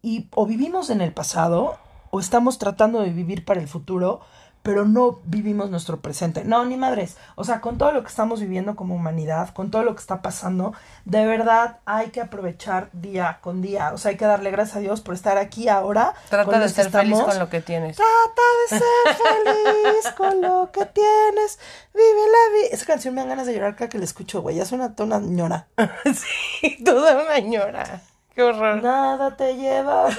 y 0.01 0.27
o 0.33 0.45
vivimos 0.45 0.89
en 0.89 1.01
el 1.01 1.13
pasado 1.13 1.77
o 2.09 2.19
estamos 2.19 2.57
tratando 2.57 3.01
de 3.01 3.09
vivir 3.09 3.45
para 3.45 3.59
el 3.59 3.67
futuro, 3.67 4.21
pero 4.67 4.83
no 4.83 5.21
vivimos 5.23 5.69
nuestro 5.69 6.01
presente. 6.01 6.43
No, 6.43 6.65
ni 6.65 6.75
madres. 6.75 7.15
O 7.35 7.45
sea, 7.45 7.61
con 7.61 7.77
todo 7.77 7.93
lo 7.93 8.01
que 8.01 8.09
estamos 8.09 8.41
viviendo 8.41 8.75
como 8.75 8.95
humanidad, 8.95 9.53
con 9.53 9.71
todo 9.71 9.83
lo 9.83 9.95
que 9.95 10.01
está 10.01 10.21
pasando, 10.21 10.73
de 11.05 11.25
verdad 11.25 11.77
hay 11.85 12.09
que 12.09 12.19
aprovechar 12.19 12.89
día 12.91 13.39
con 13.39 13.61
día. 13.61 13.93
O 13.93 13.97
sea, 13.97 14.11
hay 14.11 14.17
que 14.17 14.25
darle 14.25 14.51
gracias 14.51 14.75
a 14.75 14.79
Dios 14.81 14.99
por 14.99 15.13
estar 15.13 15.37
aquí 15.37 15.69
ahora. 15.69 16.15
Trata 16.29 16.59
de 16.59 16.67
ser 16.67 16.91
feliz 16.91 17.17
con 17.17 17.39
lo 17.39 17.47
que 17.47 17.61
tienes. 17.61 17.95
Trata 17.95 18.41
de 18.69 18.77
ser 18.77 19.15
feliz 19.55 20.13
con 20.17 20.41
lo 20.41 20.69
que 20.73 20.85
tienes. 20.85 21.59
Vive 21.93 22.03
la 22.03 22.57
vida. 22.57 22.67
Esa 22.73 22.85
canción 22.85 23.13
me 23.15 23.21
dan 23.21 23.29
ganas 23.29 23.47
de 23.47 23.53
llorar 23.53 23.77
cada 23.77 23.87
que 23.87 23.99
la 23.99 24.03
escucho, 24.03 24.41
güey. 24.41 24.57
Ya 24.57 24.65
suena 24.65 24.97
toda 24.97 25.19
una 25.19 25.25
ñora. 25.25 25.67
sí, 26.13 26.83
toda 26.83 27.23
una 27.23 27.39
ñora. 27.39 28.01
Qué 28.35 28.43
horror. 28.43 28.83
Nada 28.83 29.37
te 29.37 29.55
lleva 29.55 30.09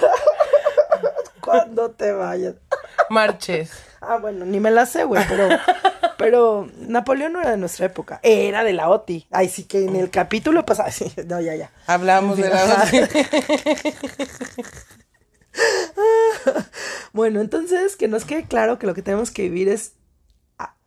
cuando 1.42 1.90
te 1.90 2.12
vayas. 2.12 2.54
Marches. 3.11 3.88
Ah, 4.00 4.18
bueno, 4.18 4.44
ni 4.44 4.61
me 4.61 4.70
la 4.70 4.87
sé, 4.87 5.04
güey, 5.04 5.24
pero, 5.28 5.48
pero 6.18 6.70
Napoleón 6.78 7.32
no 7.32 7.40
era 7.40 7.50
de 7.52 7.56
nuestra 7.56 7.87
época. 7.87 8.20
Era 8.22 8.64
de 8.64 8.72
la 8.72 8.88
OTI. 8.88 9.26
Ay, 9.30 9.48
sí 9.48 9.64
que 9.64 9.84
en 9.84 9.96
el 9.96 10.11
capítulo 10.11 10.64
pasado. 10.64 10.90
sí, 10.92 11.12
no, 11.26 11.40
ya, 11.40 11.54
ya. 11.54 11.70
Hablamos 11.87 12.37
de 12.38 12.48
la 12.48 12.62
ajá. 12.62 12.90
Bueno, 17.12 17.40
entonces 17.40 17.96
que 17.96 18.06
nos 18.06 18.24
quede 18.24 18.44
claro 18.44 18.78
que 18.78 18.87
lo 18.87 18.94
que 18.94 19.02
tenemos 19.02 19.30
que 19.30 19.42
vivir 19.42 19.68
es 19.68 19.94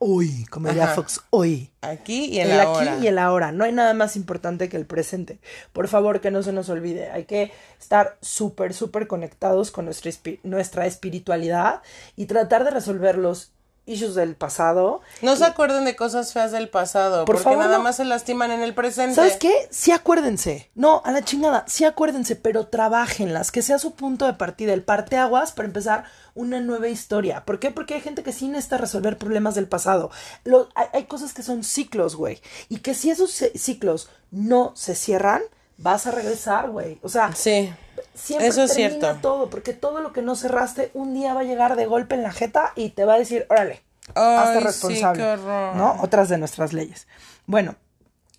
hoy, 0.04 0.46
como 0.50 0.68
diría. 0.68 0.88
Fox, 0.88 1.22
hoy. 1.30 1.70
Aquí 1.82 2.26
y 2.26 2.40
en 2.40 2.50
el 2.50 2.58
la 2.58 2.64
aquí 2.64 2.72
hora. 2.72 2.98
y 2.98 3.08
el 3.08 3.20
ahora. 3.20 3.52
No 3.52 3.64
hay 3.64 3.72
nada 3.72 3.94
más 3.94 4.16
importante 4.16 4.68
que 4.68 4.76
el 4.76 4.88
presente. 4.88 5.40
Por 5.74 5.88
favor, 5.88 6.22
que 6.22 6.32
no 6.32 6.42
se 6.42 6.52
nos 6.52 6.70
olvide. 6.70 7.12
Hay 7.12 7.26
que 7.26 7.52
estar 7.80 8.18
súper, 8.20 8.74
súper 8.74 9.06
conectados 9.06 9.70
con 9.70 9.86
nuestra, 9.86 10.12
nuestra 10.42 10.88
espiritualidad 10.88 11.84
y 12.16 12.26
tratar 12.26 12.64
de 12.64 12.72
resolver 12.72 13.16
los 13.18 13.52
issues 13.86 14.15
del 14.15 14.36
pasado. 14.36 15.02
No 15.22 15.36
se 15.36 15.44
acuerden 15.46 15.86
de 15.86 15.96
cosas 15.96 16.32
feas 16.34 16.52
del 16.52 16.70
pasado, 16.70 17.26
Por 17.26 17.36
porque 17.38 17.44
favor, 17.44 17.60
nada 17.65 17.78
no. 17.78 17.84
más 17.84 17.98
se 17.98 18.06
lastiman 18.06 18.52
en 18.52 18.62
el 18.62 18.74
presente. 18.74 19.15
¿Sabes 19.15 19.38
qué? 19.38 19.52
Sí 19.72 19.91
acuérdense. 19.91 20.70
No, 20.76 21.02
a 21.04 21.12
la 21.12 21.24
chingada. 21.24 21.65
Sí 21.67 21.84
acuérdense, 21.86 22.36
pero 22.36 22.67
trabajenlas. 22.67 23.52
Que 23.52 23.62
sea 23.62 23.80
su 23.80 23.94
punto 23.96 24.26
de 24.28 24.34
partida, 24.34 24.74
el 24.74 24.84
parteaguas 24.84 25.52
para 25.52 25.67
empezar 25.67 26.06
una 26.36 26.60
nueva 26.62 26.88
historia. 26.88 27.44
¿Por 27.44 27.60
qué? 27.60 27.72
Porque 27.72 27.96
hay 27.96 28.02
gente 28.02 28.24
que 28.24 28.32
sí 28.34 28.48
necesita 28.48 28.78
resolver 28.78 29.17
problemas 29.17 29.56
del 29.56 29.67
pasado. 29.67 30.12
Lo- 30.46 30.70
hay, 30.76 30.88
hay 30.94 31.04
cosas 31.06 31.34
que 31.34 31.44
son 31.44 31.63
ciclos, 31.63 32.15
güey. 32.15 32.41
Y 32.70 32.78
que 32.78 32.94
si 32.94 33.10
esos 33.10 33.32
ci- 33.41 33.52
ciclos 33.58 34.10
no 34.30 34.72
se 34.76 34.96
cierran, 34.96 35.41
vas 35.78 36.06
a 36.08 36.12
regresar, 36.12 36.70
güey. 36.70 37.00
O 37.02 37.10
sea, 37.10 37.34
Sí. 37.36 37.74
Siempre 38.13 38.47
eso 38.47 38.63
es 38.63 38.74
termina 38.74 39.00
cierto. 39.00 39.19
todo. 39.21 39.50
Porque 39.50 39.74
todo 39.74 40.02
lo 40.02 40.13
que 40.13 40.21
no 40.21 40.36
cerraste, 40.36 40.91
un 40.93 41.13
día 41.13 41.34
va 41.34 41.41
a 41.41 41.43
llegar 41.45 41.76
de 41.76 41.86
golpe 41.86 42.15
en 42.15 42.24
la 42.24 42.32
jeta 42.32 42.74
y 42.76 42.89
te 42.89 43.06
va 43.06 43.15
a 43.15 43.19
decir, 43.19 43.45
órale, 43.50 43.82
Ay, 44.15 44.38
hazte 44.38 44.60
sí, 44.60 44.63
responsable. 44.65 45.21
qué 45.24 45.30
horror. 45.30 45.76
¿No? 45.76 45.97
Otras 46.02 46.30
de 46.30 46.38
nuestras 46.38 46.74
leyes. 46.74 47.08
Bueno, 47.45 47.76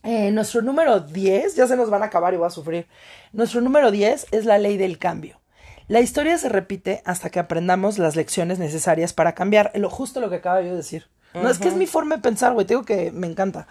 eh, 0.03 0.31
nuestro 0.33 0.63
número 0.63 1.01
10, 1.01 1.55
ya 1.55 1.67
se 1.67 1.77
nos 1.77 1.91
van 1.91 2.03
a 2.03 2.07
acabar 2.07 2.35
y 2.35 2.37
voy 2.37 2.47
a 2.47 2.51
sufrir. 2.51 2.87
Nuestro 3.33 3.61
número 3.61 3.91
10 3.91 4.27
es 4.33 4.45
la 4.45 4.59
ley 4.59 4.77
del 4.77 4.99
cambio. 4.99 5.41
La 5.89 6.01
historia 6.01 6.39
se 6.39 6.49
repite 6.49 7.03
hasta 7.05 7.31
que 7.31 7.39
aprendamos 7.41 7.99
las 7.99 8.17
lecciones 8.17 8.59
necesarias 8.59 9.13
para 9.13 9.35
cambiar. 9.35 9.73
Lo 9.75 9.91
justo 9.91 10.21
lo 10.21 10.31
que 10.31 10.37
acaba 10.37 10.61
yo 10.63 10.71
de 10.71 10.77
decir. 10.77 11.09
No, 11.35 11.49
es 11.49 11.59
que 11.59 11.69
es 11.69 11.75
mi 11.75 11.87
forma 11.87 12.17
de 12.17 12.23
pensar, 12.23 12.53
güey. 12.53 12.67
Te 12.67 12.75
digo 12.75 12.85
que 12.85 13.11
me 13.11 13.27
encanta. 13.27 13.67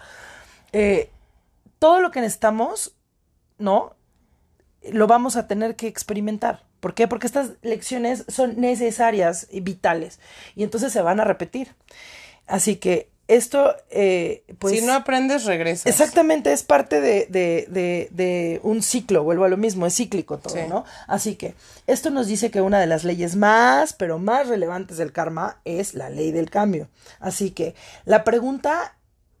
Eh, 0.72 1.10
todo 1.78 2.00
lo 2.00 2.10
que 2.10 2.20
necesitamos, 2.20 2.94
¿no? 3.58 3.94
Lo 4.90 5.06
vamos 5.06 5.36
a 5.36 5.46
tener 5.46 5.76
que 5.76 5.86
experimentar. 5.86 6.64
¿Por 6.80 6.94
qué? 6.94 7.06
Porque 7.06 7.26
estas 7.26 7.50
lecciones 7.62 8.24
son 8.28 8.60
necesarias 8.60 9.46
y 9.50 9.60
vitales. 9.60 10.18
Y 10.56 10.64
entonces 10.64 10.92
se 10.92 11.02
van 11.02 11.20
a 11.20 11.24
repetir. 11.24 11.68
Así 12.46 12.76
que 12.76 13.12
esto, 13.28 13.76
eh, 13.90 14.44
pues... 14.58 14.78
Si 14.78 14.84
no 14.84 14.92
aprendes, 14.92 15.44
regresas. 15.44 15.86
Exactamente, 15.86 16.52
es 16.52 16.64
parte 16.64 17.00
de, 17.00 17.26
de, 17.30 17.66
de, 17.70 18.08
de, 18.10 18.60
un 18.62 18.82
ciclo, 18.82 19.22
vuelvo 19.22 19.44
a 19.44 19.48
lo 19.48 19.56
mismo, 19.56 19.86
es 19.86 19.94
cíclico 19.94 20.38
todo, 20.38 20.56
¿no? 20.68 20.84
Así 21.06 21.36
que 21.36 21.54
esto 21.86 22.10
nos 22.10 22.26
dice 22.26 22.50
que 22.50 22.60
una 22.60 22.80
de 22.80 22.86
las 22.86 23.04
leyes 23.04 23.36
más, 23.36 23.92
pero 23.92 24.18
más 24.18 24.48
relevantes 24.48 24.96
del 24.98 25.12
karma 25.12 25.60
es 25.64 25.94
la 25.94 26.10
ley 26.10 26.32
del 26.32 26.50
cambio. 26.50 26.88
Así 27.20 27.52
que 27.52 27.74
la 28.04 28.24
pregunta, 28.24 28.96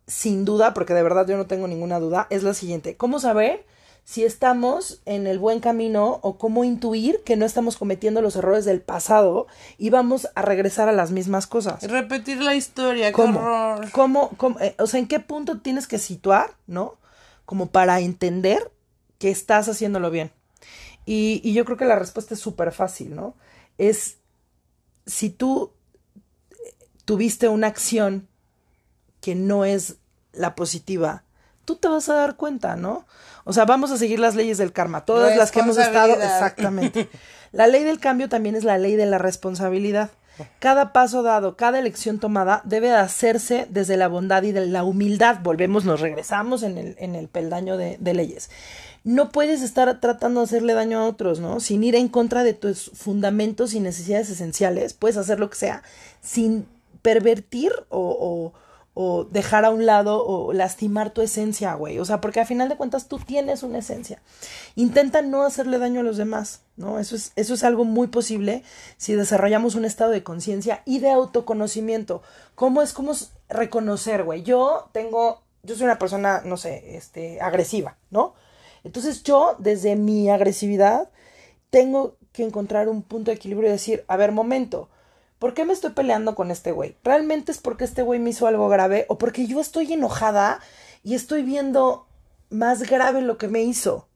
sin 0.06 0.44
duda, 0.44 0.74
porque 0.74 0.94
de 0.94 1.02
verdad 1.02 1.26
yo 1.26 1.36
no 1.36 1.46
tengo 1.46 1.66
ninguna 1.66 1.98
duda, 1.98 2.28
es 2.30 2.44
la 2.44 2.54
siguiente. 2.54 2.96
¿Cómo 2.96 3.18
saber 3.18 3.66
si 4.04 4.24
estamos 4.24 5.00
en 5.06 5.26
el 5.26 5.38
buen 5.38 5.60
camino 5.60 6.18
o 6.22 6.36
cómo 6.36 6.64
intuir 6.64 7.20
que 7.24 7.36
no 7.36 7.46
estamos 7.46 7.76
cometiendo 7.76 8.20
los 8.20 8.36
errores 8.36 8.64
del 8.64 8.80
pasado 8.80 9.46
y 9.78 9.90
vamos 9.90 10.28
a 10.34 10.42
regresar 10.42 10.88
a 10.88 10.92
las 10.92 11.12
mismas 11.12 11.46
cosas. 11.46 11.82
Repetir 11.82 12.42
la 12.42 12.54
historia, 12.54 13.12
¿Cómo? 13.12 13.32
qué 13.32 13.38
horror. 13.38 13.90
¿Cómo, 13.92 14.30
cómo 14.36 14.60
eh, 14.60 14.74
o 14.78 14.86
sea, 14.86 15.00
en 15.00 15.06
qué 15.06 15.20
punto 15.20 15.60
tienes 15.60 15.86
que 15.86 15.98
situar, 15.98 16.54
¿no? 16.66 16.96
Como 17.44 17.66
para 17.66 18.00
entender 18.00 18.72
que 19.18 19.30
estás 19.30 19.68
haciéndolo 19.68 20.10
bien. 20.10 20.32
Y, 21.06 21.40
y 21.44 21.54
yo 21.54 21.64
creo 21.64 21.76
que 21.76 21.84
la 21.84 21.98
respuesta 21.98 22.34
es 22.34 22.40
súper 22.40 22.72
fácil, 22.72 23.14
¿no? 23.14 23.34
Es 23.78 24.18
si 25.06 25.30
tú 25.30 25.72
tuviste 27.04 27.48
una 27.48 27.68
acción 27.68 28.28
que 29.20 29.34
no 29.34 29.64
es 29.64 29.96
la 30.32 30.54
positiva, 30.54 31.24
tú 31.64 31.76
te 31.76 31.88
vas 31.88 32.08
a 32.08 32.14
dar 32.14 32.36
cuenta, 32.36 32.76
¿no? 32.76 33.06
O 33.44 33.52
sea, 33.52 33.64
vamos 33.64 33.90
a 33.90 33.98
seguir 33.98 34.20
las 34.20 34.34
leyes 34.34 34.58
del 34.58 34.72
karma, 34.72 35.04
todas 35.04 35.36
las 35.36 35.50
que 35.50 35.60
hemos 35.60 35.78
estado 35.78 36.14
exactamente. 36.14 37.08
La 37.52 37.66
ley 37.66 37.84
del 37.84 38.00
cambio 38.00 38.30
también 38.30 38.56
es 38.56 38.64
la 38.64 38.78
ley 38.78 38.96
de 38.96 39.04
la 39.04 39.18
responsabilidad. 39.18 40.10
Cada 40.58 40.94
paso 40.94 41.22
dado, 41.22 41.56
cada 41.56 41.78
elección 41.78 42.18
tomada 42.18 42.62
debe 42.64 42.88
de 42.88 42.94
hacerse 42.94 43.66
desde 43.68 43.98
la 43.98 44.08
bondad 44.08 44.42
y 44.42 44.52
de 44.52 44.64
la 44.64 44.84
humildad. 44.84 45.40
Volvemos, 45.42 45.84
nos 45.84 46.00
regresamos 46.00 46.62
en 46.62 46.78
el, 46.78 46.96
en 46.98 47.14
el 47.14 47.28
peldaño 47.28 47.76
de, 47.76 47.98
de 48.00 48.14
leyes. 48.14 48.48
No 49.04 49.30
puedes 49.30 49.60
estar 49.60 50.00
tratando 50.00 50.40
de 50.40 50.44
hacerle 50.44 50.72
daño 50.72 51.00
a 51.00 51.04
otros, 51.04 51.40
¿no? 51.40 51.60
Sin 51.60 51.84
ir 51.84 51.94
en 51.94 52.08
contra 52.08 52.42
de 52.42 52.54
tus 52.54 52.90
fundamentos 52.94 53.74
y 53.74 53.80
necesidades 53.80 54.30
esenciales. 54.30 54.94
Puedes 54.94 55.18
hacer 55.18 55.38
lo 55.38 55.50
que 55.50 55.56
sea 55.56 55.82
sin 56.22 56.66
pervertir 57.02 57.72
o, 57.90 58.16
o 58.18 58.54
o 58.94 59.24
dejar 59.24 59.64
a 59.64 59.70
un 59.70 59.86
lado 59.86 60.24
o 60.24 60.52
lastimar 60.52 61.10
tu 61.10 61.22
esencia, 61.22 61.74
güey. 61.74 61.98
O 61.98 62.04
sea, 62.04 62.20
porque 62.20 62.40
a 62.40 62.46
final 62.46 62.68
de 62.68 62.76
cuentas 62.76 63.08
tú 63.08 63.18
tienes 63.18 63.62
una 63.62 63.78
esencia. 63.78 64.20
Intenta 64.76 65.22
no 65.22 65.44
hacerle 65.44 65.78
daño 65.78 66.00
a 66.00 66.02
los 66.04 66.18
demás, 66.18 66.62
¿no? 66.76 66.98
Eso 66.98 67.16
es, 67.16 67.32
eso 67.36 67.54
es 67.54 67.64
algo 67.64 67.84
muy 67.84 68.08
posible 68.08 68.62
si 68.98 69.14
desarrollamos 69.14 69.74
un 69.74 69.86
estado 69.86 70.10
de 70.10 70.22
conciencia 70.22 70.82
y 70.84 70.98
de 70.98 71.10
autoconocimiento. 71.10 72.22
¿Cómo 72.54 72.82
es, 72.82 72.92
cómo 72.92 73.12
reconocer, 73.48 74.24
güey? 74.24 74.42
Yo 74.42 74.90
tengo, 74.92 75.42
yo 75.62 75.74
soy 75.74 75.84
una 75.84 75.98
persona, 75.98 76.42
no 76.44 76.58
sé, 76.58 76.96
este, 76.96 77.40
agresiva, 77.40 77.96
¿no? 78.10 78.34
Entonces 78.84 79.22
yo, 79.22 79.56
desde 79.58 79.96
mi 79.96 80.28
agresividad, 80.28 81.08
tengo 81.70 82.16
que 82.32 82.44
encontrar 82.44 82.88
un 82.88 83.02
punto 83.02 83.30
de 83.30 83.36
equilibrio 83.36 83.68
y 83.68 83.72
decir, 83.72 84.04
a 84.08 84.16
ver, 84.16 84.32
momento, 84.32 84.90
¿Por 85.42 85.54
qué 85.54 85.64
me 85.64 85.72
estoy 85.72 85.90
peleando 85.90 86.36
con 86.36 86.52
este 86.52 86.70
güey? 86.70 86.94
¿Realmente 87.02 87.50
es 87.50 87.58
porque 87.58 87.82
este 87.82 88.02
güey 88.02 88.20
me 88.20 88.30
hizo 88.30 88.46
algo 88.46 88.68
grave 88.68 89.06
o 89.08 89.18
porque 89.18 89.44
yo 89.48 89.60
estoy 89.60 89.92
enojada 89.92 90.60
y 91.02 91.16
estoy 91.16 91.42
viendo 91.42 92.06
más 92.48 92.88
grave 92.88 93.22
lo 93.22 93.38
que 93.38 93.48
me 93.48 93.60
hizo? 93.60 94.06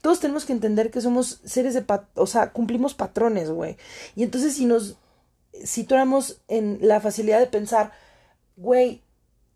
Todos 0.00 0.18
tenemos 0.18 0.46
que 0.46 0.54
entender 0.54 0.90
que 0.90 1.02
somos 1.02 1.42
seres 1.44 1.74
de, 1.74 1.82
pat 1.82 2.08
o 2.14 2.26
sea, 2.26 2.52
cumplimos 2.52 2.94
patrones, 2.94 3.50
güey. 3.50 3.76
Y 4.16 4.22
entonces 4.22 4.54
si 4.54 4.64
nos 4.64 4.96
situamos 5.62 6.40
en 6.48 6.78
la 6.80 7.02
facilidad 7.02 7.38
de 7.38 7.46
pensar, 7.46 7.92
güey, 8.56 9.02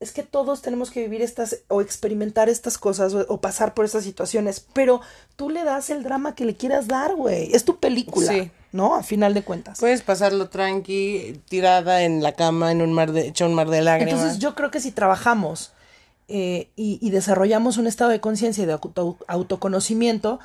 es 0.01 0.13
que 0.13 0.23
todos 0.23 0.61
tenemos 0.61 0.91
que 0.91 1.01
vivir 1.01 1.23
estas 1.23 1.63
o 1.69 1.81
experimentar 1.81 2.51
estas 2.51 2.77
cosas 2.77 3.15
o, 3.15 3.25
o, 3.31 3.41
pasar 3.41 3.73
por 3.73 3.87
estas 3.87 4.05
situaciones, 4.05 4.61
pero 4.75 5.01
tú 5.37 5.49
le 5.49 5.65
das 5.65 5.89
el 5.89 6.03
drama 6.03 6.35
que 6.35 6.45
le 6.45 6.57
quieras 6.57 6.89
dar, 6.89 7.15
güey. 7.15 7.55
Es 7.55 7.65
tu 7.65 7.81
película. 7.81 8.31
Sí. 8.31 8.51
¿No? 8.75 8.97
A 8.97 9.05
final 9.05 9.35
de 9.35 9.45
cuentas. 9.45 9.79
Puedes 9.79 10.03
pasarlo 10.03 10.49
tranqui, 10.49 11.41
tirada 11.49 12.03
en 12.03 12.25
la 12.25 12.33
cama, 12.33 12.73
en 12.73 12.83
un 12.83 12.93
mar 12.93 13.13
de, 13.13 13.29
hecho 13.29 13.47
un 13.47 13.55
mar 13.55 13.69
de 13.71 13.83
lágrimas. 13.83 14.15
Entonces 14.15 14.41
yo 14.41 14.57
creo 14.57 14.73
que 14.73 14.81
si 14.81 14.91
trabajamos 14.91 15.73
eh, 16.27 16.71
y, 16.75 16.99
y, 17.01 17.11
desarrollamos 17.11 17.77
un 17.77 17.87
estado 17.87 18.11
de 18.11 18.21
conciencia 18.21 18.65
y 18.65 18.67
de 18.67 18.73
auto, 18.73 19.17
autoconocimiento, 19.29 20.41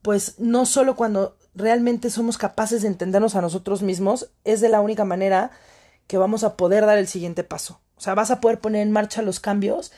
pues 0.00 0.36
no 0.38 0.64
solo 0.64 0.94
cuando 0.94 1.36
realmente 1.56 2.08
somos 2.10 2.38
capaces 2.38 2.82
de 2.82 2.88
entendernos 2.88 3.34
a 3.34 3.40
nosotros 3.40 3.82
mismos, 3.82 4.30
es 4.44 4.60
de 4.60 4.68
la 4.68 4.80
única 4.80 5.04
manera 5.04 5.50
que 6.06 6.18
vamos 6.18 6.44
a 6.44 6.56
poder 6.56 6.86
dar 6.86 6.98
el 6.98 7.08
siguiente 7.08 7.42
paso. 7.42 7.80
O 7.96 8.00
sea, 8.00 8.14
vas 8.14 8.30
a 8.30 8.40
poder 8.40 8.60
poner 8.60 8.82
en 8.82 8.92
marcha 8.92 9.22
los 9.22 9.40
cambios 9.40 9.90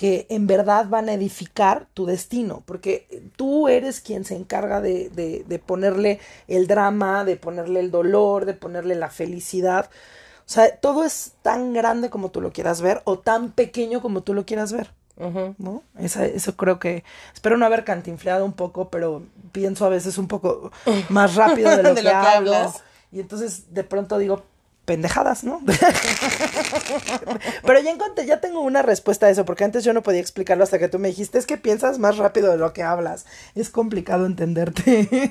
que 0.00 0.24
en 0.30 0.46
verdad 0.46 0.88
van 0.88 1.10
a 1.10 1.12
edificar 1.12 1.86
tu 1.92 2.06
destino, 2.06 2.62
porque 2.64 3.22
tú 3.36 3.68
eres 3.68 4.00
quien 4.00 4.24
se 4.24 4.34
encarga 4.34 4.80
de, 4.80 5.10
de, 5.10 5.44
de, 5.46 5.58
ponerle 5.58 6.20
el 6.48 6.66
drama, 6.66 7.26
de 7.26 7.36
ponerle 7.36 7.80
el 7.80 7.90
dolor, 7.90 8.46
de 8.46 8.54
ponerle 8.54 8.94
la 8.94 9.10
felicidad. 9.10 9.90
O 10.38 10.48
sea, 10.48 10.74
todo 10.74 11.04
es 11.04 11.32
tan 11.42 11.74
grande 11.74 12.08
como 12.08 12.30
tú 12.30 12.40
lo 12.40 12.50
quieras 12.50 12.80
ver 12.80 13.02
o 13.04 13.18
tan 13.18 13.52
pequeño 13.52 14.00
como 14.00 14.22
tú 14.22 14.32
lo 14.32 14.46
quieras 14.46 14.72
ver. 14.72 14.90
Uh 15.18 15.24
-huh. 15.24 15.54
¿No? 15.58 15.82
Esa, 15.98 16.24
eso 16.24 16.56
creo 16.56 16.78
que. 16.78 17.04
Espero 17.34 17.58
no 17.58 17.66
haber 17.66 17.84
cantinfleado 17.84 18.46
un 18.46 18.54
poco, 18.54 18.88
pero 18.88 19.24
pienso 19.52 19.84
a 19.84 19.90
veces 19.90 20.16
un 20.16 20.28
poco 20.28 20.72
más 21.10 21.34
rápido 21.34 21.76
de 21.76 21.82
lo, 21.82 21.90
de 21.90 21.96
que, 21.96 22.02
lo 22.04 22.08
que 22.08 22.16
hablo. 22.16 22.54
Hablas. 22.54 22.82
Y 23.12 23.20
entonces 23.20 23.74
de 23.74 23.84
pronto 23.84 24.16
digo, 24.16 24.44
pendejadas, 24.84 25.44
¿no? 25.44 25.60
Pero 27.66 27.80
ya 27.80 27.90
encontré, 27.90 28.26
ya 28.26 28.40
tengo 28.40 28.60
una 28.60 28.82
respuesta 28.82 29.26
a 29.26 29.30
eso, 29.30 29.44
porque 29.44 29.64
antes 29.64 29.84
yo 29.84 29.92
no 29.92 30.02
podía 30.02 30.20
explicarlo 30.20 30.64
hasta 30.64 30.78
que 30.78 30.88
tú 30.88 30.98
me 30.98 31.08
dijiste, 31.08 31.38
es 31.38 31.46
que 31.46 31.56
piensas 31.56 31.98
más 31.98 32.16
rápido 32.16 32.50
de 32.50 32.58
lo 32.58 32.72
que 32.72 32.82
hablas. 32.82 33.26
Es 33.54 33.70
complicado 33.70 34.26
entenderte. 34.26 35.08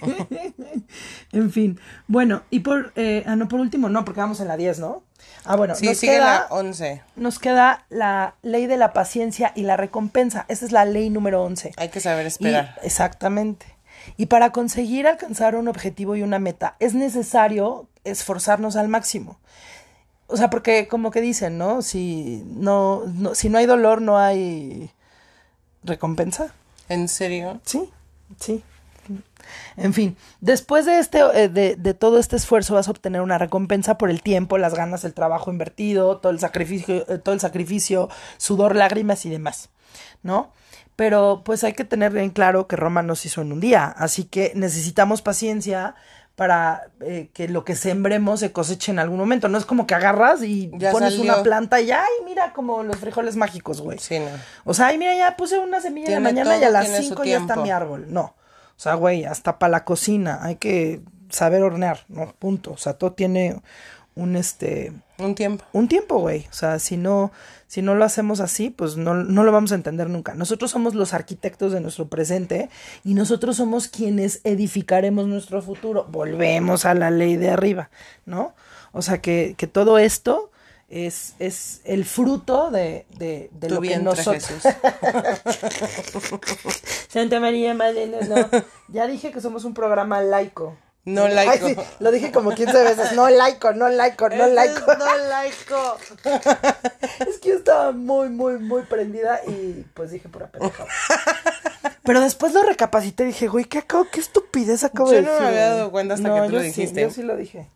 en 1.31 1.51
fin. 1.51 1.79
Bueno, 2.07 2.43
y 2.49 2.61
por, 2.61 2.93
eh, 2.95 3.23
ah, 3.25 3.35
no, 3.35 3.47
por 3.47 3.59
último, 3.59 3.89
no, 3.89 4.05
porque 4.05 4.21
vamos 4.21 4.39
en 4.39 4.47
la 4.47 4.57
10, 4.57 4.79
¿no? 4.79 5.03
Ah, 5.43 5.55
bueno, 5.55 5.75
sí, 5.75 5.85
nos 5.85 5.97
sigue 5.97 6.13
queda, 6.13 6.25
la 6.25 6.47
11. 6.49 7.01
Nos 7.15 7.39
queda 7.39 7.85
la 7.89 8.35
ley 8.41 8.67
de 8.67 8.77
la 8.77 8.93
paciencia 8.93 9.51
y 9.55 9.63
la 9.63 9.77
recompensa. 9.77 10.45
Esa 10.47 10.65
es 10.65 10.71
la 10.71 10.85
ley 10.85 11.09
número 11.09 11.43
11. 11.43 11.73
Hay 11.77 11.89
que 11.89 11.99
saber 11.99 12.25
esperar. 12.25 12.77
Y, 12.81 12.85
exactamente. 12.85 13.65
Y 14.17 14.27
para 14.27 14.51
conseguir 14.51 15.07
alcanzar 15.07 15.55
un 15.55 15.67
objetivo 15.67 16.15
y 16.15 16.21
una 16.21 16.39
meta, 16.39 16.75
es 16.79 16.93
necesario 16.93 17.89
esforzarnos 18.11 18.75
al 18.75 18.87
máximo. 18.87 19.39
O 20.27 20.37
sea, 20.37 20.49
porque 20.49 20.87
como 20.87 21.09
que 21.11 21.21
dicen, 21.21 21.57
¿no? 21.57 21.81
Si 21.81 22.43
no, 22.47 23.03
no, 23.07 23.33
si 23.33 23.49
no 23.49 23.57
hay 23.57 23.65
dolor, 23.65 24.01
no 24.01 24.17
hay 24.19 24.91
recompensa. 25.83 26.53
¿En 26.87 27.07
serio? 27.07 27.59
Sí, 27.65 27.89
sí. 28.39 28.63
En 29.77 29.93
fin, 29.93 30.17
después 30.41 30.85
de 30.85 30.99
este, 30.99 31.23
de, 31.49 31.75
de, 31.75 31.93
todo 31.93 32.19
este 32.19 32.35
esfuerzo 32.35 32.75
vas 32.75 32.87
a 32.87 32.91
obtener 32.91 33.21
una 33.21 33.37
recompensa 33.37 33.97
por 33.97 34.11
el 34.11 34.21
tiempo, 34.21 34.57
las 34.57 34.75
ganas, 34.75 35.03
el 35.03 35.13
trabajo 35.13 35.51
invertido, 35.51 36.17
todo 36.17 36.31
el 36.31 36.39
sacrificio, 36.39 37.05
todo 37.21 37.33
el 37.33 37.39
sacrificio, 37.39 38.09
sudor, 38.37 38.75
lágrimas 38.75 39.25
y 39.25 39.29
demás, 39.29 39.69
¿no? 40.21 40.51
Pero 40.95 41.41
pues 41.45 41.63
hay 41.63 41.73
que 41.73 41.85
tener 41.85 42.11
bien 42.11 42.29
claro 42.29 42.67
que 42.67 42.75
Roma 42.75 43.01
no 43.01 43.15
se 43.15 43.29
hizo 43.29 43.41
en 43.41 43.53
un 43.53 43.61
día, 43.61 43.85
así 43.85 44.25
que 44.25 44.51
necesitamos 44.53 45.21
paciencia 45.21 45.95
para 46.39 46.87
eh, 47.01 47.31
que 47.33 47.49
lo 47.49 47.65
que 47.65 47.75
sembremos 47.75 48.39
se 48.39 48.53
coseche 48.53 48.93
en 48.93 48.99
algún 48.99 49.17
momento. 49.17 49.49
No 49.49 49.57
es 49.57 49.65
como 49.65 49.85
que 49.85 49.93
agarras 49.93 50.41
y 50.41 50.71
ya 50.77 50.93
pones 50.93 51.13
salió. 51.13 51.33
una 51.33 51.43
planta 51.43 51.81
y 51.81 51.91
ay, 51.91 52.07
mira 52.23 52.53
como 52.53 52.81
los 52.81 52.95
frijoles 52.95 53.35
mágicos, 53.35 53.81
güey. 53.81 53.99
Sí, 53.99 54.19
no. 54.19 54.27
O 54.63 54.73
sea, 54.73 54.87
ay, 54.87 54.97
mira, 54.97 55.13
ya 55.17 55.35
puse 55.35 55.59
una 55.59 55.81
semilla 55.81 56.07
en 56.07 56.13
la 56.13 56.19
mañana 56.21 56.51
todo, 56.51 56.61
y 56.61 56.63
a 56.63 56.69
las 56.69 56.87
5 56.95 57.25
ya 57.25 57.39
está 57.39 57.57
mi 57.57 57.71
árbol. 57.71 58.05
No. 58.07 58.21
O 58.21 58.77
sea, 58.77 58.93
güey, 58.93 59.25
hasta 59.25 59.59
para 59.59 59.71
la 59.71 59.83
cocina 59.83 60.39
hay 60.41 60.55
que 60.55 61.01
saber 61.27 61.61
hornear, 61.61 62.05
¿no? 62.07 62.33
Punto. 62.39 62.71
O 62.71 62.77
sea, 62.77 62.93
todo 62.93 63.11
tiene 63.11 63.61
un 64.15 64.37
este 64.37 64.93
un 65.19 65.35
tiempo. 65.35 65.65
Un 65.73 65.87
tiempo, 65.87 66.19
güey. 66.19 66.47
O 66.49 66.53
sea, 66.53 66.79
si 66.79 66.97
no 66.97 67.31
si 67.69 67.83
no 67.83 67.93
lo 67.93 68.03
hacemos 68.03 68.39
así, 68.39 68.71
pues 68.71 68.97
no, 68.97 69.13
no 69.13 69.43
lo 69.43 69.51
vamos 69.51 69.71
a 69.71 69.75
entender 69.75 70.09
nunca. 70.09 70.33
Nosotros 70.33 70.71
somos 70.71 70.95
los 70.95 71.13
arquitectos 71.13 71.71
de 71.71 71.79
nuestro 71.79 72.07
presente 72.07 72.67
y 73.03 73.13
nosotros 73.13 73.57
somos 73.57 73.87
quienes 73.87 74.41
edificaremos 74.43 75.27
nuestro 75.27 75.61
futuro. 75.61 76.07
Volvemos 76.09 76.85
a 76.85 76.95
la 76.95 77.11
ley 77.11 77.37
de 77.37 77.51
arriba, 77.51 77.91
¿no? 78.25 78.55
O 78.91 79.03
sea, 79.03 79.21
que, 79.21 79.53
que 79.55 79.67
todo 79.67 79.99
esto 79.99 80.49
es, 80.89 81.35
es 81.37 81.81
el 81.85 82.05
fruto 82.05 82.71
de, 82.71 83.05
de, 83.19 83.51
de 83.53 83.69
lo 83.69 83.81
que 83.81 83.99
nosotros. 83.99 84.47
Santa 87.07 87.39
María 87.39 87.75
Madre, 87.75 88.07
no. 88.07 88.49
Ya 88.87 89.05
dije 89.05 89.31
que 89.31 89.41
somos 89.41 89.63
un 89.63 89.75
programa 89.75 90.23
laico. 90.23 90.75
No 91.05 91.27
laico. 91.27 91.65
Ay, 91.65 91.75
sí, 91.75 91.81
lo 91.99 92.11
dije 92.11 92.31
como 92.31 92.51
15 92.51 92.83
veces. 92.83 93.13
No 93.13 93.29
laico, 93.29 93.71
no 93.73 93.89
laico, 93.89 94.29
no 94.29 94.35
Ese 94.35 94.45
es 94.47 94.53
laico. 94.53 94.93
No 94.95 95.17
laico. 95.29 95.97
Es 97.27 97.37
que 97.39 97.49
yo 97.49 97.55
estaba 97.55 97.91
muy, 97.91 98.29
muy, 98.29 98.59
muy 98.59 98.83
prendida 98.83 99.41
y 99.47 99.85
pues 99.93 100.11
dije 100.11 100.29
pura 100.29 100.47
pendejada. 100.47 100.87
Pero 102.03 102.21
después 102.21 102.53
lo 102.53 102.63
recapacité 102.63 103.23
y 103.23 103.27
dije, 103.27 103.47
güey, 103.47 103.65
¿qué, 103.65 103.79
acabo, 103.79 104.07
qué 104.11 104.19
estupidez 104.19 104.83
acabo 104.83 105.09
Yo 105.11 105.17
de 105.17 105.21
no 105.23 105.27
me 105.27 105.33
decir. 105.33 105.47
había 105.47 105.67
güey?" 105.67 105.77
dado 105.77 105.91
cuenta 105.91 106.13
hasta 106.15 106.33
que 106.33 106.39
tú 106.41 106.45
yo 106.45 106.51
lo 106.51 106.59
sí, 106.61 106.65
dijiste. 106.67 107.01
yo 107.01 107.09
sí 107.11 107.23
lo 107.23 107.35
dije. 107.35 107.69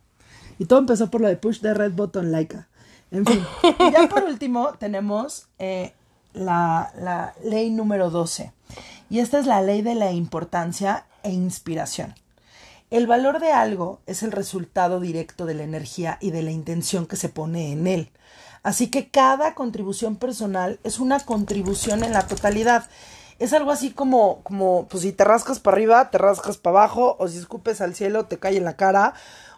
Y 0.58 0.66
todo 0.66 0.78
empezó 0.78 1.10
por 1.10 1.20
lo 1.20 1.28
de 1.28 1.36
push 1.36 1.60
the 1.60 1.74
red 1.74 1.92
button 1.92 2.30
laica. 2.32 2.68
En 3.10 3.24
fin. 3.26 3.44
Y 3.80 3.92
ya 3.92 4.08
por 4.08 4.24
último 4.24 4.74
tenemos 4.78 5.48
eh, 5.58 5.92
la, 6.32 6.92
la 6.96 7.34
ley 7.42 7.70
número 7.70 8.10
12. 8.10 8.52
Y 9.10 9.20
esta 9.20 9.38
es 9.38 9.46
la 9.46 9.60
ley 9.62 9.82
de 9.82 9.94
la 9.94 10.10
importancia 10.12 11.06
e 11.22 11.30
inspiración. 11.30 12.14
El 12.90 13.06
valor 13.06 13.40
de 13.40 13.50
algo 13.50 14.00
es 14.06 14.22
el 14.22 14.32
resultado 14.32 15.00
directo 15.00 15.46
de 15.46 15.54
la 15.54 15.64
energía 15.64 16.18
y 16.20 16.30
de 16.30 16.42
la 16.42 16.50
intención 16.50 17.06
que 17.06 17.16
se 17.16 17.28
pone 17.28 17.72
en 17.72 17.86
él. 17.86 18.10
Así 18.62 18.88
que 18.88 19.10
cada 19.10 19.54
contribución 19.54 20.16
personal 20.16 20.80
es 20.84 20.98
una 20.98 21.20
contribución 21.20 22.02
en 22.02 22.12
la 22.12 22.26
totalidad. 22.26 22.88
Es 23.38 23.52
algo 23.52 23.72
así 23.72 23.90
como, 23.90 24.42
como, 24.42 24.86
pues 24.88 25.02
si 25.02 25.12
te 25.12 25.24
rascas 25.24 25.60
para 25.60 25.76
arriba, 25.76 26.10
te 26.10 26.18
rascas 26.18 26.56
para 26.56 26.78
abajo, 26.78 27.16
o 27.18 27.28
si 27.28 27.38
escupes 27.38 27.80
al 27.80 27.94
cielo, 27.94 28.26
te 28.26 28.38
cae 28.38 28.56
en 28.56 28.64
la 28.64 28.76
cara, 28.76 29.14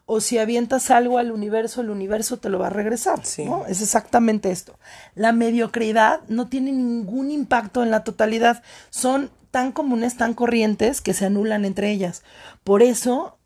o 0.07 0.20
si 0.20 0.39
avientas 0.39 0.91
algo 0.91 1.18
al 1.18 1.31
universo, 1.31 1.81
el 1.81 1.91
universo 1.91 2.39
te 2.39 2.49
lo 2.49 2.59
va 2.59 2.68
a 2.68 2.70
regresar. 2.70 3.24
Sí. 3.24 3.45
¿no? 3.45 3.66
Es 3.66 3.83
exactamente 3.83 4.51
esto. 4.51 4.79
La 5.14 5.33
mediocridad 5.33 6.20
no 6.29 6.49
tiene 6.49 6.72
ningún 6.72 7.31
impacto 7.31 7.83
en 7.83 7.91
la 7.91 8.03
totalidad. 8.03 8.62
Son 8.91 9.31
tan 9.57 9.72
comunes, 9.72 10.18
tan 10.18 10.34
corrientes, 10.34 11.00
que 11.00 11.14
se 11.14 11.24
anulan 11.24 11.64
entre 11.64 11.90
ellas. 11.90 12.22
Por 12.62 12.82
eso, 12.82 13.38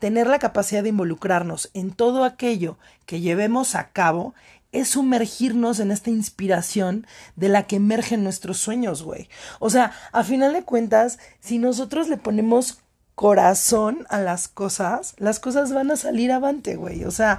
tener 0.00 0.26
la 0.26 0.40
capacidad 0.40 0.82
de 0.82 0.88
involucrarnos 0.88 1.70
en 1.72 1.92
todo 1.92 2.24
aquello 2.24 2.78
que 3.04 3.20
llevemos 3.20 3.76
a 3.76 3.90
cabo 3.92 4.34
es 4.72 4.88
sumergirnos 4.88 5.78
en 5.78 5.92
esta 5.92 6.10
inspiración 6.10 7.06
de 7.36 7.48
la 7.48 7.68
que 7.68 7.76
emergen 7.76 8.24
nuestros 8.24 8.58
sueños, 8.58 9.04
güey. 9.04 9.28
O 9.60 9.70
sea, 9.70 9.92
a 10.10 10.24
final 10.24 10.52
de 10.52 10.64
cuentas, 10.64 11.20
si 11.38 11.58
nosotros 11.58 12.08
le 12.08 12.16
ponemos 12.16 12.80
corazón 13.14 14.04
a 14.08 14.18
las 14.18 14.48
cosas, 14.48 15.14
las 15.16 15.38
cosas 15.38 15.72
van 15.72 15.92
a 15.92 15.96
salir 15.96 16.32
avante, 16.32 16.74
güey. 16.74 17.04
O 17.04 17.12
sea, 17.12 17.38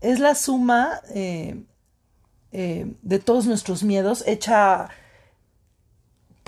es 0.00 0.18
la 0.18 0.34
suma 0.34 1.02
eh, 1.14 1.62
eh, 2.50 2.92
de 3.02 3.18
todos 3.20 3.46
nuestros 3.46 3.84
miedos 3.84 4.24
hecha, 4.26 4.88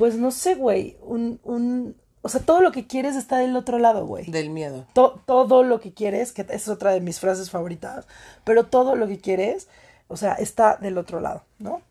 pues 0.00 0.14
no 0.16 0.30
sé, 0.30 0.54
güey, 0.54 0.96
un, 1.02 1.38
un, 1.44 1.94
o 2.22 2.28
sea, 2.30 2.40
todo 2.40 2.62
lo 2.62 2.72
que 2.72 2.86
quieres 2.86 3.16
está 3.16 3.36
del 3.36 3.54
otro 3.54 3.78
lado, 3.78 4.06
güey. 4.06 4.24
Del 4.30 4.48
miedo. 4.48 4.86
To- 4.94 5.22
todo 5.26 5.62
lo 5.62 5.78
que 5.78 5.92
quieres, 5.92 6.32
que 6.32 6.46
es 6.48 6.68
otra 6.68 6.90
de 6.92 7.00
mis 7.02 7.20
frases 7.20 7.50
favoritas, 7.50 8.06
pero 8.44 8.64
todo 8.64 8.96
lo 8.96 9.06
que 9.06 9.18
quieres, 9.20 9.68
o 10.08 10.16
sea, 10.16 10.32
está 10.32 10.76
del 10.76 10.96
otro 10.96 11.20
lado, 11.20 11.44
¿no? 11.58 11.82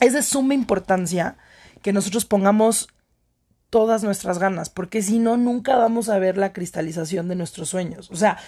Es 0.00 0.12
de 0.12 0.22
suma 0.22 0.54
importancia 0.54 1.36
que 1.82 1.92
nosotros 1.92 2.24
pongamos 2.24 2.88
todas 3.70 4.02
nuestras 4.02 4.38
ganas, 4.40 4.68
porque 4.68 5.00
si 5.02 5.18
no, 5.20 5.36
nunca 5.36 5.76
vamos 5.76 6.08
a 6.08 6.18
ver 6.18 6.36
la 6.36 6.52
cristalización 6.52 7.28
de 7.28 7.36
nuestros 7.36 7.68
sueños. 7.68 8.10
O 8.10 8.16
sea, 8.16 8.38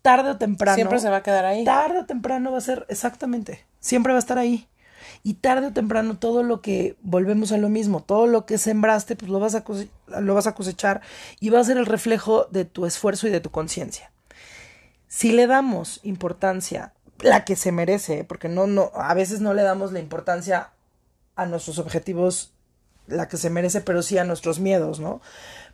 tarde 0.00 0.30
o 0.30 0.36
temprano. 0.36 0.76
Siempre 0.76 1.00
se 1.00 1.10
va 1.10 1.16
a 1.16 1.22
quedar 1.24 1.44
ahí. 1.44 1.64
Tarde 1.64 1.98
o 2.00 2.06
temprano 2.06 2.52
va 2.52 2.58
a 2.58 2.60
ser, 2.60 2.86
exactamente, 2.88 3.64
siempre 3.80 4.12
va 4.12 4.18
a 4.18 4.20
estar 4.20 4.38
ahí. 4.38 4.68
Y 5.24 5.34
tarde 5.34 5.68
o 5.68 5.72
temprano 5.72 6.18
todo 6.18 6.42
lo 6.42 6.60
que 6.60 6.96
volvemos 7.02 7.50
a 7.50 7.56
lo 7.56 7.68
mismo, 7.68 8.02
todo 8.02 8.26
lo 8.26 8.46
que 8.46 8.58
sembraste, 8.58 9.16
pues 9.16 9.30
lo 9.30 9.40
vas 9.40 9.56
a, 9.56 9.64
lo 10.20 10.34
vas 10.34 10.46
a 10.46 10.54
cosechar 10.54 11.00
y 11.40 11.48
va 11.48 11.58
a 11.58 11.64
ser 11.64 11.78
el 11.78 11.86
reflejo 11.86 12.46
de 12.52 12.64
tu 12.64 12.86
esfuerzo 12.86 13.26
y 13.26 13.30
de 13.30 13.40
tu 13.40 13.50
conciencia. 13.50 14.12
Si 15.08 15.32
le 15.32 15.46
damos 15.46 16.00
importancia, 16.02 16.92
la 17.20 17.44
que 17.44 17.56
se 17.56 17.72
merece, 17.72 18.24
porque 18.24 18.48
no, 18.48 18.66
no, 18.66 18.90
a 18.94 19.14
veces 19.14 19.40
no 19.40 19.54
le 19.54 19.62
damos 19.62 19.92
la 19.92 20.00
importancia 20.00 20.70
a 21.36 21.46
nuestros 21.46 21.78
objetivos, 21.78 22.53
la 23.06 23.28
que 23.28 23.36
se 23.36 23.50
merece, 23.50 23.80
pero 23.80 24.02
sí 24.02 24.18
a 24.18 24.24
nuestros 24.24 24.60
miedos, 24.60 25.00
¿no? 25.00 25.20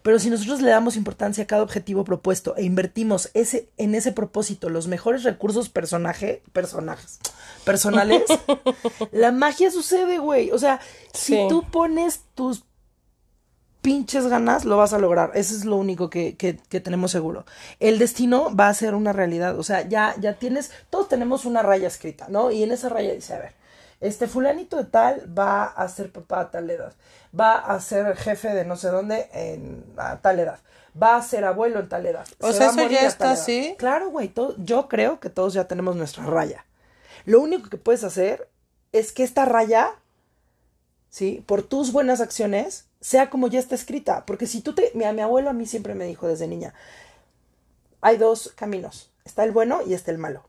Pero 0.02 0.18
si 0.18 0.30
nosotros 0.30 0.62
le 0.62 0.70
damos 0.70 0.96
importancia 0.96 1.44
a 1.44 1.46
cada 1.46 1.62
objetivo 1.62 2.04
propuesto 2.04 2.56
e 2.56 2.64
invertimos 2.64 3.30
ese, 3.34 3.68
en 3.76 3.94
ese 3.94 4.12
propósito 4.12 4.70
los 4.70 4.88
mejores 4.88 5.24
recursos 5.24 5.68
personaje, 5.68 6.42
personajes, 6.52 7.18
personales, 7.64 8.22
la 9.12 9.30
magia 9.30 9.70
sucede, 9.70 10.18
güey. 10.18 10.50
O 10.52 10.58
sea, 10.58 10.80
si 11.12 11.36
tú 11.48 11.64
pones 11.70 12.22
tus 12.34 12.64
pinches 13.82 14.26
ganas, 14.26 14.64
lo 14.64 14.78
vas 14.78 14.94
a 14.94 14.98
lograr. 14.98 15.32
Eso 15.34 15.54
es 15.54 15.66
lo 15.66 15.76
único 15.76 16.08
que, 16.08 16.34
que, 16.36 16.56
que 16.56 16.80
tenemos 16.80 17.10
seguro. 17.10 17.44
El 17.78 17.98
destino 17.98 18.54
va 18.54 18.68
a 18.68 18.74
ser 18.74 18.94
una 18.94 19.12
realidad. 19.12 19.58
O 19.58 19.62
sea, 19.62 19.86
ya, 19.86 20.14
ya 20.18 20.34
tienes, 20.34 20.70
todos 20.88 21.08
tenemos 21.08 21.44
una 21.44 21.62
raya 21.62 21.88
escrita, 21.88 22.26
¿no? 22.30 22.50
Y 22.50 22.62
en 22.62 22.72
esa 22.72 22.88
raya 22.88 23.12
dice, 23.12 23.34
a 23.34 23.38
ver, 23.38 23.59
este 24.01 24.26
fulanito 24.26 24.76
de 24.76 24.84
tal 24.84 25.38
va 25.38 25.64
a 25.64 25.88
ser 25.88 26.11
papá 26.11 26.40
a 26.40 26.51
tal 26.51 26.70
edad, 26.70 26.94
va 27.38 27.55
a 27.57 27.78
ser 27.80 28.16
jefe 28.16 28.48
de 28.48 28.64
no 28.64 28.76
sé 28.76 28.88
dónde 28.88 29.28
en, 29.32 29.84
a 29.96 30.20
tal 30.20 30.40
edad, 30.40 30.59
va 31.01 31.16
a 31.16 31.22
ser 31.22 31.44
abuelo 31.44 31.80
en 31.80 31.88
tal 31.88 32.07
edad. 32.07 32.26
O 32.40 32.48
se 32.48 32.55
sea, 32.55 32.66
va 32.66 32.72
a 32.72 32.74
¿eso 32.74 32.82
morir 32.82 32.98
ya 32.98 33.07
está 33.07 33.32
así? 33.32 33.74
Claro, 33.78 34.11
güey, 34.11 34.32
yo 34.59 34.88
creo 34.88 35.20
que 35.20 35.30
todos 35.30 35.53
ya 35.53 35.68
tenemos 35.68 35.96
nuestra 35.96 36.24
raya. 36.24 36.64
Lo 37.26 37.40
único 37.40 37.68
que 37.68 37.76
puedes 37.76 38.05
hacer 38.05 38.48
es 38.92 39.12
que 39.12 39.22
esta 39.22 39.44
raya, 39.44 39.90
¿sí? 41.11 41.44
Por 41.46 41.62
tus 41.62 41.92
buenas 41.92 42.20
acciones, 42.20 42.86
sea 43.01 43.30
como 43.30 43.48
ya 43.48 43.59
está 43.59 43.74
escrita. 43.74 44.24
Porque 44.26 44.46
si 44.46 44.62
tú 44.62 44.74
te... 44.74 44.90
Mira, 44.94 45.12
mi 45.12 45.20
abuelo 45.20 45.51
a 45.51 45.53
mí 45.53 45.66
siempre 45.66 45.94
me 45.94 46.07
dijo 46.07 46.26
desde 46.26 46.46
niña, 46.46 46.74
hay 48.01 48.16
dos 48.16 48.53
caminos. 48.57 49.11
Está 49.24 49.44
el 49.44 49.53
bueno 49.53 49.80
y 49.86 49.94
está 49.94 50.11
el 50.11 50.18
malo. 50.18 50.48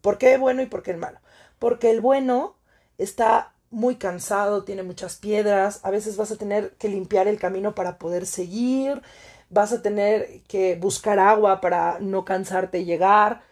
¿Por 0.00 0.18
qué 0.18 0.38
bueno 0.38 0.62
y 0.62 0.66
por 0.66 0.82
qué 0.82 0.92
el 0.92 0.96
malo? 0.96 1.18
Porque 1.58 1.90
el 1.90 2.00
bueno 2.00 2.54
está 3.02 3.52
muy 3.70 3.96
cansado, 3.96 4.64
tiene 4.64 4.82
muchas 4.82 5.16
piedras, 5.16 5.80
a 5.84 5.90
veces 5.90 6.16
vas 6.16 6.30
a 6.30 6.36
tener 6.36 6.72
que 6.72 6.88
limpiar 6.88 7.28
el 7.28 7.38
camino 7.38 7.74
para 7.74 7.98
poder 7.98 8.26
seguir, 8.26 9.00
vas 9.48 9.72
a 9.72 9.82
tener 9.82 10.42
que 10.48 10.76
buscar 10.76 11.18
agua 11.18 11.60
para 11.60 11.98
no 12.00 12.24
cansarte 12.24 12.80
y 12.80 12.84
llegar, 12.84 13.42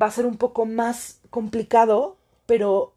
va 0.00 0.06
a 0.06 0.10
ser 0.10 0.26
un 0.26 0.36
poco 0.36 0.66
más 0.66 1.20
complicado, 1.30 2.16
pero 2.46 2.94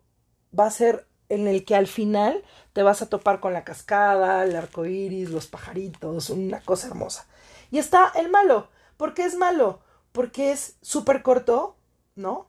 va 0.58 0.66
a 0.68 0.72
ser 0.72 1.08
en 1.30 1.48
el 1.48 1.64
que 1.66 1.76
al 1.76 1.88
final 1.88 2.44
te 2.74 2.84
vas 2.84 3.02
a 3.02 3.10
topar 3.10 3.40
con 3.40 3.54
la 3.54 3.64
cascada, 3.64 4.44
el 4.44 4.56
arco 4.56 4.86
iris, 4.86 5.30
los 5.30 5.48
pajaritos, 5.48 6.30
una 6.30 6.62
cosa 6.62 6.88
hermosa. 6.88 7.28
Y 7.72 7.78
está 7.78 8.12
el 8.16 8.30
malo. 8.30 8.68
¿Por 8.98 9.14
qué 9.14 9.26
es 9.26 9.36
malo? 9.36 9.80
Porque 10.12 10.52
es 10.52 10.78
súper 10.82 11.22
corto, 11.22 11.76
¿no? 12.16 12.49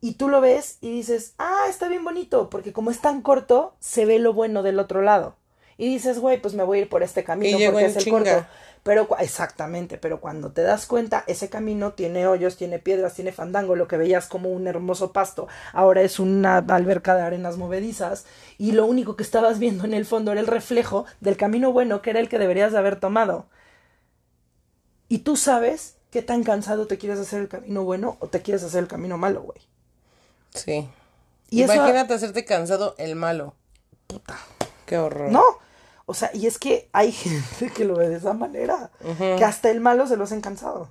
Y 0.00 0.14
tú 0.14 0.28
lo 0.28 0.40
ves 0.40 0.78
y 0.80 0.90
dices, 0.90 1.34
ah, 1.38 1.66
está 1.68 1.88
bien 1.88 2.04
bonito, 2.04 2.48
porque 2.48 2.72
como 2.72 2.90
es 2.90 3.00
tan 3.00 3.20
corto, 3.20 3.74
se 3.80 4.06
ve 4.06 4.18
lo 4.18 4.32
bueno 4.32 4.62
del 4.62 4.78
otro 4.78 5.02
lado. 5.02 5.36
Y 5.76 5.88
dices, 5.88 6.18
güey, 6.18 6.40
pues 6.40 6.54
me 6.54 6.62
voy 6.62 6.78
a 6.78 6.82
ir 6.82 6.88
por 6.88 7.02
este 7.02 7.24
camino 7.24 7.58
porque 7.66 7.86
es 7.86 7.96
el 7.96 8.04
chinga. 8.04 8.18
corto. 8.18 8.46
Pero 8.82 9.08
exactamente, 9.18 9.98
pero 9.98 10.20
cuando 10.20 10.52
te 10.52 10.62
das 10.62 10.86
cuenta, 10.86 11.24
ese 11.26 11.50
camino 11.50 11.92
tiene 11.92 12.26
hoyos, 12.26 12.56
tiene 12.56 12.78
piedras, 12.78 13.14
tiene 13.14 13.30
fandango, 13.32 13.76
lo 13.76 13.88
que 13.88 13.98
veías 13.98 14.26
como 14.26 14.50
un 14.50 14.66
hermoso 14.66 15.12
pasto, 15.12 15.48
ahora 15.74 16.00
es 16.00 16.18
una 16.18 16.58
alberca 16.58 17.14
de 17.14 17.22
arenas 17.22 17.58
movedizas, 17.58 18.24
y 18.56 18.72
lo 18.72 18.86
único 18.86 19.16
que 19.16 19.22
estabas 19.22 19.58
viendo 19.58 19.84
en 19.84 19.92
el 19.92 20.06
fondo 20.06 20.32
era 20.32 20.40
el 20.40 20.46
reflejo 20.46 21.04
del 21.20 21.36
camino 21.36 21.72
bueno 21.72 22.00
que 22.00 22.10
era 22.10 22.20
el 22.20 22.30
que 22.30 22.38
deberías 22.38 22.72
de 22.72 22.78
haber 22.78 22.98
tomado. 22.98 23.48
Y 25.08 25.18
tú 25.18 25.36
sabes 25.36 25.96
qué 26.10 26.22
tan 26.22 26.42
cansado 26.42 26.86
te 26.86 26.96
quieres 26.96 27.18
hacer 27.18 27.40
el 27.40 27.48
camino 27.48 27.84
bueno 27.84 28.16
o 28.20 28.28
te 28.28 28.40
quieres 28.42 28.62
hacer 28.64 28.80
el 28.82 28.88
camino 28.88 29.18
malo, 29.18 29.42
güey. 29.42 29.60
Sí. 30.54 30.88
Y 31.50 31.62
eso- 31.62 31.74
Imagínate 31.74 32.14
hacerte 32.14 32.44
cansado 32.44 32.94
el 32.98 33.16
malo. 33.16 33.54
Puta. 34.06 34.38
Qué 34.86 34.98
horror. 34.98 35.30
No. 35.30 35.42
O 36.06 36.14
sea, 36.14 36.30
y 36.34 36.46
es 36.46 36.58
que 36.58 36.88
hay 36.92 37.12
gente 37.12 37.70
que 37.72 37.84
lo 37.84 37.94
ve 37.96 38.08
de 38.08 38.16
esa 38.16 38.32
manera, 38.32 38.90
que 39.18 39.44
hasta 39.44 39.70
el 39.70 39.80
malo 39.80 40.06
se 40.06 40.16
lo 40.16 40.24
hacen 40.24 40.40
cansado. 40.40 40.90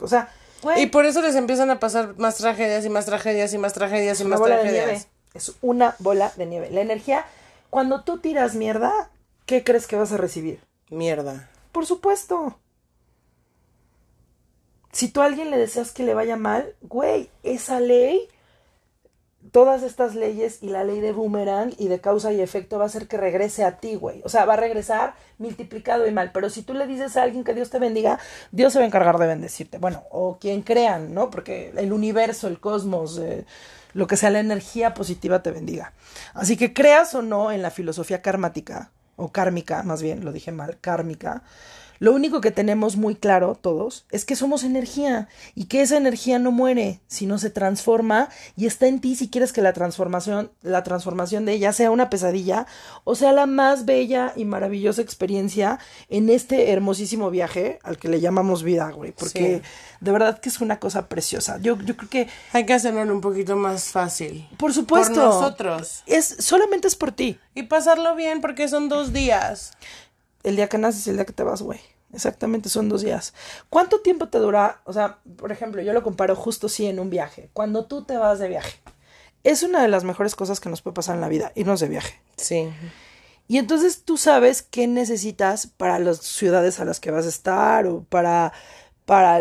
O 0.00 0.08
sea, 0.08 0.32
Y 0.76 0.86
por 0.86 1.06
eso 1.06 1.22
les 1.22 1.36
empiezan 1.36 1.70
a 1.70 1.78
pasar 1.78 2.16
más 2.18 2.36
tragedias 2.36 2.84
y 2.84 2.88
más 2.88 3.04
tragedias 3.06 3.52
y 3.54 3.58
más 3.58 3.72
tragedias 3.74 4.20
y 4.20 4.24
más 4.24 4.40
bola 4.40 4.56
de 4.56 4.62
tragedias. 4.62 4.86
nieve. 4.86 5.06
Es 5.34 5.52
una 5.60 5.94
bola 6.00 6.32
de 6.36 6.46
nieve. 6.46 6.70
La 6.70 6.80
energía, 6.80 7.24
cuando 7.70 8.02
tú 8.02 8.18
tiras 8.18 8.54
mierda, 8.56 9.10
¿qué 9.46 9.62
crees 9.62 9.86
que 9.86 9.94
vas 9.96 10.10
a 10.12 10.16
recibir? 10.16 10.60
Mierda. 10.90 11.48
Por 11.70 11.86
supuesto. 11.86 12.58
Si 14.92 15.08
tú 15.08 15.20
a 15.20 15.26
alguien 15.26 15.50
le 15.50 15.58
deseas 15.58 15.92
que 15.92 16.02
le 16.02 16.14
vaya 16.14 16.36
mal, 16.36 16.74
güey, 16.82 17.30
esa 17.44 17.78
ley, 17.78 18.28
todas 19.52 19.82
estas 19.82 20.14
leyes 20.14 20.62
y 20.62 20.68
la 20.68 20.84
ley 20.84 21.00
de 21.00 21.12
boomerang 21.12 21.74
y 21.78 21.88
de 21.88 22.00
causa 22.00 22.32
y 22.32 22.40
efecto 22.40 22.78
va 22.78 22.84
a 22.84 22.86
hacer 22.86 23.08
que 23.08 23.16
regrese 23.16 23.64
a 23.64 23.78
ti, 23.78 23.94
güey. 23.94 24.22
O 24.24 24.28
sea, 24.28 24.44
va 24.44 24.54
a 24.54 24.56
regresar 24.56 25.14
multiplicado 25.38 26.06
y 26.06 26.10
mal. 26.10 26.30
Pero 26.32 26.50
si 26.50 26.62
tú 26.62 26.74
le 26.74 26.86
dices 26.86 27.16
a 27.16 27.22
alguien 27.22 27.44
que 27.44 27.54
Dios 27.54 27.70
te 27.70 27.78
bendiga, 27.78 28.18
Dios 28.50 28.72
se 28.72 28.78
va 28.78 28.84
a 28.84 28.88
encargar 28.88 29.18
de 29.18 29.26
bendecirte. 29.26 29.78
Bueno, 29.78 30.04
o 30.10 30.38
quien 30.38 30.62
crean, 30.62 31.14
¿no? 31.14 31.30
Porque 31.30 31.72
el 31.76 31.92
universo, 31.92 32.48
el 32.48 32.60
cosmos, 32.60 33.18
eh, 33.18 33.44
lo 33.92 34.06
que 34.06 34.16
sea 34.16 34.30
la 34.30 34.40
energía 34.40 34.94
positiva 34.94 35.42
te 35.42 35.50
bendiga. 35.50 35.92
Así 36.34 36.56
que 36.56 36.72
creas 36.72 37.14
o 37.14 37.22
no 37.22 37.52
en 37.52 37.62
la 37.62 37.70
filosofía 37.70 38.22
karmática, 38.22 38.92
o 39.16 39.32
kármica, 39.32 39.82
más 39.82 40.00
bien, 40.02 40.24
lo 40.24 40.32
dije 40.32 40.52
mal, 40.52 40.78
kármica, 40.80 41.42
Lo 41.98 42.12
único 42.12 42.40
que 42.40 42.50
tenemos 42.50 42.96
muy 42.96 43.14
claro 43.14 43.58
todos 43.60 44.06
es 44.10 44.24
que 44.24 44.36
somos 44.36 44.64
energía 44.64 45.28
y 45.54 45.64
que 45.64 45.82
esa 45.82 45.96
energía 45.96 46.38
no 46.38 46.52
muere, 46.52 47.00
sino 47.06 47.38
se 47.38 47.50
transforma 47.50 48.28
y 48.56 48.66
está 48.66 48.86
en 48.86 49.00
ti 49.00 49.16
si 49.16 49.28
quieres 49.28 49.52
que 49.52 49.62
la 49.62 49.72
transformación, 49.72 50.50
la 50.62 50.82
transformación 50.84 51.44
de 51.44 51.52
ella 51.52 51.72
sea 51.72 51.90
una 51.90 52.10
pesadilla 52.10 52.66
o 53.04 53.14
sea 53.14 53.32
la 53.32 53.46
más 53.46 53.84
bella 53.84 54.32
y 54.36 54.44
maravillosa 54.44 55.02
experiencia 55.02 55.78
en 56.08 56.28
este 56.30 56.70
hermosísimo 56.70 57.30
viaje 57.30 57.78
al 57.82 57.98
que 57.98 58.08
le 58.08 58.20
llamamos 58.20 58.62
vida, 58.62 58.90
güey, 58.90 59.12
porque 59.12 59.62
de 60.00 60.12
verdad 60.12 60.38
que 60.38 60.48
es 60.48 60.60
una 60.60 60.78
cosa 60.78 61.08
preciosa. 61.08 61.58
Yo, 61.60 61.76
yo 61.82 61.96
creo 61.96 62.08
que 62.08 62.28
hay 62.52 62.66
que 62.66 62.74
hacerlo 62.74 63.02
un 63.02 63.20
poquito 63.20 63.56
más 63.56 63.90
fácil. 63.90 64.48
Por 64.56 64.72
supuesto. 64.72 65.14
Por 65.14 65.24
nosotros. 65.24 66.02
Es 66.06 66.36
solamente 66.38 66.88
es 66.88 66.96
por 66.96 67.12
ti. 67.12 67.38
Y 67.54 67.64
pasarlo 67.64 68.14
bien 68.14 68.40
porque 68.40 68.68
son 68.68 68.88
dos 68.88 69.12
días 69.12 69.72
el 70.42 70.56
día 70.56 70.68
que 70.68 70.78
naces 70.78 71.06
y 71.06 71.10
el 71.10 71.16
día 71.16 71.26
que 71.26 71.32
te 71.32 71.42
vas, 71.42 71.62
güey. 71.62 71.80
Exactamente, 72.12 72.68
son 72.68 72.88
dos 72.88 73.02
días. 73.02 73.34
¿Cuánto 73.68 74.00
tiempo 74.00 74.28
te 74.28 74.38
dura? 74.38 74.80
O 74.84 74.92
sea, 74.92 75.18
por 75.36 75.52
ejemplo, 75.52 75.82
yo 75.82 75.92
lo 75.92 76.02
comparo 76.02 76.34
justo 76.34 76.68
sí 76.68 76.86
en 76.86 77.00
un 77.00 77.10
viaje. 77.10 77.50
Cuando 77.52 77.84
tú 77.84 78.04
te 78.04 78.16
vas 78.16 78.38
de 78.38 78.48
viaje. 78.48 78.80
Es 79.44 79.62
una 79.62 79.82
de 79.82 79.88
las 79.88 80.04
mejores 80.04 80.34
cosas 80.34 80.58
que 80.58 80.68
nos 80.68 80.82
puede 80.82 80.94
pasar 80.94 81.14
en 81.14 81.20
la 81.20 81.28
vida, 81.28 81.52
irnos 81.54 81.80
de 81.80 81.88
viaje. 81.88 82.20
Sí. 82.36 82.68
Y 83.46 83.58
entonces 83.58 84.02
tú 84.04 84.16
sabes 84.16 84.62
qué 84.62 84.86
necesitas 84.86 85.66
para 85.66 85.98
las 85.98 86.18
ciudades 86.18 86.80
a 86.80 86.84
las 86.84 87.00
que 87.00 87.10
vas 87.10 87.24
a 87.24 87.30
estar 87.30 87.86
o 87.86 88.04
para, 88.04 88.52
para 89.06 89.40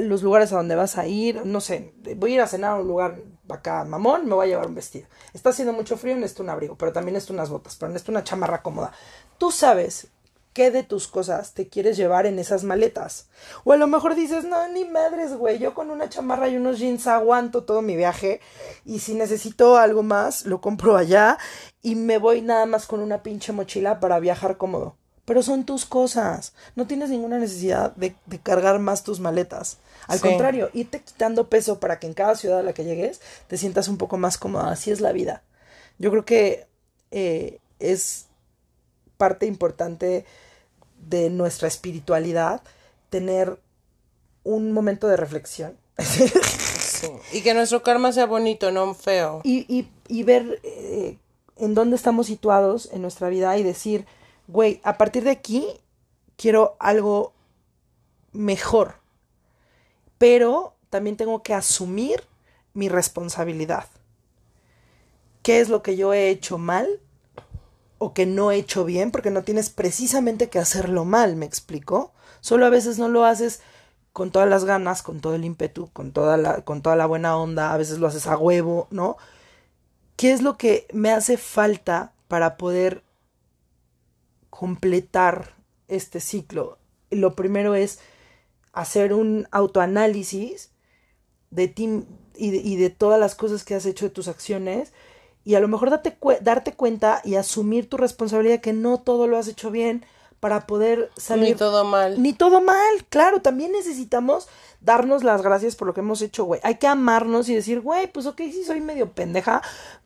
los 0.00 0.22
lugares 0.22 0.52
a 0.52 0.56
donde 0.56 0.76
vas 0.76 0.98
a 0.98 1.06
ir. 1.06 1.44
No 1.44 1.60
sé, 1.60 1.94
voy 2.16 2.32
a 2.32 2.34
ir 2.34 2.40
a 2.40 2.46
cenar 2.46 2.72
a 2.72 2.80
un 2.80 2.88
lugar 2.88 3.20
acá 3.48 3.84
mamón, 3.84 4.26
me 4.26 4.34
voy 4.34 4.46
a 4.46 4.48
llevar 4.50 4.66
un 4.66 4.74
vestido. 4.74 5.06
Está 5.32 5.50
haciendo 5.50 5.72
mucho 5.72 5.96
frío, 5.96 6.16
necesito 6.16 6.42
un 6.42 6.50
abrigo, 6.50 6.76
pero 6.76 6.92
también 6.92 7.14
necesito 7.14 7.34
unas 7.34 7.50
botas, 7.50 7.76
pero 7.76 7.90
necesito 7.90 8.12
una 8.12 8.24
chamarra 8.24 8.62
cómoda. 8.62 8.92
Tú 9.38 9.50
sabes 9.50 10.08
qué 10.52 10.70
de 10.70 10.82
tus 10.82 11.08
cosas 11.08 11.54
te 11.54 11.68
quieres 11.68 11.96
llevar 11.96 12.26
en 12.26 12.38
esas 12.38 12.64
maletas. 12.64 13.28
O 13.64 13.72
a 13.72 13.76
lo 13.76 13.86
mejor 13.86 14.14
dices, 14.14 14.44
no, 14.44 14.68
ni 14.68 14.84
madres, 14.84 15.34
güey, 15.34 15.58
yo 15.58 15.74
con 15.74 15.90
una 15.90 16.08
chamarra 16.08 16.48
y 16.48 16.56
unos 16.56 16.78
jeans 16.78 17.06
aguanto 17.06 17.64
todo 17.64 17.82
mi 17.82 17.96
viaje 17.96 18.40
y 18.84 18.98
si 19.00 19.14
necesito 19.14 19.76
algo 19.76 20.02
más, 20.02 20.46
lo 20.46 20.60
compro 20.60 20.96
allá 20.96 21.38
y 21.82 21.94
me 21.94 22.18
voy 22.18 22.42
nada 22.42 22.66
más 22.66 22.86
con 22.86 23.00
una 23.00 23.22
pinche 23.22 23.52
mochila 23.52 24.00
para 24.00 24.20
viajar 24.20 24.56
cómodo. 24.56 24.96
Pero 25.24 25.42
son 25.42 25.64
tus 25.64 25.84
cosas. 25.84 26.54
No 26.74 26.86
tienes 26.86 27.10
ninguna 27.10 27.38
necesidad 27.38 27.94
de, 27.96 28.16
cargar 28.42 28.78
más 28.78 29.04
tus 29.04 29.20
maletas. 29.20 29.76
Al 30.06 30.20
contrario, 30.20 30.70
irte 30.72 31.02
quitando 31.02 31.50
peso 31.50 31.80
para 31.80 31.98
que 31.98 32.06
en 32.06 32.14
cada 32.14 32.34
ciudad 32.34 32.60
a 32.60 32.62
la 32.62 32.72
que 32.72 32.84
llegues 32.84 33.20
te 33.46 33.58
sientas 33.58 33.88
un 33.88 33.98
poco 33.98 34.16
más 34.16 34.38
cómoda. 34.38 34.70
Así 34.70 34.90
es 34.90 35.02
la 35.02 35.12
vida. 35.12 35.42
Yo 35.98 36.10
creo 36.10 36.24
que 36.24 36.66
eh, 37.10 37.58
es 37.78 38.27
parte 39.18 39.44
importante 39.44 40.24
de 40.98 41.28
nuestra 41.28 41.68
espiritualidad, 41.68 42.62
tener 43.10 43.58
un 44.44 44.72
momento 44.72 45.06
de 45.08 45.18
reflexión. 45.18 45.76
Y 47.32 47.42
que 47.42 47.54
nuestro 47.54 47.82
karma 47.82 48.12
sea 48.12 48.26
bonito, 48.26 48.72
no 48.72 48.94
feo. 48.94 49.40
Y, 49.44 49.86
y, 50.08 50.22
ver 50.24 50.60
eh, 50.64 51.18
en 51.56 51.74
dónde 51.74 51.94
estamos 51.94 52.26
situados 52.26 52.88
en 52.92 53.02
nuestra 53.02 53.28
vida 53.28 53.56
y 53.56 53.62
decir, 53.62 54.06
güey, 54.48 54.80
a 54.82 54.98
partir 54.98 55.22
de 55.22 55.30
aquí 55.30 55.66
quiero 56.36 56.76
algo 56.80 57.34
mejor. 58.32 58.94
Pero 60.18 60.74
también 60.90 61.16
tengo 61.16 61.42
que 61.42 61.54
asumir 61.54 62.24
mi 62.74 62.88
responsabilidad. 62.88 63.86
¿Qué 65.42 65.60
es 65.60 65.68
lo 65.68 65.82
que 65.82 65.96
yo 65.96 66.12
he 66.12 66.30
hecho 66.30 66.58
mal 66.58 67.00
o 67.98 68.14
que 68.14 68.26
no 68.26 68.50
he 68.50 68.56
hecho 68.56 68.84
bien, 68.84 69.10
porque 69.10 69.30
no 69.30 69.42
tienes 69.42 69.70
precisamente 69.70 70.48
que 70.48 70.58
hacerlo 70.58 71.04
mal, 71.04 71.36
me 71.36 71.46
explico. 71.46 72.12
Solo 72.40 72.66
a 72.66 72.70
veces 72.70 72.98
no 72.98 73.08
lo 73.08 73.24
haces 73.24 73.60
con 74.12 74.30
todas 74.30 74.48
las 74.48 74.64
ganas, 74.64 75.02
con 75.02 75.20
todo 75.20 75.34
el 75.34 75.44
ímpetu, 75.44 75.90
con 75.92 76.12
toda 76.12 76.36
la, 76.36 76.62
con 76.62 76.82
toda 76.82 76.96
la 76.96 77.06
buena 77.06 77.36
onda, 77.36 77.72
a 77.72 77.76
veces 77.76 77.98
lo 77.98 78.06
haces 78.06 78.26
a 78.26 78.36
huevo, 78.36 78.88
¿no? 78.90 79.16
¿Qué 80.16 80.32
es 80.32 80.42
lo 80.42 80.56
que 80.56 80.86
me 80.92 81.10
hace 81.10 81.36
falta 81.36 82.12
para 82.26 82.56
poder 82.56 83.04
completar 84.50 85.54
este 85.86 86.20
ciclo? 86.20 86.78
Lo 87.10 87.36
primero 87.36 87.74
es 87.74 88.00
hacer 88.72 89.12
un 89.12 89.46
autoanálisis 89.50 90.70
de 91.50 91.68
ti 91.68 92.04
y 92.36 92.50
de, 92.50 92.56
y 92.58 92.76
de 92.76 92.90
todas 92.90 93.18
las 93.20 93.34
cosas 93.34 93.64
que 93.64 93.74
has 93.74 93.86
hecho 93.86 94.06
de 94.06 94.10
tus 94.10 94.28
acciones 94.28 94.92
y 95.48 95.54
a 95.54 95.60
lo 95.60 95.68
mejor 95.68 95.88
date 95.88 96.14
darte 96.42 96.74
cuenta 96.74 97.22
y 97.24 97.36
asumir 97.36 97.88
tu 97.88 97.96
responsabilidad 97.96 98.60
que 98.60 98.74
no 98.74 99.00
todo 99.00 99.26
lo 99.26 99.38
has 99.38 99.48
hecho 99.48 99.70
bien 99.70 100.04
para 100.40 100.66
poder 100.66 101.10
salir. 101.16 101.48
Ni 101.48 101.54
todo 101.54 101.84
mal. 101.86 102.22
Ni 102.22 102.34
todo 102.34 102.60
mal, 102.60 103.06
claro, 103.08 103.40
también 103.40 103.72
necesitamos 103.72 104.46
darnos 104.82 105.24
las 105.24 105.40
gracias 105.40 105.74
por 105.74 105.88
lo 105.88 105.94
que 105.94 106.00
hemos 106.00 106.20
hecho, 106.20 106.44
güey. 106.44 106.60
Hay 106.64 106.74
que 106.74 106.86
amarnos 106.86 107.48
y 107.48 107.54
decir, 107.54 107.80
güey, 107.80 108.12
pues 108.12 108.26
ok, 108.26 108.36
sí 108.36 108.62
soy 108.62 108.82
medio 108.82 109.12
pendeja, 109.14 109.62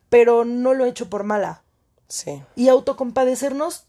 pero 0.07 0.45
no 0.45 0.73
lo 0.73 0.85
he 0.85 0.89
hecho 0.89 1.09
por 1.09 1.25
mala. 1.25 1.63
Sí. 2.07 2.41
Y 2.55 2.69
autocompadecernos 2.69 3.83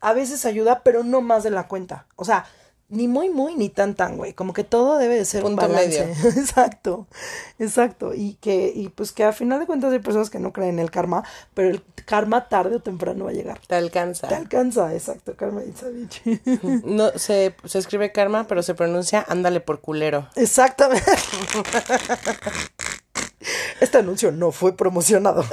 a 0.00 0.12
veces 0.12 0.44
ayuda, 0.44 0.82
pero 0.82 1.04
no 1.04 1.20
más 1.20 1.44
de 1.44 1.50
la 1.50 1.68
cuenta. 1.68 2.08
O 2.16 2.24
sea, 2.24 2.46
ni 2.88 3.08
muy, 3.08 3.30
muy, 3.30 3.56
ni 3.56 3.68
tan, 3.68 3.94
tan, 3.94 4.16
güey. 4.16 4.32
Como 4.32 4.52
que 4.52 4.64
todo 4.64 4.98
debe 4.98 5.16
de 5.16 5.24
ser 5.24 5.44
un 5.44 5.56
balance. 5.56 6.02
exacto, 6.24 7.06
exacto. 7.58 8.14
Y 8.14 8.34
que, 8.34 8.72
y 8.74 8.88
pues 8.88 9.12
que 9.12 9.24
a 9.24 9.32
final 9.32 9.58
de 9.58 9.66
cuentas 9.66 9.92
hay 9.92 9.98
personas 9.98 10.30
que 10.30 10.38
no 10.38 10.52
creen 10.52 10.74
en 10.74 10.78
el 10.80 10.90
karma, 10.90 11.24
pero 11.54 11.70
el 11.70 11.82
karma 12.04 12.48
tarde 12.48 12.76
o 12.76 12.80
temprano 12.80 13.24
va 13.24 13.30
a 13.30 13.34
llegar. 13.34 13.60
Te 13.66 13.74
alcanza. 13.74 14.28
Te 14.28 14.34
alcanza, 14.34 14.94
exacto, 14.94 15.34
karma 15.36 15.64
Itzavich. 15.64 16.22
no, 16.84 17.10
se, 17.16 17.54
se 17.64 17.78
escribe 17.78 18.12
karma, 18.12 18.46
pero 18.46 18.62
se 18.62 18.74
pronuncia 18.74 19.24
ándale 19.28 19.60
por 19.60 19.80
culero. 19.80 20.28
Exactamente. 20.36 21.10
Este 23.78 23.98
anuncio 23.98 24.32
no 24.32 24.52
fue 24.52 24.74
promocionado. 24.74 25.44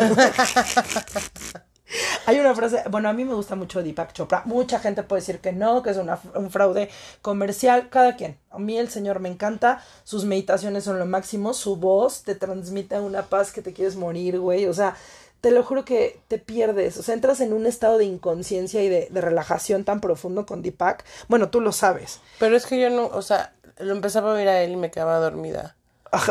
Hay 2.25 2.39
una 2.39 2.55
frase, 2.55 2.83
bueno, 2.89 3.09
a 3.09 3.13
mí 3.13 3.25
me 3.25 3.33
gusta 3.33 3.55
mucho 3.55 3.83
Deepak 3.83 4.13
Chopra. 4.13 4.43
Mucha 4.45 4.79
gente 4.79 5.03
puede 5.03 5.21
decir 5.21 5.39
que 5.39 5.51
no, 5.51 5.83
que 5.83 5.91
es 5.91 5.97
un 5.97 6.51
fraude 6.51 6.89
comercial. 7.21 7.89
Cada 7.89 8.15
quien. 8.15 8.37
A 8.49 8.59
mí 8.59 8.77
el 8.77 8.89
señor 8.89 9.19
me 9.19 9.29
encanta. 9.29 9.83
Sus 10.03 10.25
meditaciones 10.25 10.83
son 10.83 10.99
lo 10.99 11.05
máximo. 11.05 11.53
Su 11.53 11.75
voz 11.75 12.23
te 12.23 12.35
transmite 12.35 12.99
una 12.99 13.23
paz 13.23 13.51
que 13.51 13.61
te 13.61 13.73
quieres 13.73 13.95
morir, 13.95 14.39
güey. 14.39 14.65
O 14.65 14.73
sea, 14.73 14.95
te 15.41 15.51
lo 15.51 15.63
juro 15.63 15.85
que 15.85 16.19
te 16.27 16.39
pierdes. 16.39 16.97
O 16.97 17.03
sea, 17.03 17.15
entras 17.15 17.41
en 17.41 17.53
un 17.53 17.65
estado 17.65 17.97
de 17.97 18.05
inconsciencia 18.05 18.83
y 18.83 18.89
de, 18.89 19.07
de 19.09 19.21
relajación 19.21 19.83
tan 19.83 20.01
profundo 20.01 20.45
con 20.45 20.61
Deepak. 20.61 21.03
Bueno, 21.27 21.49
tú 21.49 21.61
lo 21.61 21.71
sabes. 21.71 22.19
Pero 22.39 22.55
es 22.55 22.65
que 22.65 22.79
yo 22.79 22.89
no, 22.89 23.07
o 23.07 23.21
sea, 23.21 23.53
lo 23.77 23.93
empezaba 23.93 24.31
a 24.31 24.35
oír 24.35 24.47
a 24.47 24.61
él 24.61 24.71
y 24.71 24.77
me 24.77 24.91
quedaba 24.91 25.19
dormida 25.19 25.75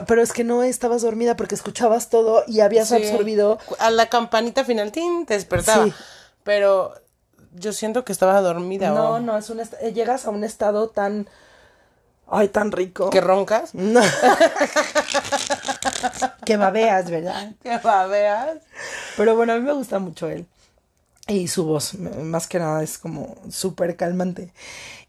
pero 0.07 0.23
es 0.23 0.33
que 0.33 0.45
no 0.45 0.63
estabas 0.63 1.03
dormida 1.03 1.37
porque 1.37 1.55
escuchabas 1.55 2.09
todo 2.09 2.45
y 2.47 2.61
habías 2.61 2.93
absorbido. 2.93 3.59
A 3.79 3.91
la 3.91 4.07
campanita 4.07 4.65
final, 4.65 4.93
te 4.93 5.03
despertaba. 5.29 5.87
Sí. 5.87 5.93
Pero 6.45 6.95
yo 7.55 7.73
siento 7.73 8.05
que 8.05 8.13
estaba 8.13 8.41
dormida. 8.41 8.91
No, 8.91 9.21
no, 9.21 9.37
es 9.37 9.51
un 9.51 9.61
eh, 9.61 9.93
llegas 9.95 10.27
a 10.27 10.31
un 10.31 10.45
estado 10.45 10.89
tan. 10.89 11.29
Ay, 12.29 12.49
tan 12.49 12.73
rico. 12.73 13.11
¿Que 13.11 13.21
roncas? 13.21 13.75
No. 13.75 14.01
que 16.47 16.57
babeas, 16.57 17.11
¿verdad? 17.11 17.53
Que 17.63 17.77
babeas. 17.79 18.59
Pero 19.17 19.37
bueno, 19.37 19.53
a 19.53 19.57
mí 19.57 19.63
me 19.63 19.73
gusta 19.73 19.99
mucho 19.99 20.29
él. 20.29 20.47
Y 21.29 21.49
su 21.49 21.65
voz, 21.65 21.95
más 21.95 22.49
que 22.49 22.59
nada, 22.59 22.83
es 22.83 22.99
como 22.99 23.37
súper 23.51 23.97
calmante. 23.97 24.53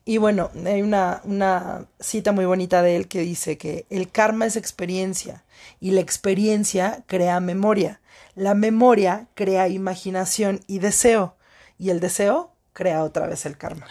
Y 0.05 0.17
bueno, 0.17 0.51
hay 0.65 0.81
una, 0.81 1.21
una 1.23 1.85
cita 1.99 2.33
muy 2.33 2.45
bonita 2.45 2.81
de 2.81 2.97
él 2.97 3.07
que 3.07 3.21
dice 3.21 3.57
que 3.57 3.85
el 3.89 4.11
karma 4.11 4.45
es 4.45 4.57
experiencia 4.57 5.43
y 5.79 5.91
la 5.91 6.01
experiencia 6.01 7.03
crea 7.07 7.39
memoria. 7.39 8.01
La 8.35 8.53
memoria 8.53 9.27
crea 9.33 9.69
imaginación 9.69 10.59
y 10.67 10.79
deseo 10.79 11.35
y 11.77 11.89
el 11.89 11.99
deseo 11.99 12.51
crea 12.73 13.03
otra 13.03 13.27
vez 13.27 13.45
el 13.45 13.57
karma. 13.57 13.87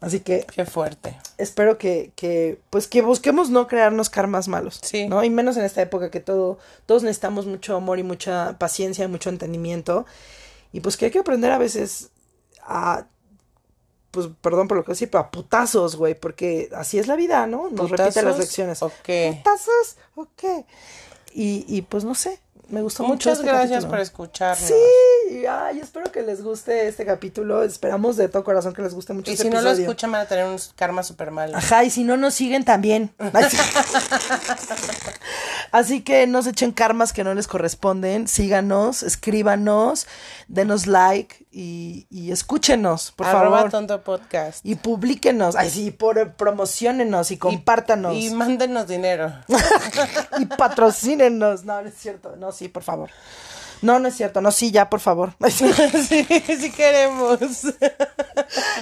Así 0.00 0.20
que. 0.20 0.46
Qué 0.54 0.64
fuerte. 0.64 1.18
Espero 1.36 1.76
que, 1.76 2.12
que, 2.16 2.58
pues 2.70 2.88
que 2.88 3.02
busquemos 3.02 3.50
no 3.50 3.66
crearnos 3.66 4.08
karmas 4.08 4.48
malos. 4.48 4.80
Sí. 4.82 5.06
¿No? 5.08 5.22
Y 5.22 5.30
menos 5.30 5.56
en 5.56 5.64
esta 5.64 5.82
época 5.82 6.10
que 6.10 6.20
todo, 6.20 6.58
todos 6.86 7.02
necesitamos 7.02 7.46
mucho 7.46 7.76
amor 7.76 7.98
y 7.98 8.02
mucha 8.02 8.56
paciencia 8.58 9.04
y 9.04 9.08
mucho 9.08 9.28
entendimiento. 9.28 10.06
Y 10.72 10.80
pues 10.80 10.96
que 10.96 11.06
hay 11.06 11.10
que 11.10 11.18
aprender 11.18 11.50
a 11.50 11.58
veces 11.58 12.10
a 12.62 13.06
pues 14.10 14.28
perdón 14.40 14.68
por 14.68 14.76
lo 14.76 14.84
que 14.84 14.92
decir, 14.92 15.10
pero 15.10 15.24
a 15.24 15.30
putazos, 15.30 15.96
güey, 15.96 16.14
porque 16.14 16.68
así 16.74 16.98
es 16.98 17.06
la 17.06 17.16
vida, 17.16 17.46
¿no? 17.46 17.70
Nos 17.70 17.90
repite 17.90 18.22
las 18.22 18.38
lecciones. 18.38 18.82
Ok. 18.82 19.08
Putazos, 19.36 19.96
ok. 20.14 20.66
Y, 21.32 21.64
y 21.68 21.82
pues 21.82 22.04
no 22.04 22.14
sé, 22.14 22.40
me 22.70 22.82
gustó 22.82 23.02
mucho. 23.02 23.30
Muchas 23.30 23.44
gracias 23.44 23.86
por 23.86 24.00
escucharnos. 24.00 24.68
Sí, 24.68 24.74
Y 25.30 25.46
ay, 25.46 25.80
espero 25.80 26.10
que 26.10 26.22
les 26.22 26.42
guste 26.42 26.88
este 26.88 27.04
capítulo. 27.04 27.62
Esperamos 27.62 28.16
de 28.16 28.28
todo 28.28 28.44
corazón 28.44 28.72
que 28.72 28.82
les 28.82 28.94
guste 28.94 29.12
mucho 29.12 29.30
Y 29.30 29.34
este 29.34 29.44
si 29.44 29.50
no 29.50 29.60
lo 29.60 29.70
escuchan 29.70 30.10
van 30.10 30.22
a 30.22 30.26
tener 30.26 30.46
un 30.46 30.56
karma 30.76 31.02
súper 31.02 31.30
malo. 31.30 31.56
Ajá, 31.56 31.84
y 31.84 31.90
si 31.90 32.04
no 32.04 32.16
nos 32.16 32.34
siguen 32.34 32.64
también. 32.64 33.12
Así 35.72 36.02
que 36.02 36.26
no 36.26 36.42
se 36.42 36.50
echen 36.50 36.72
karmas 36.72 37.12
que 37.12 37.22
no 37.24 37.34
les 37.34 37.46
corresponden. 37.46 38.26
Síganos, 38.26 39.02
escríbanos, 39.02 40.06
denos 40.48 40.86
like 40.86 41.46
y, 41.52 42.06
y 42.10 42.32
escúchenos, 42.32 43.12
por 43.12 43.26
Arroba 43.26 43.56
favor. 43.58 43.70
tonto 43.70 44.02
podcast. 44.02 44.64
Y 44.64 44.76
publiquenos. 44.76 45.56
Ay, 45.56 45.70
sí, 45.70 45.90
por, 45.90 46.32
promocionenos 46.34 47.30
y 47.30 47.38
compártanos. 47.38 48.16
Y 48.16 48.30
mándenos 48.30 48.88
dinero. 48.88 49.32
y 50.38 50.46
patrocínenos. 50.46 51.64
No, 51.64 51.82
no 51.82 51.88
es 51.88 51.94
cierto. 51.94 52.36
No, 52.36 52.52
sí, 52.60 52.68
por 52.68 52.82
favor. 52.82 53.10
No, 53.80 53.98
no 53.98 54.08
es 54.08 54.14
cierto. 54.14 54.42
No, 54.42 54.50
sí, 54.50 54.70
ya, 54.70 54.90
por 54.90 55.00
favor. 55.00 55.32
sí, 55.48 55.72
sí 56.24 56.70
queremos. 56.70 57.38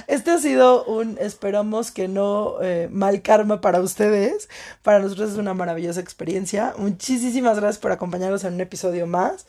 Este 0.07 0.31
ha 0.31 0.37
sido 0.39 0.83
un, 0.85 1.17
esperamos 1.21 1.91
que 1.91 2.07
no 2.07 2.61
eh, 2.61 2.89
mal 2.91 3.21
karma 3.21 3.61
para 3.61 3.79
ustedes. 3.79 4.49
Para 4.83 4.99
nosotros 4.99 5.31
es 5.31 5.37
una 5.37 5.53
maravillosa 5.53 6.01
experiencia. 6.01 6.73
Muchísimas 6.77 7.57
gracias 7.57 7.79
por 7.79 7.91
acompañarnos 7.91 8.43
en 8.43 8.55
un 8.55 8.61
episodio 8.61 9.07
más 9.07 9.45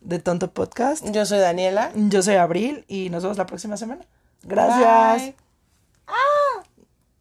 de 0.00 0.18
Tonto 0.18 0.50
Podcast. 0.50 1.04
Yo 1.10 1.24
soy 1.24 1.38
Daniela. 1.38 1.92
Yo 1.94 2.22
soy 2.22 2.34
Abril 2.34 2.84
y 2.88 3.10
nos 3.10 3.22
vemos 3.22 3.38
la 3.38 3.46
próxima 3.46 3.76
semana. 3.76 4.04
Gracias. 4.42 5.34
Bye. 6.06 6.75